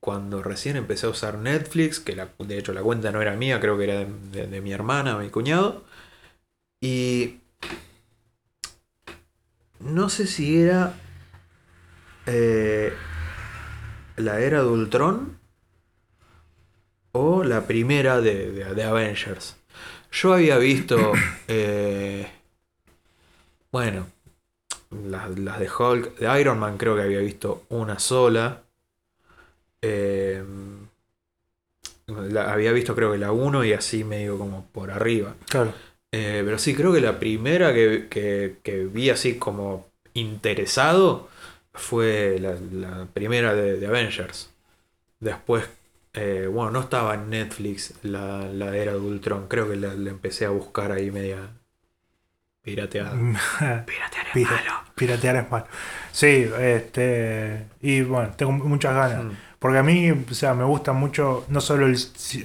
cuando 0.00 0.42
recién 0.42 0.76
empecé 0.76 1.06
a 1.06 1.10
usar 1.10 1.38
Netflix, 1.38 2.00
que 2.00 2.14
la- 2.14 2.32
de 2.38 2.58
hecho 2.58 2.72
la 2.72 2.82
cuenta 2.82 3.10
no 3.10 3.20
era 3.20 3.36
mía, 3.36 3.60
creo 3.60 3.76
que 3.76 3.84
era 3.84 3.94
de, 4.00 4.06
de- 4.32 4.46
de 4.46 4.60
mi 4.60 4.72
hermana, 4.72 5.18
mi 5.18 5.30
cuñado. 5.30 5.84
Y 6.80 7.40
no 9.80 10.08
sé 10.08 10.26
si 10.26 10.60
era 10.60 10.94
eh, 12.26 12.92
la 14.16 14.40
era 14.40 14.62
de 14.62 14.68
Ultron 14.68 15.37
o 17.12 17.44
la 17.44 17.66
primera 17.66 18.20
de, 18.20 18.50
de- 18.52 18.74
de 18.74 18.82
Avengers. 18.84 19.56
Yo 20.12 20.34
había 20.34 20.58
visto, 20.58 21.12
eh, 21.48 22.26
bueno, 23.70 24.06
las, 24.90 25.38
las 25.38 25.58
de 25.60 25.68
Hulk, 25.70 26.18
de 26.18 26.40
Iron 26.40 26.58
Man 26.58 26.78
creo 26.78 26.96
que 26.96 27.02
había 27.02 27.20
visto 27.20 27.64
una 27.70 27.98
sola. 27.98 28.62
Eh, 29.82 30.42
la- 32.06 32.52
había 32.52 32.72
visto 32.72 32.94
creo 32.94 33.12
que 33.12 33.18
la 33.18 33.32
1 33.32 33.64
y 33.64 33.72
así 33.72 34.04
medio 34.04 34.38
como 34.38 34.66
por 34.72 34.90
arriba. 34.90 35.34
Claro. 35.48 35.72
Eh, 36.10 36.42
pero 36.44 36.58
sí, 36.58 36.74
creo 36.74 36.92
que 36.92 37.00
la 37.00 37.18
primera 37.18 37.74
que, 37.74 38.06
que- 38.08 38.56
que 38.62 38.84
vi 38.86 39.10
así 39.10 39.38
como 39.38 39.86
interesado 40.14 41.28
fue 41.74 42.38
la, 42.40 42.54
la 42.72 43.06
primera 43.12 43.54
de, 43.54 43.78
de 43.78 43.86
Avengers. 43.86 44.50
Después, 45.20 45.64
eh, 46.14 46.48
bueno, 46.52 46.70
no 46.72 46.80
estaba 46.80 47.14
en 47.14 47.30
Netflix 47.30 47.94
la, 48.02 48.40
la 48.48 48.76
era 48.76 48.92
de 48.92 48.98
Ultron. 48.98 49.48
Creo 49.48 49.68
que 49.68 49.76
la, 49.76 49.94
la 49.94 50.10
empecé 50.10 50.44
a 50.46 50.50
buscar 50.50 50.92
ahí 50.92 51.10
media 51.10 51.38
pirateada. 52.62 53.12
Piratear 53.86 54.26
es 54.26 54.32
Pira- 54.34 54.50
malo. 54.50 54.72
Piratear 54.94 55.36
es 55.36 55.50
malo. 55.50 55.66
Sí, 56.12 56.48
este. 56.60 57.66
Y 57.80 58.02
bueno, 58.02 58.32
tengo 58.36 58.52
muchas 58.52 58.94
ganas. 58.94 59.24
Mm. 59.24 59.30
Porque 59.58 59.78
a 59.78 59.82
mí, 59.82 60.10
o 60.10 60.34
sea, 60.34 60.54
me 60.54 60.64
gusta 60.64 60.92
mucho, 60.92 61.44
no 61.48 61.60
solo 61.60 61.86
el 61.86 61.96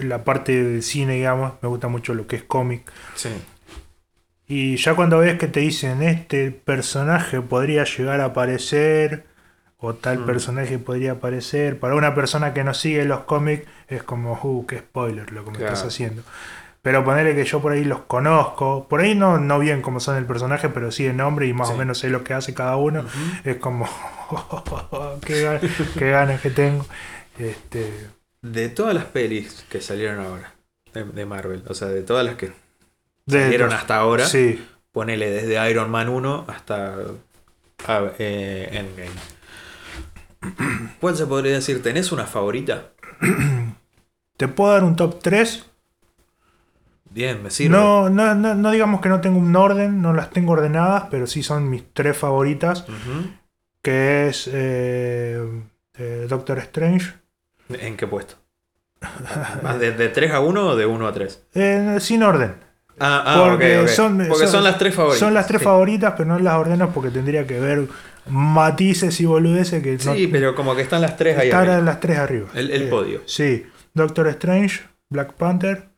la 0.08 0.24
parte 0.24 0.64
del 0.64 0.82
cine, 0.84 1.14
digamos, 1.16 1.54
me 1.62 1.70
gusta 1.70 1.88
mucho 1.88 2.14
lo 2.16 2.26
que 2.26 2.38
es 2.38 2.44
cómic. 2.44 2.92
Sí. 3.16 3.30
Y 4.48 4.76
ya 4.78 4.96
cuando 4.96 5.20
ves 5.20 5.38
que 5.40 5.48
te 5.48 5.62
dicen 5.62 6.02
este 6.04 6.52
personaje 6.52 7.42
podría 7.42 7.86
llegar 7.86 8.20
a 8.22 8.26
aparecer, 8.26 9.26
o 9.86 9.94
tal 9.96 10.20
Mm. 10.20 10.26
personaje 10.26 10.80
podría 10.80 11.12
aparecer, 11.14 11.78
para 11.78 11.96
una 11.96 12.16
persona 12.16 12.54
que 12.54 12.64
no 12.64 12.74
sigue 12.74 13.04
los 13.04 13.22
cómics 13.26 13.68
es 13.90 14.02
como, 14.02 14.40
uh, 14.42 14.66
qué 14.66 14.80
spoiler 14.80 15.32
lo 15.34 15.44
que 15.44 15.52
me 15.52 15.58
Claro. 15.58 15.74
estás 15.74 15.88
haciendo. 15.90 16.24
Pero 16.82 17.04
ponerle 17.04 17.36
que 17.36 17.44
yo 17.46 17.62
por 17.62 17.74
ahí 17.74 17.84
los 17.84 18.00
conozco, 18.02 18.88
por 18.90 19.02
ahí 19.02 19.14
no, 19.16 19.38
no 19.40 19.60
bien 19.60 19.82
como 19.82 20.00
son 20.00 20.16
el 20.18 20.26
personaje, 20.26 20.70
pero 20.70 20.90
sí 20.92 21.06
el 21.06 21.18
nombre 21.18 21.48
y 21.48 21.54
más 21.54 21.68
Sí. 21.70 21.74
o 21.74 21.78
menos 21.78 21.98
sé 21.98 22.10
lo 22.10 22.24
que 22.24 22.34
hace 22.34 22.54
cada 22.54 22.76
uno, 22.78 23.06
es 23.44 23.58
como, 23.58 23.86
qué, 25.26 25.46
gan- 25.46 25.62
qué 25.98 26.10
ganas 26.12 26.42
que 26.42 26.50
tengo. 26.50 26.86
Este, 27.38 28.08
De 28.42 28.70
todas 28.70 28.94
las 28.94 29.06
pelis 29.06 29.66
que 29.70 29.82
salieron 29.82 30.20
ahora 30.26 30.54
de, 30.94 31.04
de 31.06 31.26
Marvel, 31.26 31.64
o 31.68 31.74
sea, 31.74 31.88
de 31.90 32.04
todas 32.04 32.26
las 32.26 32.36
que 32.36 32.52
de- 33.26 33.42
salieron 33.44 33.72
hasta 33.74 33.98
ahora, 33.98 34.26
Sí, 34.28 34.66
ponele 34.92 35.30
desde 35.30 35.70
Iron 35.70 35.90
Man 35.90 36.10
1 36.10 36.46
hasta 36.48 36.96
ah, 37.88 38.02
eh, 38.20 38.70
Endgame. 38.72 39.12
¿Cuál 41.00 41.16
se 41.18 41.26
podría 41.26 41.54
decir? 41.54 41.82
¿Tenés 41.84 42.12
una 42.12 42.26
favorita? 42.26 42.92
te 44.38 44.48
puedo 44.48 44.72
dar 44.74 44.84
un 44.84 44.96
top 44.96 45.20
3. 45.22 45.66
Bien, 47.12 47.44
me 47.44 47.52
sirve. 47.52 47.78
No, 47.78 48.10
no, 48.10 48.34
no, 48.34 48.56
no 48.56 48.72
digamos 48.72 49.00
que 49.02 49.10
no 49.10 49.22
tengo 49.22 49.38
un 49.38 49.56
orden, 49.56 50.02
no 50.02 50.14
las 50.14 50.32
tengo 50.32 50.54
ordenadas, 50.54 51.06
pero 51.12 51.28
sí 51.28 51.44
son 51.44 51.70
mis 51.70 51.84
tres 51.94 52.18
favoritas, 52.18 52.82
Ujú. 52.90 53.30
que 53.84 54.28
es 54.30 54.50
eh, 54.52 55.40
eh, 55.96 56.26
Doctor 56.28 56.58
Strange. 56.60 57.14
¿En 57.70 57.96
qué 57.98 58.08
puesto? 58.08 58.36
¿Vas 59.62 59.80
¿De, 59.80 59.92
de 59.92 60.10
3 60.10 60.32
a 60.32 60.40
1 60.40 60.68
o 60.70 60.76
de 60.76 60.86
1 60.88 61.08
a 61.08 61.14
3? 61.14 61.44
Eh, 61.54 61.98
sin 62.00 62.24
orden. 62.24 62.56
Ah, 63.00 63.24
ah, 63.26 63.46
Porque 63.50 63.88
son- 63.88 64.18
Porque 64.18 64.46
son- 64.46 64.48
son 64.52 64.64
las 64.64 64.78
tres 64.78 64.96
favoritas. 64.96 65.20
Son 65.20 65.34
las 65.34 65.46
tres 65.48 65.60
sí. 65.60 65.66
favoritas, 65.66 66.14
pero 66.18 66.30
no 66.30 66.40
las 66.40 66.56
ordeno 66.56 66.90
porque 66.92 67.10
tendría 67.10 67.46
que 67.46 67.60
ver 67.60 67.88
matices 68.30 69.20
y 69.22 69.26
boludeces 69.26 69.82
que 69.84 69.98
no 70.06 70.14
Sí, 70.14 70.28
pero 70.28 70.56
como 70.56 70.76
que 70.76 70.82
están 70.82 71.02
las 71.02 71.18
tres 71.18 71.38
ahí. 71.38 71.48
están 71.48 71.62
arriba. 71.64 71.82
las 71.82 72.00
tres 72.00 72.18
arriba. 72.18 72.48
El, 72.54 72.72
el 72.72 72.84
Eh, 72.84 72.88
podio. 72.88 73.22
Sí, 73.26 73.66
Doctor 73.94 74.28
Strange, 74.30 74.82
Black 75.10 75.34
Panther. 75.34 75.90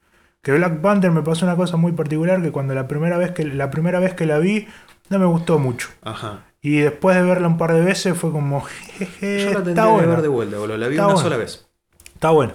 Que 0.41 0.51
Black 0.51 0.79
Panther 0.79 1.09
me 1.11 1.23
pasó 1.23 1.45
una 1.45 1.55
cosa 1.55 1.75
muy 1.77 1.91
particular 1.93 2.41
que 2.41 2.51
cuando 2.51 2.75
la 2.75 2.87
primera 2.87 3.17
vez 3.17 3.31
que 3.31 3.43
la 3.45 3.71
primera 3.71 3.99
vez 3.99 4.13
que 4.13 4.25
la 4.27 4.37
vi 4.37 4.67
no 5.09 5.17
me 5.19 5.25
gustó 5.25 5.57
mucho. 5.59 5.89
Ajá. 6.03 6.45
Y 6.61 6.77
después 6.79 7.15
de 7.15 7.23
verla 7.23 7.47
un 7.47 7.57
par 7.57 7.73
de 7.73 7.81
veces 7.81 8.17
fue 8.17 8.31
como, 8.31 8.61
jeje, 8.97 9.45
Yo 9.45 9.49
la 9.59 9.63
tendría 9.63 9.83
que 9.85 9.91
buena. 9.91 10.07
ver 10.09 10.21
de 10.21 10.27
vuelta, 10.27 10.57
boludo. 10.57 10.77
La 10.77 10.87
vi 10.87 10.95
Está 10.95 11.05
una 11.05 11.13
buena. 11.15 11.29
sola 11.29 11.37
vez. 11.37 11.67
Está 12.13 12.29
bueno. 12.31 12.53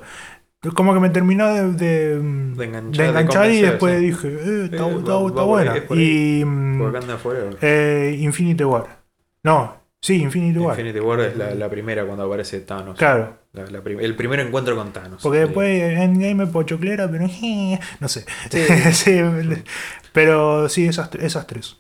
Como 0.75 0.93
que 0.93 1.01
me 1.01 1.09
terminó 1.11 1.49
de, 1.55 1.73
de, 1.73 2.19
De 2.19 2.65
enganchar, 2.67 3.05
de 3.05 3.09
enganchar 3.09 3.51
y 3.51 3.63
después 3.63 3.99
sí. 3.99 4.05
dije, 4.05 4.29
eh, 4.29 4.65
está, 4.67 4.67
Eh, 4.67 4.69
está- 4.71 4.85
va- 4.85 4.99
está 4.99 5.13
va 5.15 5.33
por 5.35 5.47
buena. 5.47 5.73
ahí, 5.73 5.79
es 5.79 5.85
por 5.85 5.97
ahí. 5.99 6.41
Y 6.41 6.45
mm, 6.45 7.19
Forever. 7.23 7.57
eh, 7.63 8.17
Infinity 8.21 8.65
War. 8.65 9.00
No, 9.43 9.77
sí, 10.01 10.23
Infinity 10.23 10.59
War. 10.59 10.79
Infinity 10.79 11.01
War 11.01 11.21
es 11.21 11.37
la, 11.37 11.55
la 11.55 11.69
primera 11.71 12.05
cuando 12.05 12.25
aparece 12.25 12.61
Thanos. 12.61 12.97
Claro, 12.99 13.39
La- 13.53 13.67
la 13.67 13.81
prim- 13.83 14.01
el 14.01 14.15
primer 14.17 14.41
encuentro 14.41 14.77
con 14.77 14.93
Thanos. 14.93 15.23
porque 15.23 15.41
después 15.41 15.81
Endgame 15.83 16.35
me 16.35 16.47
pochoclera, 16.47 17.11
pero 17.11 17.27
no 18.01 18.09
sé. 18.09 18.25
Sí. 18.51 18.61
Sí, 18.93 19.21
pero 20.13 20.69
sí, 20.69 20.87
esas, 20.87 21.15
esas 21.15 21.47
tres. 21.47 21.77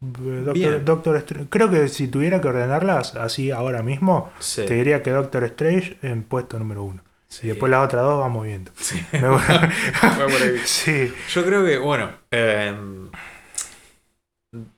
Doctor. 0.00 0.84
Doctor 0.84 1.24
Creo 1.50 1.70
que 1.70 1.88
si 1.88 2.08
tuviera 2.08 2.40
que 2.40 2.48
ordenarlas 2.48 3.16
así 3.16 3.50
ahora 3.50 3.82
mismo, 3.82 4.30
Sí. 4.38 4.64
te 4.66 4.74
diría 4.74 5.02
que 5.02 5.10
Doctor 5.10 5.44
Strange 5.44 5.98
en 6.02 6.22
puesto 6.22 6.58
número 6.58 6.84
uno. 6.84 7.02
Sí. 7.28 7.46
Y 7.46 7.50
después 7.50 7.70
las 7.70 7.84
otras 7.84 8.02
dos 8.02 8.18
vamos 8.20 8.46
viendo. 8.46 8.70
Sí. 8.76 9.00
Me 9.12 9.20
Va 9.20 9.38
por 10.16 10.42
ahí. 10.42 10.58
sí, 10.64 11.12
Yo 11.32 11.44
creo 11.44 11.64
que, 11.64 11.76
bueno, 11.78 12.10
eh, 12.30 12.74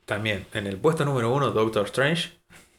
también 0.04 0.46
en 0.52 0.66
el 0.66 0.76
puesto 0.76 1.04
número 1.04 1.32
uno, 1.32 1.50
Doctor 1.50 1.87
Strange. 1.87 2.30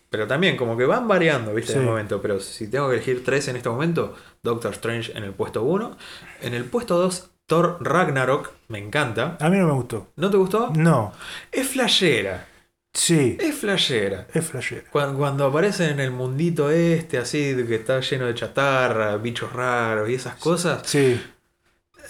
Pero 0.10 0.27
también, 0.27 0.56
como 0.58 0.77
que 0.77 0.86
van 0.86 1.08
variando, 1.08 1.53
¿viste? 1.56 1.73
En 1.73 1.79
el 1.79 1.86
momento. 1.86 2.21
Pero 2.21 2.39
si 2.39 2.67
tengo 2.69 2.88
que 2.88 2.95
elegir 2.95 3.23
tres 3.23 3.47
en 3.47 3.56
este 3.56 3.69
momento, 3.69 4.15
Doctor 4.43 4.73
Strange 4.73 5.12
en 5.17 5.23
el 5.23 5.32
puesto 5.34 5.63
uno. 5.63 5.98
En 6.41 6.54
el 6.54 6.65
puesto 6.65 6.98
dos, 7.00 7.31
Thor 7.48 7.77
Ragnarok. 7.81 8.52
Me 8.67 8.77
encanta. 8.77 9.37
a 9.39 9.50
mí 9.50 9.58
no 9.58 9.65
me 9.67 9.73
gustó. 9.73 10.12
¿No 10.15 10.29
te 10.29 10.37
gustó? 10.37 10.71
No, 10.75 11.13
Es 11.52 11.67
flashera. 11.69 12.48
sí, 12.94 13.37
Es 13.39 13.56
flashera. 13.56 14.27
es 14.33 14.46
flashera. 14.46 14.83
Cuando, 14.91 15.17
cuando 15.17 15.46
aparecen 15.48 15.89
en 15.91 16.00
el 16.00 16.12
mundito 16.12 16.69
este, 16.69 17.17
así, 17.17 17.56
que 17.67 17.75
está 17.75 18.00
lleno 18.02 18.27
de 18.27 18.35
chatarra, 18.35 19.17
bichos 19.17 19.52
raros 19.52 20.08
y 20.10 20.13
esas 20.13 20.35
cosas, 20.35 20.83
Sí, 20.85 21.19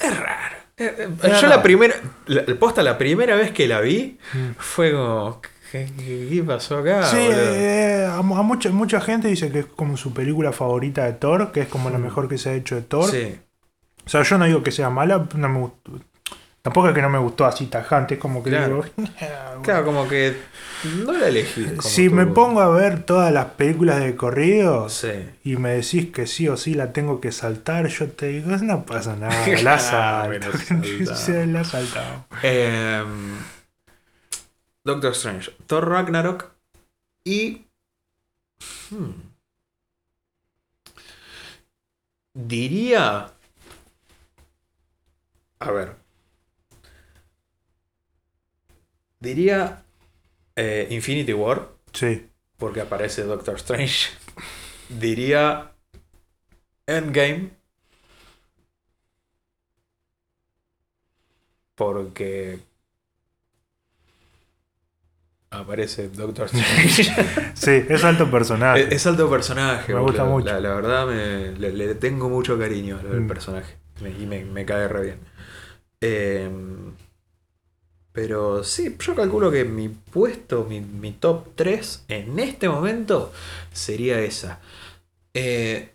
es 0.02 0.20
raro. 0.20 0.33
Eh, 0.78 0.96
eh, 0.98 1.10
Es 1.24 1.42
Yo 1.42 1.48
la 1.48 1.62
primera, 1.62 1.96
la, 2.28 2.44
posta, 2.60 2.82
la 2.84 2.98
primera 2.98 3.36
vez 3.36 3.52
que 3.52 3.68
la 3.68 3.80
vi, 3.82 4.18
Mm. 4.34 4.50
fue 4.58 4.92
como, 4.92 5.40
¿qué, 5.72 5.90
qué- 5.98 6.28
qué 6.32 6.44
pasó 6.44 6.80
acá? 6.80 7.04
sí 7.08 7.18
eh, 7.20 8.08
a, 8.12 8.22
mu- 8.24 8.38
a 8.38 8.42
mucha, 8.44 8.70
mucha 8.72 9.00
gente 9.02 9.28
dice 9.28 9.52
que 9.52 9.60
es 9.60 9.66
como 9.66 9.98
su 9.98 10.14
película 10.14 10.52
favorita 10.52 11.06
de 11.06 11.14
Thor, 11.14 11.52
que 11.52 11.62
es 11.62 11.68
como 11.68 11.90
la 11.90 12.00
Mm. 12.00 12.04
mejor 12.04 12.28
que 12.28 12.38
se 12.38 12.50
ha 12.50 12.54
hecho 12.54 12.76
de 12.76 12.82
Thor. 12.82 13.10
Sí, 13.10 13.40
O 14.06 14.10
sea, 14.10 14.24
yo 14.24 14.38
no 14.38 14.46
digo 14.46 14.64
que 14.64 14.72
sea 14.72 14.90
mala, 14.90 15.28
no 15.36 15.50
me. 15.50 15.72
Tampoco 16.64 16.88
es 16.88 16.96
que 16.96 17.02
no 17.02 17.10
me 17.10 17.20
gustó 17.20 17.46
así 17.46 17.66
tajante, 17.68 18.14
es 18.16 18.20
como 18.22 18.42
que 18.42 18.50
Claro. 18.50 18.84
digo, 18.84 18.86
Claro, 19.64 19.86
como 19.86 20.08
que 20.08 20.36
no 21.06 21.12
la 21.12 21.28
elegí. 21.28 21.68
si 21.82 22.08
tú. 22.08 22.16
me 22.16 22.26
pongo 22.26 22.62
a 22.62 22.70
ver 22.70 23.04
todas 23.04 23.34
las 23.34 23.46
películas 23.48 24.00
de 24.00 24.16
corrido 24.16 24.88
Sí. 24.90 25.30
y 25.44 25.58
me 25.58 25.72
decís 25.72 26.12
que 26.12 26.26
sí 26.26 26.48
o 26.48 26.56
sí 26.56 26.74
la 26.74 26.94
tengo 26.94 27.20
que 27.20 27.32
saltar, 27.34 27.88
yo 27.88 28.10
te 28.10 28.28
digo, 28.28 28.50
no 28.58 28.86
pasa 28.86 29.16
nada, 29.18 29.46
la 29.62 29.78
salto. 29.78 30.52
Se 31.16 31.46
la 31.48 31.64
saltado. 31.66 32.26
Em, 32.42 33.36
Doctor 34.86 35.12
Strange, 35.12 35.52
Thor 35.68 35.90
Ragnarok 35.90 36.46
y. 37.26 37.66
hmm, 38.90 39.12
diría. 42.34 43.32
A 45.60 45.72
ver. 45.72 46.03
Diría 49.24 49.84
eh, 50.56 50.88
Infinity 50.92 51.34
War, 51.34 51.70
Sí, 51.94 52.28
porque 52.58 52.82
aparece 52.82 53.24
Doctor 53.24 53.56
Strange. 53.56 54.10
Diría 54.90 55.72
Endgame. 56.88 57.52
Porque 61.76 62.60
aparece 65.52 66.10
Doctor 66.10 66.48
Strange. 66.52 67.04
sí, 67.54 67.86
es 67.90 68.04
alto 68.04 68.30
personaje. 68.30 68.84
es, 68.88 68.94
es 68.94 69.08
alto 69.08 69.30
personaje. 69.30 69.94
Me 69.94 70.00
gusta 70.02 70.26
mucho. 70.26 70.48
La, 70.48 70.60
la 70.60 70.74
verdad 70.74 71.08
me, 71.08 71.52
le, 71.58 71.72
le 71.72 71.96
tengo 71.96 72.30
mucho 72.30 72.58
cariño 72.58 73.00
al 73.00 73.22
Mm. 73.22 73.28
personaje. 73.28 73.76
Me- 74.02 74.10
y 74.10 74.26
me, 74.26 74.44
me 74.46 74.66
cae 74.66 74.88
re 74.88 75.02
bien. 75.04 75.20
Eh, 76.02 76.50
pero 78.14 78.64
sí, 78.64 78.96
yo 79.00 79.16
calculo 79.16 79.52
que 79.52 79.66
mi 79.66 79.90
puesto, 79.90 80.66
mi, 80.70 80.80
mi 80.80 81.12
top 81.12 81.48
3 81.56 82.06
en 82.08 82.40
este 82.40 82.70
momento 82.70 83.34
sería 83.74 84.20
esa. 84.22 84.60
Eh, 85.34 85.90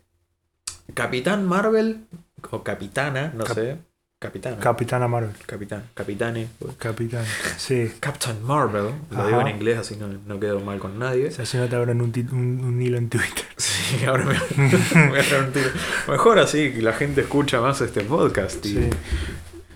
Capitán 0.95 1.47
Marvel, 1.47 2.07
o 2.51 2.62
Capitana, 2.62 3.33
no 3.35 3.45
Cap- 3.45 3.55
sé. 3.55 3.77
Capitana. 4.21 4.57
Capitana 4.59 5.07
Marvel. 5.07 5.31
Capitán. 5.47 5.85
Capitane. 5.95 6.49
Capitán. 6.79 7.25
Sí. 7.57 7.93
Captain 8.01 8.43
Marvel. 8.43 8.91
Lo 9.12 9.19
Ajá. 9.19 9.27
digo 9.29 9.41
en 9.43 9.49
inglés, 9.49 9.79
así 9.79 9.95
no, 9.95 10.09
no 10.09 10.41
quedo 10.41 10.59
mal 10.59 10.81
con 10.81 10.99
nadie. 10.99 11.29
O 11.29 11.31
sea, 11.31 11.47
si 11.47 11.57
no 11.57 11.69
te 11.69 11.77
abran 11.77 12.01
un, 12.01 12.12
un- 12.33 12.64
un 12.64 12.83
hilo 12.83 12.99
en 12.99 13.09
Twitter. 13.09 13.45
Sí, 13.59 14.05
ahora 14.05 14.25
me, 14.25 14.35
me 14.57 15.09
voy 15.09 15.19
a 15.19 15.39
un 15.39 15.53
tiro. 15.53 15.71
Mejor 16.09 16.39
así 16.41 16.73
que 16.73 16.83
la 16.83 16.93
gente 16.95 17.21
escucha 17.23 17.61
más 17.61 17.81
este 17.81 18.01
podcast. 18.03 18.64
y- 18.66 18.75
Sí. 18.75 18.91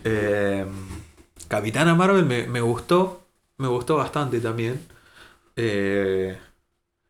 Eh, 0.05 0.67
Capitana 1.53 1.95
Marvel 1.95 2.25
me, 2.25 2.47
me 2.47 2.63
gustó. 2.63 3.27
Me 3.59 3.69
gustó 3.69 3.97
bastante 3.99 4.41
también. 4.41 4.81
Eh, 5.55 6.35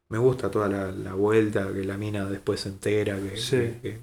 me 0.09 0.19
gusta 0.19 0.51
toda 0.51 0.69
la, 0.69 0.91
la 0.91 1.13
vuelta 1.15 1.73
que 1.73 1.85
la 1.85 1.97
mina 1.97 2.25
después 2.25 2.59
se 2.63 2.69
entera 2.71 3.17
que, 3.21 3.37
Sí. 3.37 3.79
que- 3.81 4.01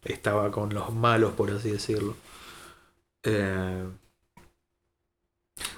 que 0.00 0.12
estaba 0.12 0.52
con 0.52 0.72
los 0.72 0.92
malos, 0.94 1.32
por 1.32 1.50
así 1.50 1.72
decirlo. 1.72 2.14
Eh, 3.24 3.84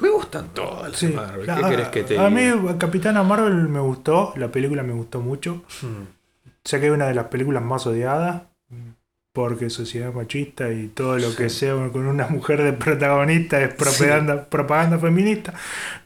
me 0.01 0.09
gustan 0.11 0.53
todas 0.53 0.91
las 0.91 0.99
Sí. 1.01 1.07
Marvel. 1.09 1.47
¿Qué 1.47 1.63
querés 1.71 1.89
que 1.89 2.03
te 2.05 2.19
A 2.19 2.29
mí 2.29 2.43
Capitana 2.79 3.23
Marvel 3.23 3.55
me 3.71 3.81
gustó, 3.81 4.35
la 4.37 4.49
película 4.49 4.83
me 4.83 4.93
gustó 4.93 5.21
mucho. 5.23 5.63
Hmm. 5.81 6.05
Sé 6.63 6.79
que 6.79 6.87
es 6.89 6.93
una 6.93 7.07
de 7.07 7.15
las 7.15 7.29
películas 7.29 7.63
más 7.63 7.87
odiadas 7.87 8.43
porque 9.35 9.69
sociedad 9.69 10.13
machista 10.15 10.73
y 10.73 10.87
todo 10.89 11.19
lo 11.19 11.35
que 11.35 11.51
sea 11.51 11.75
con 11.93 12.07
una 12.07 12.29
mujer 12.31 12.63
de 12.63 12.73
protagonista 12.73 13.61
es 13.61 13.75
propaganda, 13.75 14.45
propaganda 14.49 14.99
feminista. 14.99 15.53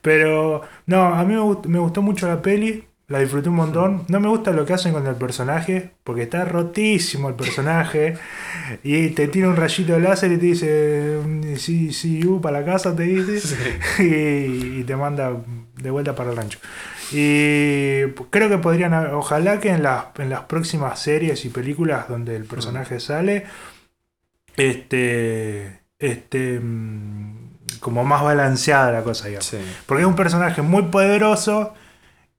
Pero 0.00 0.62
no, 0.86 1.14
a 1.14 1.24
mí 1.24 1.34
me 1.34 1.40
gustó, 1.40 1.68
me 1.68 1.78
gustó 1.78 2.00
mucho 2.00 2.26
la 2.26 2.40
peli, 2.40 2.84
la 3.06 3.18
disfruté 3.20 3.50
un 3.50 3.56
montón. 3.56 4.04
No 4.08 4.18
me 4.18 4.28
gusta 4.28 4.50
lo 4.52 4.64
que 4.64 4.72
hacen 4.72 4.94
con 4.94 5.06
el 5.06 5.14
personaje 5.16 5.90
porque 6.04 6.22
está 6.22 6.46
rotísimo 6.46 7.28
el 7.28 7.34
personaje 7.34 8.16
y 8.82 9.10
te 9.10 9.28
tira 9.28 9.48
un 9.48 9.56
rayito 9.56 9.92
de 9.92 10.00
láser 10.00 10.32
y 10.32 10.38
te 10.38 10.46
dice, 10.46 11.18
sí, 11.56 11.92
sí, 11.92 12.20
you, 12.20 12.40
para 12.40 12.60
la 12.60 12.66
casa, 12.66 12.96
te 12.96 13.02
dice 13.02 13.40
Sí. 13.40 13.56
y, 14.02 14.80
y 14.80 14.84
te 14.84 14.96
manda 14.96 15.36
de 15.76 15.90
vuelta 15.90 16.14
para 16.14 16.30
el 16.30 16.36
rancho. 16.38 16.58
Y 17.12 18.02
creo 18.30 18.48
que 18.48 18.58
podrían, 18.58 18.92
haber- 18.94 19.12
ojalá 19.12 19.60
que 19.60 19.70
en 19.70 19.82
las, 19.82 20.06
en 20.18 20.30
las 20.30 20.42
próximas 20.42 21.00
series 21.00 21.44
y 21.44 21.48
películas 21.48 22.08
donde 22.08 22.36
el 22.36 22.44
personaje 22.44 23.00
sale, 23.00 23.46
este, 24.56 25.80
este, 25.98 26.60
mm, 26.60 27.48
como 27.80 28.04
más 28.04 28.22
balanceada 28.22 28.92
la 28.92 29.02
cosa, 29.02 29.26
digamos. 29.28 29.46
Sí. 29.46 29.58
Porque 29.86 30.02
es 30.02 30.08
un 30.08 30.16
personaje 30.16 30.62
muy 30.62 30.82
poderoso 30.84 31.74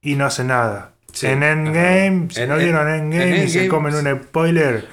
y 0.02 0.16
no 0.16 0.26
hace 0.26 0.44
nada. 0.44 0.94
Sí, 1.14 1.26
en 1.28 1.42
Endgame, 1.44 2.26
ajá. 2.26 2.34
si 2.36 2.42
En- 2.42 2.50
no 2.50 2.56
en- 2.58 2.64
vieron 2.64 2.88
Endgame 2.90 3.42
en 3.42 3.48
y 3.48 3.50
se 3.50 3.68
comen 3.68 3.96
un 3.96 4.24
spoiler, 4.24 4.88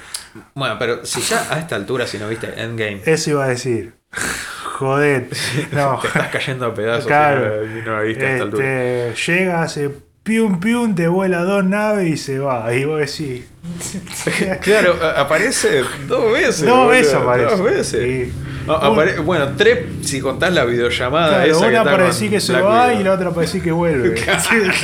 Bueno, 0.55 0.77
pero 0.79 1.05
si 1.05 1.21
ya 1.23 1.47
a 1.53 1.59
esta 1.59 1.77
altura, 1.77 2.07
si 2.07 2.19
no 2.19 2.29
viste 2.29 2.49
Endgame, 2.63 3.03
eso 3.07 3.31
iba 3.31 3.45
a 3.45 3.49
decir. 3.49 3.95
Joder. 4.79 5.29
No. 5.73 5.99
te 6.01 6.09
estás 6.09 6.29
cayendo 6.29 6.67
a 6.67 6.75
pedazos 6.75 7.07
Claro. 7.07 7.63
si 7.67 7.81
no, 7.81 7.85
no 7.87 7.93
la 7.97 8.03
viste 8.03 8.27
a 8.27 8.31
esta 8.33 8.45
altura. 8.45 9.07
Este, 9.09 9.33
llega, 9.33 9.63
hace 9.63 9.91
pium 10.23 10.59
pium, 10.61 10.95
te 10.95 11.07
vuela 11.09 11.45
dos 11.45 11.65
naves 11.65 12.09
y 12.09 12.17
se 12.17 12.39
va. 12.39 12.75
Y 12.75 12.85
vos 12.85 12.99
decís. 13.01 13.47
Claro, 14.61 14.97
aparece 15.17 15.83
dos 16.07 16.33
veces. 16.33 16.67
Dos 16.67 16.91
veces 16.91 17.15
aparece. 17.15 17.57
Dos 17.57 17.63
veces. 17.65 18.29
Apare- 18.67 19.23
bueno, 19.25 19.53
tres 19.57 19.79
si 20.03 20.21
contás 20.21 20.53
la 20.53 20.65
videollamada 20.65 21.45
Claro, 21.45 21.53
esa 21.53 21.67
una 21.69 21.85
para 21.85 22.05
decir 22.07 22.31
que 22.31 22.41
se 22.41 22.53
Black 22.53 22.65
va 22.65 22.95
y 22.95 23.05
la 23.05 23.13
otra 23.13 23.31
para 23.31 23.43
decir 23.43 23.63
que 23.63 23.71
vuelve. 23.73 24.21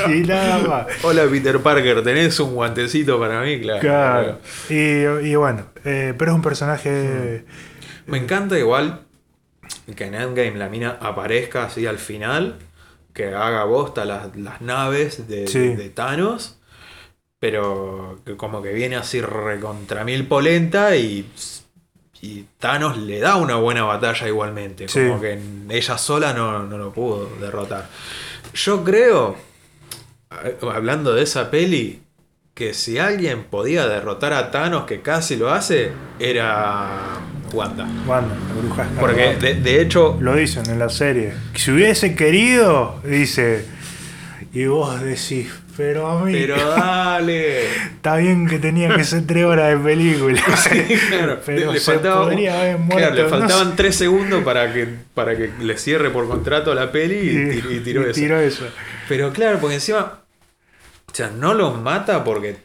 y 0.08 0.20
nada 0.20 0.58
más. 0.58 0.86
Hola 1.02 1.24
Peter 1.30 1.58
Parker, 1.58 2.02
¿tenés 2.04 2.38
un 2.40 2.54
guantecito 2.54 3.18
para 3.18 3.40
mí? 3.42 3.60
Claro. 3.60 3.80
Claro. 3.80 4.38
Y, 4.70 5.28
y 5.28 5.34
bueno, 5.34 5.64
eh, 5.84 6.14
pero 6.16 6.30
es 6.30 6.34
un 6.36 6.42
personaje. 6.42 7.44
Me 8.06 8.18
encanta 8.18 8.56
igual 8.58 9.00
que 9.96 10.04
en 10.04 10.14
Endgame 10.14 10.56
la 10.58 10.68
mina 10.68 10.98
aparezca 11.00 11.64
así 11.64 11.86
al 11.86 11.98
final, 11.98 12.56
que 13.14 13.34
haga 13.34 13.64
bosta 13.64 14.04
las, 14.04 14.34
las 14.36 14.60
naves 14.60 15.28
de, 15.28 15.46
Sí. 15.46 15.74
de 15.74 15.90
Thanos, 15.90 16.58
pero 17.38 18.20
que 18.24 18.36
como 18.36 18.62
que 18.62 18.72
viene 18.72 18.96
así 18.96 19.20
recontra 19.20 20.04
mil 20.04 20.26
polenta 20.26 20.96
y, 20.96 21.28
y 22.20 22.46
Thanos 22.58 22.96
le 22.96 23.18
da 23.18 23.36
una 23.36 23.56
buena 23.56 23.82
batalla 23.84 24.28
igualmente, 24.28 24.88
Sí. 24.88 25.00
como 25.08 25.20
que 25.20 25.38
ella 25.68 25.98
sola 25.98 26.32
no, 26.32 26.62
no 26.62 26.78
lo 26.78 26.92
pudo 26.92 27.28
derrotar. 27.40 27.88
Yo 28.54 28.84
creo, 28.84 29.36
hablando 30.72 31.14
de 31.14 31.22
esa 31.22 31.50
peli, 31.50 32.02
que 32.54 32.74
si 32.74 32.98
alguien 32.98 33.44
podía 33.44 33.86
derrotar 33.88 34.32
a 34.34 34.50
Thanos, 34.50 34.84
que 34.84 35.00
casi 35.02 35.36
lo 35.36 35.50
hace, 35.50 35.90
era 36.18 37.18
Wanda. 37.52 37.86
Wanda, 38.06 38.34
la 38.48 38.54
bruja 38.60 38.82
escarlata. 38.82 39.00
Porque 39.00 39.36
de, 39.36 39.54
de 39.60 39.80
hecho, 39.80 40.16
Lo 40.20 40.34
dicen 40.36 40.68
en 40.70 40.78
la 40.78 40.88
serie. 40.88 41.32
Si 41.54 41.70
hubiese 41.70 42.14
querido, 42.14 43.00
dice. 43.04 43.64
Y 44.54 44.66
vos 44.66 45.00
decís, 45.00 45.50
pero 45.76 46.06
a 46.08 46.22
mí. 46.24 46.32
pero 46.32 46.56
dale. 46.76 47.64
Está 47.66 48.16
bien 48.16 48.46
que 48.46 48.58
tenía 48.58 48.94
que 48.94 49.04
ser 49.04 49.26
tres 49.26 49.44
horas 49.44 49.70
de 49.70 49.76
película. 49.82 50.42
Claro, 51.08 51.40
pero 51.44 51.72
le, 51.72 51.80
se 51.80 51.92
faltaba- 51.92 52.24
podría 52.24 52.60
haber 52.60 52.78
muerto. 52.78 52.96
claro, 52.98 53.14
le 53.14 53.22
no 53.22 53.28
faltaban 53.28 53.68
sé. 53.70 53.74
tres 53.76 53.96
segundos 53.96 54.42
para 54.44 54.72
que, 54.72 54.86
para 55.14 55.36
que 55.36 55.50
le 55.60 55.78
cierre 55.78 56.10
por 56.10 56.26
contrato 56.28 56.74
la 56.74 56.90
peli 56.92 57.14
y, 57.16 57.74
y 57.76 57.80
tiró 57.80 58.02
y 58.06 58.10
eso. 58.10 58.12
tiró 58.14 58.38
eso. 58.40 58.64
Pero 59.08 59.32
claro, 59.32 59.58
porque 59.60 59.76
encima. 59.76 60.18
O 61.10 61.14
sea, 61.14 61.30
no 61.30 61.52
lo 61.54 61.72
mata 61.74 62.24
porque 62.24 62.56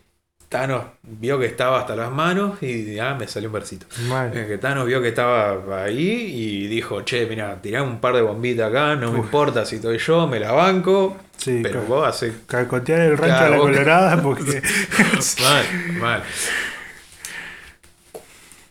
Thanos 0.50 0.86
vio 1.04 1.38
que 1.40 1.46
estaba 1.46 1.80
hasta 1.80 1.96
las 1.96 2.10
manos 2.10 2.62
y 2.64 2.98
ah, 3.00 3.16
me 3.20 3.28
salió 3.28 3.50
un 3.50 3.54
versito. 3.54 3.86
Mal. 4.08 4.32
Eh, 4.36 4.46
Que 4.48 4.58
Thanos 4.58 4.86
vio 4.86 5.02
que 5.02 5.10
estaba 5.10 5.84
ahí 5.84 6.32
y 6.34 6.68
dijo, 6.68 7.02
che, 7.02 7.26
mira, 7.26 7.62
tirá 7.62 7.84
un 7.84 8.00
par 8.00 8.16
de 8.16 8.22
bombitas 8.22 8.70
acá, 8.70 8.96
no 8.96 9.12
me 9.12 9.20
importa 9.20 9.66
si 9.66 9.76
estoy 9.76 9.98
yo, 9.98 10.26
me 10.28 10.40
la 10.40 10.54
banco. 10.54 11.18
Sí, 11.36 11.60
pero 11.62 11.82
vos 11.84 12.08
haces 12.08 12.34
Cacotear 12.48 13.02
el 13.02 13.18
rancho 13.18 13.44
a 13.46 13.50
la 13.50 13.58
colorada 13.58 14.22
porque. 14.22 14.62
mal, 15.42 15.66
mal. 16.00 16.24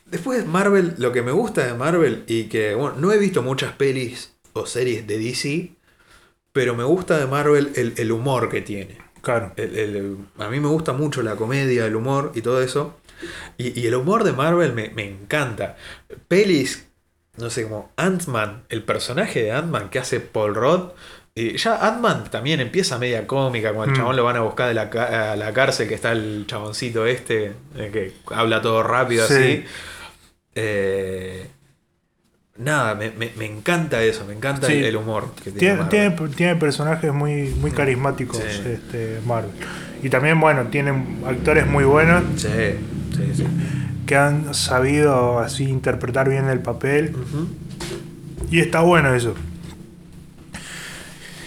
Después 0.06 0.46
Marvel, 0.46 0.94
lo 0.98 1.12
que 1.12 1.22
me 1.22 1.32
gusta 1.32 1.66
de 1.66 1.74
Marvel 1.74 2.24
y 2.26 2.44
que, 2.44 2.74
bueno, 2.74 2.96
no 2.98 3.12
he 3.12 3.18
visto 3.18 3.42
muchas 3.42 3.72
pelis 3.72 4.32
o 4.54 4.64
series 4.64 5.06
de 5.06 5.18
DC, 5.18 5.70
pero 6.52 6.74
me 6.74 6.84
gusta 6.84 7.18
de 7.18 7.26
Marvel 7.26 7.72
el, 7.76 7.92
el 7.96 8.12
humor 8.12 8.48
que 8.48 8.62
tiene. 8.62 9.05
Claro. 9.26 9.52
El- 9.56 9.76
el- 9.78 10.16
a 10.38 10.48
mí 10.48 10.60
me 10.60 10.68
gusta 10.68 10.92
mucho 10.92 11.22
la 11.22 11.36
comedia, 11.36 11.84
el 11.86 11.96
humor 11.96 12.32
y 12.34 12.42
todo 12.42 12.62
eso. 12.62 12.96
Y, 13.58 13.78
y 13.80 13.86
el 13.86 13.94
humor 13.94 14.24
de 14.24 14.32
Marvel 14.32 14.72
me, 14.72 14.90
me 14.90 15.04
encanta. 15.06 15.76
Pelis, 16.28 16.86
no 17.38 17.50
sé, 17.50 17.64
como 17.64 17.90
Ant-Man, 17.96 18.62
el 18.68 18.82
personaje 18.84 19.42
de 19.42 19.52
Ant-Man 19.52 19.88
que 19.90 19.98
hace 19.98 20.20
Paul 20.20 20.54
Rudd. 20.54 20.90
Y 21.34 21.56
ya 21.58 21.76
Ant-Man 21.86 22.30
también 22.30 22.60
empieza 22.60 22.98
media 22.98 23.26
cómica, 23.26 23.72
cuando 23.74 23.84
el 23.92 23.98
Mm. 23.98 24.00
chabón 24.00 24.16
lo 24.16 24.24
van 24.24 24.36
a 24.36 24.40
buscar 24.40 24.68
de 24.68 24.74
la, 24.74 24.82
a 25.32 25.36
la 25.36 25.52
cárcel, 25.52 25.86
que 25.88 25.94
está 25.94 26.12
el 26.12 26.44
chaboncito 26.46 27.04
este, 27.06 27.52
eh, 27.76 27.90
que 27.92 28.14
habla 28.34 28.62
todo 28.62 28.82
rápido 28.82 29.26
Sí. 29.26 29.34
así. 29.34 29.64
Eh, 30.54 31.46
nada, 32.58 32.94
me, 32.94 33.10
me- 33.10 33.32
me 33.36 33.44
encanta 33.46 34.02
eso, 34.02 34.24
me 34.26 34.34
encanta 34.34 34.66
Sí. 34.66 34.74
el, 34.74 34.84
el 34.86 34.96
humor 34.96 35.32
que 35.42 35.50
tiene. 35.52 35.84
Tiene, 35.84 36.12
tiene, 36.14 36.34
tiene 36.34 36.56
personajes 36.56 37.12
muy, 37.12 37.48
muy 37.60 37.70
carismáticos 37.70 38.38
Sí. 38.38 38.62
este, 38.66 39.20
Marvel. 39.26 39.50
Y 40.02 40.08
también, 40.10 40.40
bueno, 40.40 40.64
tienen 40.66 41.22
actores 41.26 41.66
muy 41.66 41.84
buenos 41.84 42.22
Sí, 42.36 42.48
sí, 43.16 43.22
sí. 43.34 43.46
que 44.06 44.16
han 44.16 44.54
sabido 44.54 45.38
así 45.38 45.64
interpretar 45.64 46.28
bien 46.28 46.48
el 46.48 46.60
papel. 46.60 47.14
Y 48.50 48.60
está 48.60 48.80
bueno 48.80 49.14
eso. 49.14 49.34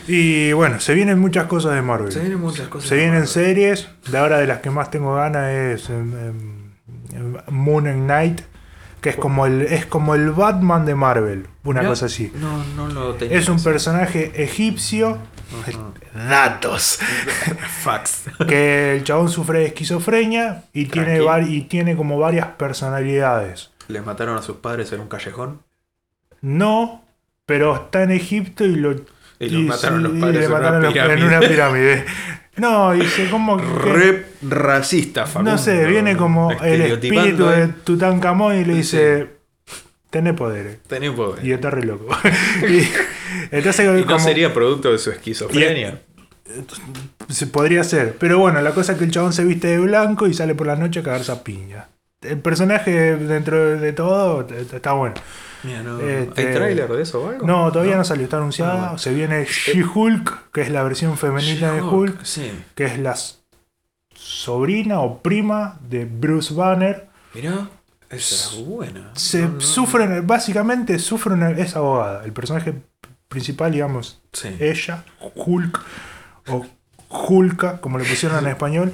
Y 0.08 0.52
bueno, 0.54 0.80
se 0.80 0.94
vienen 0.96 1.20
muchas 1.20 1.46
cosas 1.46 1.76
de 1.76 1.82
Marvel. 1.84 2.12
Se 2.12 2.20
vienen 2.20 2.40
muchas 2.40 2.68
cosas. 2.68 2.90
Se 2.90 2.96
vienen 2.96 3.14
Marvel. 3.14 3.28
series. 3.28 3.88
De 4.12 4.18
ahora 4.18 4.40
de 4.40 4.48
las 4.48 4.60
que 4.60 4.72
más 4.72 4.90
tengo 4.90 5.14
ganas 5.16 5.52
es 5.52 5.90
em, 5.92 6.12
Moon 7.50 7.84
Knight, 7.84 8.42
que 9.02 9.10
es 9.10 9.16
como 9.16 9.46
el 9.46 9.62
es 9.62 9.86
como 9.86 10.16
el 10.16 10.32
Batman 10.32 10.86
de 10.86 10.96
Marvel, 10.96 11.48
una 11.64 11.84
cosa 11.86 12.08
así. 12.08 12.32
No, 12.36 12.64
no 12.76 12.88
lo 12.88 13.14
tenía. 13.16 13.38
Es 13.38 13.48
un 13.50 13.62
personaje 13.64 14.32
egipcio. 14.44 15.18
Datos. 16.14 17.00
Fax. 17.82 18.24
Que 18.48 18.96
el 18.98 19.04
chabón 19.04 19.30
sufre 19.30 19.60
de 19.60 19.66
esquizofrenia 19.68 20.64
y 20.74 20.86
tiene, 20.86 21.22
y 21.48 21.62
tiene 21.62 21.96
como 21.96 22.20
varias 22.20 22.48
personalidades. 22.48 23.72
¿Les 23.88 24.06
mataron 24.06 24.38
a 24.38 24.42
sus 24.42 24.58
padres 24.58 24.92
en 24.94 25.00
un 25.02 25.08
callejón? 25.08 25.62
No, 26.42 27.04
pero 27.46 27.76
está 27.76 28.04
en 28.04 28.12
Egipto 28.12 28.64
y 28.64 28.76
lo 28.76 28.92
Y 29.40 29.50
los 29.50 29.64
mataron 29.64 30.04
los 30.04 30.16
y 30.16 30.20
padres 30.22 30.40
le 30.42 30.48
una 30.48 30.56
mataron 30.60 30.84
los- 30.84 30.96
en 30.96 31.24
una 31.24 31.40
pirámide. 31.40 32.06
No, 32.60 32.96
y 32.96 33.06
se 33.08 33.30
como 33.30 33.58
que- 33.58 33.64
Re 33.92 34.26
racista, 34.42 35.26
Facundo. 35.26 35.52
no 35.52 35.58
sé, 35.58 35.86
viene 35.86 36.16
como 36.18 36.52
el 36.52 36.82
espíritu 36.82 37.46
de. 37.46 37.68
Tutankamón 37.84 38.56
y 38.60 38.66
le 38.66 38.74
dice, 38.76 39.28
tenés 40.10 40.34
poderes. 40.34 40.80
Tenés 40.88 41.12
poder. 41.12 41.46
Y 41.46 41.52
está 41.52 41.70
re 41.70 41.84
loco. 41.84 42.08
y, 42.70 42.88
entonces 43.52 43.86
¿Y 43.86 44.02
no 44.02 44.06
como- 44.06 44.20
sería 44.20 44.54
producto 44.54 44.92
de 44.92 44.98
su 44.98 45.12
esquizofrenia? 45.12 46.02
se 47.30 47.46
podría 47.48 47.84
ser. 47.84 48.16
Pero 48.20 48.40
bueno, 48.40 48.60
la 48.62 48.72
cosa 48.72 48.94
es 48.94 48.98
que 48.98 49.06
el 49.06 49.12
chabón 49.12 49.34
se 49.34 49.44
viste 49.44 49.68
de 49.68 49.78
blanco 49.80 50.26
y 50.28 50.34
sale 50.34 50.56
por 50.56 50.66
la 50.68 50.76
noche 50.76 51.02
a 51.02 51.04
cagarse 51.04 51.32
a 51.32 51.44
piña. 51.44 51.90
El 52.22 52.40
personaje 52.40 53.16
dentro 53.18 53.80
de 53.80 53.94
todo 53.94 54.48
está 54.72 54.94
bueno. 54.94 55.16
Mira, 55.64 55.84
no. 55.84 56.00
Este- 56.00 56.48
¿Hay 56.48 56.54
tráiler 56.56 56.88
de 56.90 57.02
eso 57.02 57.22
o 57.24 57.30
algo? 57.30 57.46
No, 57.46 57.72
todavía 57.72 57.98
no, 57.98 58.04
salió, 58.04 58.24
está 58.24 58.38
anunciada. 58.38 58.80
Bueno. 58.80 58.98
Se 58.98 59.14
viene 59.14 59.46
She-Hulk, 59.46 60.52
que 60.52 60.62
es 60.62 60.70
la 60.70 60.84
versión 60.84 61.18
femenina 61.18 61.72
de 61.74 61.82
Hulk, 61.82 62.24
Sí. 62.24 62.52
que 62.76 62.86
es 62.86 62.98
la 63.00 63.16
sobrina 64.16 65.00
o 65.02 65.22
prima 65.22 65.78
de 65.88 66.06
Bruce 66.06 66.54
Banner. 66.54 67.08
Mirá, 67.34 67.70
esa 68.10 68.56
era 68.56 68.66
buena. 68.66 69.12
Se 69.16 69.42
No, 69.44 69.48
no, 69.50 69.62
sufren, 69.62 70.26
básicamente 70.28 71.00
sufre 71.00 71.34
una, 71.34 71.52
es 71.52 71.76
abogada. 71.76 72.24
El 72.26 72.34
personaje 72.34 72.74
principal, 73.28 73.72
digamos, 73.72 74.22
Sí. 74.34 74.56
ella, 74.60 75.04
Hulk, 75.36 75.80
o 76.48 76.66
Hulka, 77.10 77.80
como 77.82 77.98
le 77.98 78.06
pusieron 78.06 78.40
en 78.40 78.48
español, 78.52 78.92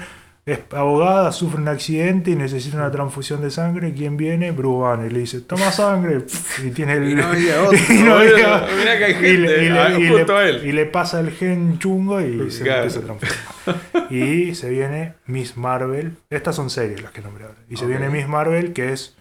es 0.48 0.60
abogada, 0.72 1.32
sufre 1.32 1.60
un 1.60 1.68
accidente 1.68 2.30
y 2.30 2.36
necesita 2.36 2.78
una 2.78 2.92
transfusión 2.92 3.42
de 3.42 3.50
sangre. 3.50 3.94
¿Quién 3.96 4.16
viene? 4.16 4.52
Bruce 4.52 4.80
Banner. 4.82 5.12
Le 5.12 5.20
dice, 5.22 5.42
toma 5.42 5.72
sangre. 5.72 6.24
Y 6.64 6.70
tiene 6.70 6.94
el. 6.94 7.10
Y 7.10 7.16
no 7.16 7.24
había 7.28 7.64
otro, 7.64 7.78
y 7.90 7.94
no 8.04 8.16
boludo. 8.16 8.34
había- 8.36 8.68
Mirá 8.78 8.98
que 9.00 9.06
hay 9.06 9.12
y 9.12 9.38
le- 9.38 9.48
gente, 9.50 9.66
y 9.66 9.70
le- 9.70 10.00
y 10.06 10.10
justo 10.10 10.40
le- 10.42 10.50
él. 10.50 10.68
y 10.68 10.72
le 10.72 10.86
pasa 10.86 11.20
el 11.20 11.32
gen 11.32 11.80
chungo 11.80 12.22
y 12.22 12.52
se 12.52 12.68
empieza 12.70 13.00
a 13.00 13.04
transformar. 13.04 14.12
Y 14.12 14.54
se 14.54 14.70
viene 14.70 15.14
Miss 15.26 15.58
Marvel. 15.58 16.16
Estas 16.30 16.56
son 16.56 16.70
series 16.70 17.02
las 17.02 17.12
que 17.12 17.22
nombré 17.22 17.46
ahora. 17.46 17.58
Y 17.70 17.78
se 17.78 17.88
viene 17.88 18.10
Miss 18.10 18.28
Marvel, 18.28 18.74
que 18.74 18.94
es. 18.94 19.16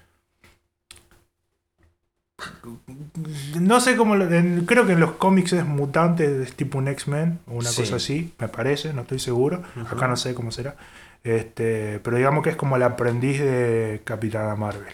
No 3.59 3.81
sé 3.81 3.97
cómo. 3.97 4.17
lo- 4.17 4.27
creo 4.67 4.87
que 4.87 4.93
en 4.93 5.01
los 5.01 5.13
cómics 5.13 5.53
es 5.55 5.65
mutante, 5.65 6.43
es 6.43 6.55
tipo 6.55 6.79
un 6.79 6.89
X-Men 6.89 7.39
o 7.47 7.55
una 7.55 7.71
Sí. 7.71 7.81
cosa 7.83 7.97
así, 7.97 8.35
me 8.39 8.49
parece, 8.49 8.93
no 8.93 9.03
estoy 9.03 9.19
seguro. 9.19 9.63
Acá 9.91 10.07
no 10.09 10.17
sé 10.17 10.35
cómo 10.35 10.51
será. 10.53 10.77
Este, 11.25 11.99
pero 12.01 12.17
digamos 12.19 12.45
que 12.45 12.51
es 12.51 12.57
como 12.57 12.77
el 12.77 12.83
aprendiz 12.83 13.41
de 13.41 14.03
Capitana 14.05 14.55
Marvel. 14.55 14.93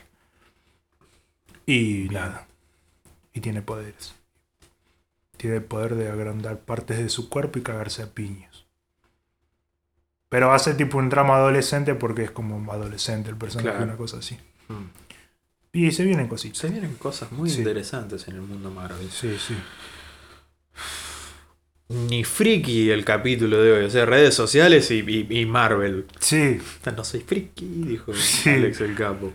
Y 1.66 2.08
nada. 2.10 2.46
Y 3.32 3.40
tiene 3.40 3.62
poderes. 3.62 4.14
Tiene 5.36 5.56
el 5.56 5.64
poder 5.64 5.94
de 5.96 6.08
agrandar 6.10 6.58
partes 6.60 6.98
de 6.98 7.08
su 7.08 7.28
cuerpo 7.28 7.58
y 7.58 7.62
cagarse 7.62 8.02
a 8.02 8.06
piñas. 8.06 8.64
Pero 10.28 10.56
ser 10.60 10.76
tipo 10.76 10.98
un 10.98 11.08
drama 11.08 11.34
adolescente 11.36 11.94
porque 11.94 12.22
es 12.24 12.30
como 12.30 12.72
adolescente 12.72 13.30
el 13.30 13.36
personaje, 13.36 13.70
Claro. 13.70 13.84
una 13.84 13.96
cosa 13.96 14.18
así. 14.18 14.38
Mm. 14.68 14.84
Y 15.72 15.90
se 15.92 16.04
vienen 16.04 16.28
cositas. 16.28 16.58
Se 16.58 16.68
vienen 16.68 16.94
cosas 16.94 17.32
muy 17.32 17.50
Sí. 17.50 17.58
interesantes 17.58 18.28
en 18.28 18.36
el 18.36 18.42
mundo 18.42 18.70
Marvel. 18.70 19.10
Sí, 19.10 19.36
sí. 19.38 19.56
Ni 21.90 22.22
friki 22.24 22.90
el 22.90 23.04
capítulo 23.04 23.60
de 23.62 23.72
hoy, 23.72 23.84
o 23.84 23.90
sea, 23.90 24.06
redes 24.06 24.32
sociales 24.34 24.90
y, 24.92 25.00
y- 25.00 25.40
y 25.40 25.44
Marvel. 25.46 26.06
Sí, 26.20 26.58
No 26.96 27.02
soy 27.04 27.20
friki, 27.20 27.66
dijo 27.66 28.14
Sí. 28.14 28.48
Alex 28.50 28.80
el 28.80 28.94
Capo. 28.94 29.32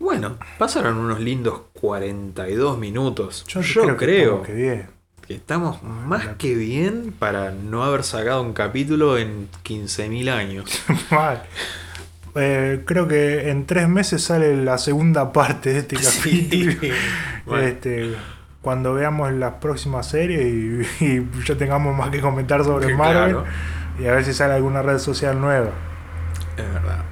Bueno, 0.00 0.36
pasaron 0.58 0.96
unos 0.98 1.20
lindos 1.20 1.60
42 1.74 2.76
minutos. 2.78 3.44
yo, 3.48 3.60
Yo, 3.62 3.96
creo, 3.96 3.96
creo, 3.96 4.42
que, 4.42 4.42
estamos 4.42 4.46
que 4.46 4.52
bien. 4.54 4.86
que 5.28 5.34
estamos 5.34 5.82
más 5.82 6.24
la- 6.26 6.36
que 6.36 6.54
bien 6.56 7.14
para 7.18 7.52
no 7.52 7.84
haber 7.84 8.02
sacado 8.02 8.42
un 8.42 8.52
capítulo 8.52 9.16
en 9.16 9.48
15.000 9.62 10.28
años. 10.28 10.68
Mal. 11.10 11.44
Eh, 12.34 12.82
creo 12.84 13.08
que 13.08 13.48
en 13.48 13.64
tres 13.64 13.88
meses 13.88 14.22
sale 14.22 14.56
la 14.62 14.76
segunda 14.78 15.32
parte 15.32 15.72
de 15.72 15.78
este 15.78 15.96
capítulo. 16.02 16.72
Sí. 16.80 16.90
Bueno, 17.46 17.64
Este, 17.68 18.12
cuando 18.66 18.94
veamos 18.94 19.32
las 19.32 19.52
próximas 19.60 20.08
series 20.08 20.44
y, 21.00 21.04
y 21.04 21.30
ya 21.44 21.54
tengamos 21.54 21.96
más 21.96 22.10
que 22.10 22.20
comentar 22.20 22.64
sobre 22.64 22.92
Marvel 22.96 23.34
claro, 23.34 23.44
y 23.96 24.06
a 24.06 24.10
ver 24.10 24.24
si 24.24 24.34
sale 24.34 24.54
alguna 24.54 24.82
red 24.82 24.98
social 24.98 25.40
nueva. 25.40 25.70
es 26.56 26.72
verdad. 26.72 27.04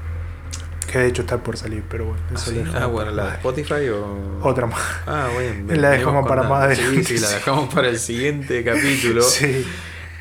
Que 0.91 0.99
de 0.99 1.07
hecho 1.07 1.23
está 1.23 1.39
por 1.39 1.57
salir, 1.57 1.85
pero 1.89 2.07
bueno. 2.07 2.21
Ah, 2.35 2.37
sí. 2.37 2.65
Ah, 2.75 2.87
bueno, 2.87 3.13
la 3.13 3.27
de. 3.27 3.31
Spotify 3.35 3.89
o. 3.89 4.41
Otra 4.43 4.67
más. 4.67 4.81
Ah, 5.07 5.29
bueno. 5.33 5.73
La 5.81 5.91
dejamos 5.91 6.27
para 6.27 6.43
más 6.43 6.63
nada. 6.63 6.75
Sí, 6.75 6.83
adelante, 6.83 7.05
sí, 7.05 7.19
la 7.19 7.31
dejamos 7.31 7.73
para 7.73 7.89
el 7.89 8.01
siguiente 8.01 8.65
capítulo. 8.65 9.23
Sí. 9.23 9.65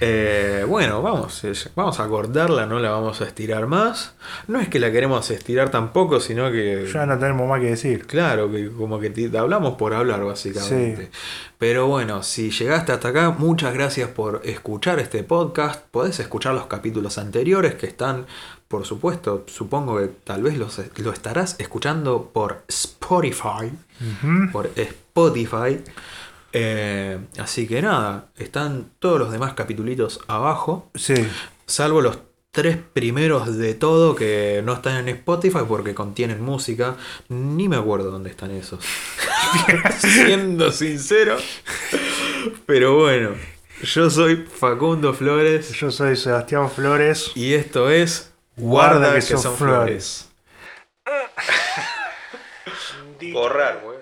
Eh, 0.05 0.65
bueno, 0.67 1.01
vamos, 1.01 1.41
vamos 1.75 1.99
a 2.01 2.07
cortarla, 2.07 2.65
no 2.65 2.79
la 2.79 2.91
vamos 2.91 3.21
a 3.21 3.25
estirar 3.25 3.67
más. 3.67 4.13
No 4.47 4.59
es 4.59 4.67
que 4.67 4.79
la 4.79 4.91
queremos 4.91 5.29
estirar 5.31 5.69
tampoco, 5.69 6.19
sino 6.19 6.51
que. 6.51 6.89
Ya 6.93 7.05
no 7.05 7.17
tenemos 7.17 7.47
más 7.47 7.61
que 7.61 7.67
decir. 7.69 8.05
Claro, 8.05 8.51
que 8.51 8.69
como 8.69 8.99
que 8.99 9.09
te- 9.11 9.37
hablamos 9.37 9.75
por 9.75 9.93
hablar 9.93 10.23
básicamente. 10.25 11.09
Pero 11.57 11.87
bueno, 11.87 12.21
si 12.23 12.51
llegaste 12.51 12.91
hasta 12.91 13.07
acá, 13.09 13.29
muchas 13.37 13.73
gracias 13.73 14.09
por 14.09 14.41
escuchar 14.43 14.99
este 14.99 15.23
podcast. 15.23 15.81
Podés 15.91 16.19
escuchar 16.19 16.53
los 16.53 16.65
capítulos 16.65 17.17
anteriores 17.17 17.75
que 17.75 17.85
están, 17.85 18.25
por 18.67 18.85
supuesto, 18.85 19.45
supongo 19.47 19.97
que 19.99 20.07
tal 20.25 20.43
vez 20.43 20.57
los, 20.57 20.81
lo 20.97 21.13
estarás 21.13 21.55
escuchando 21.59 22.29
por 22.33 22.63
Spotify. 22.67 23.71
Por 24.51 24.69
Spotify. 24.75 25.81
Eh, 26.53 27.19
así 27.39 27.67
que 27.67 27.81
nada, 27.81 28.29
están 28.37 28.91
todos 28.99 29.19
los 29.19 29.31
demás 29.31 29.53
capitulitos 29.53 30.19
abajo. 30.27 30.89
Sí. 30.95 31.15
Salvo 31.65 32.01
los 32.01 32.19
tres 32.51 32.77
primeros 32.77 33.57
de 33.57 33.73
todo 33.73 34.15
que 34.15 34.61
no 34.63 34.73
están 34.73 34.97
en 34.97 35.15
Spotify 35.15 35.65
porque 35.67 35.95
contienen 35.95 36.41
música. 36.41 36.95
Ni 37.29 37.67
me 37.67 37.75
acuerdo 37.75 38.11
dónde 38.11 38.29
están 38.29 38.51
esos. 38.51 38.85
Siendo 39.97 40.71
sincero. 40.71 41.37
Pero 42.67 42.97
bueno, 42.99 43.31
yo 43.83 44.09
soy 44.09 44.35
Facundo 44.35 45.13
Flores 45.13 45.71
Yo 45.71 45.91
soy 45.91 46.15
Sebastián 46.15 46.69
Flores. 46.69 47.31
y 47.35 47.53
esto 47.53 47.89
es 47.89 48.33
Guarda, 48.55 49.15
que, 49.15 49.21
son, 49.21 49.55
flores. 49.55 50.29
Borrar, 53.33 53.81
güey. 53.83 53.92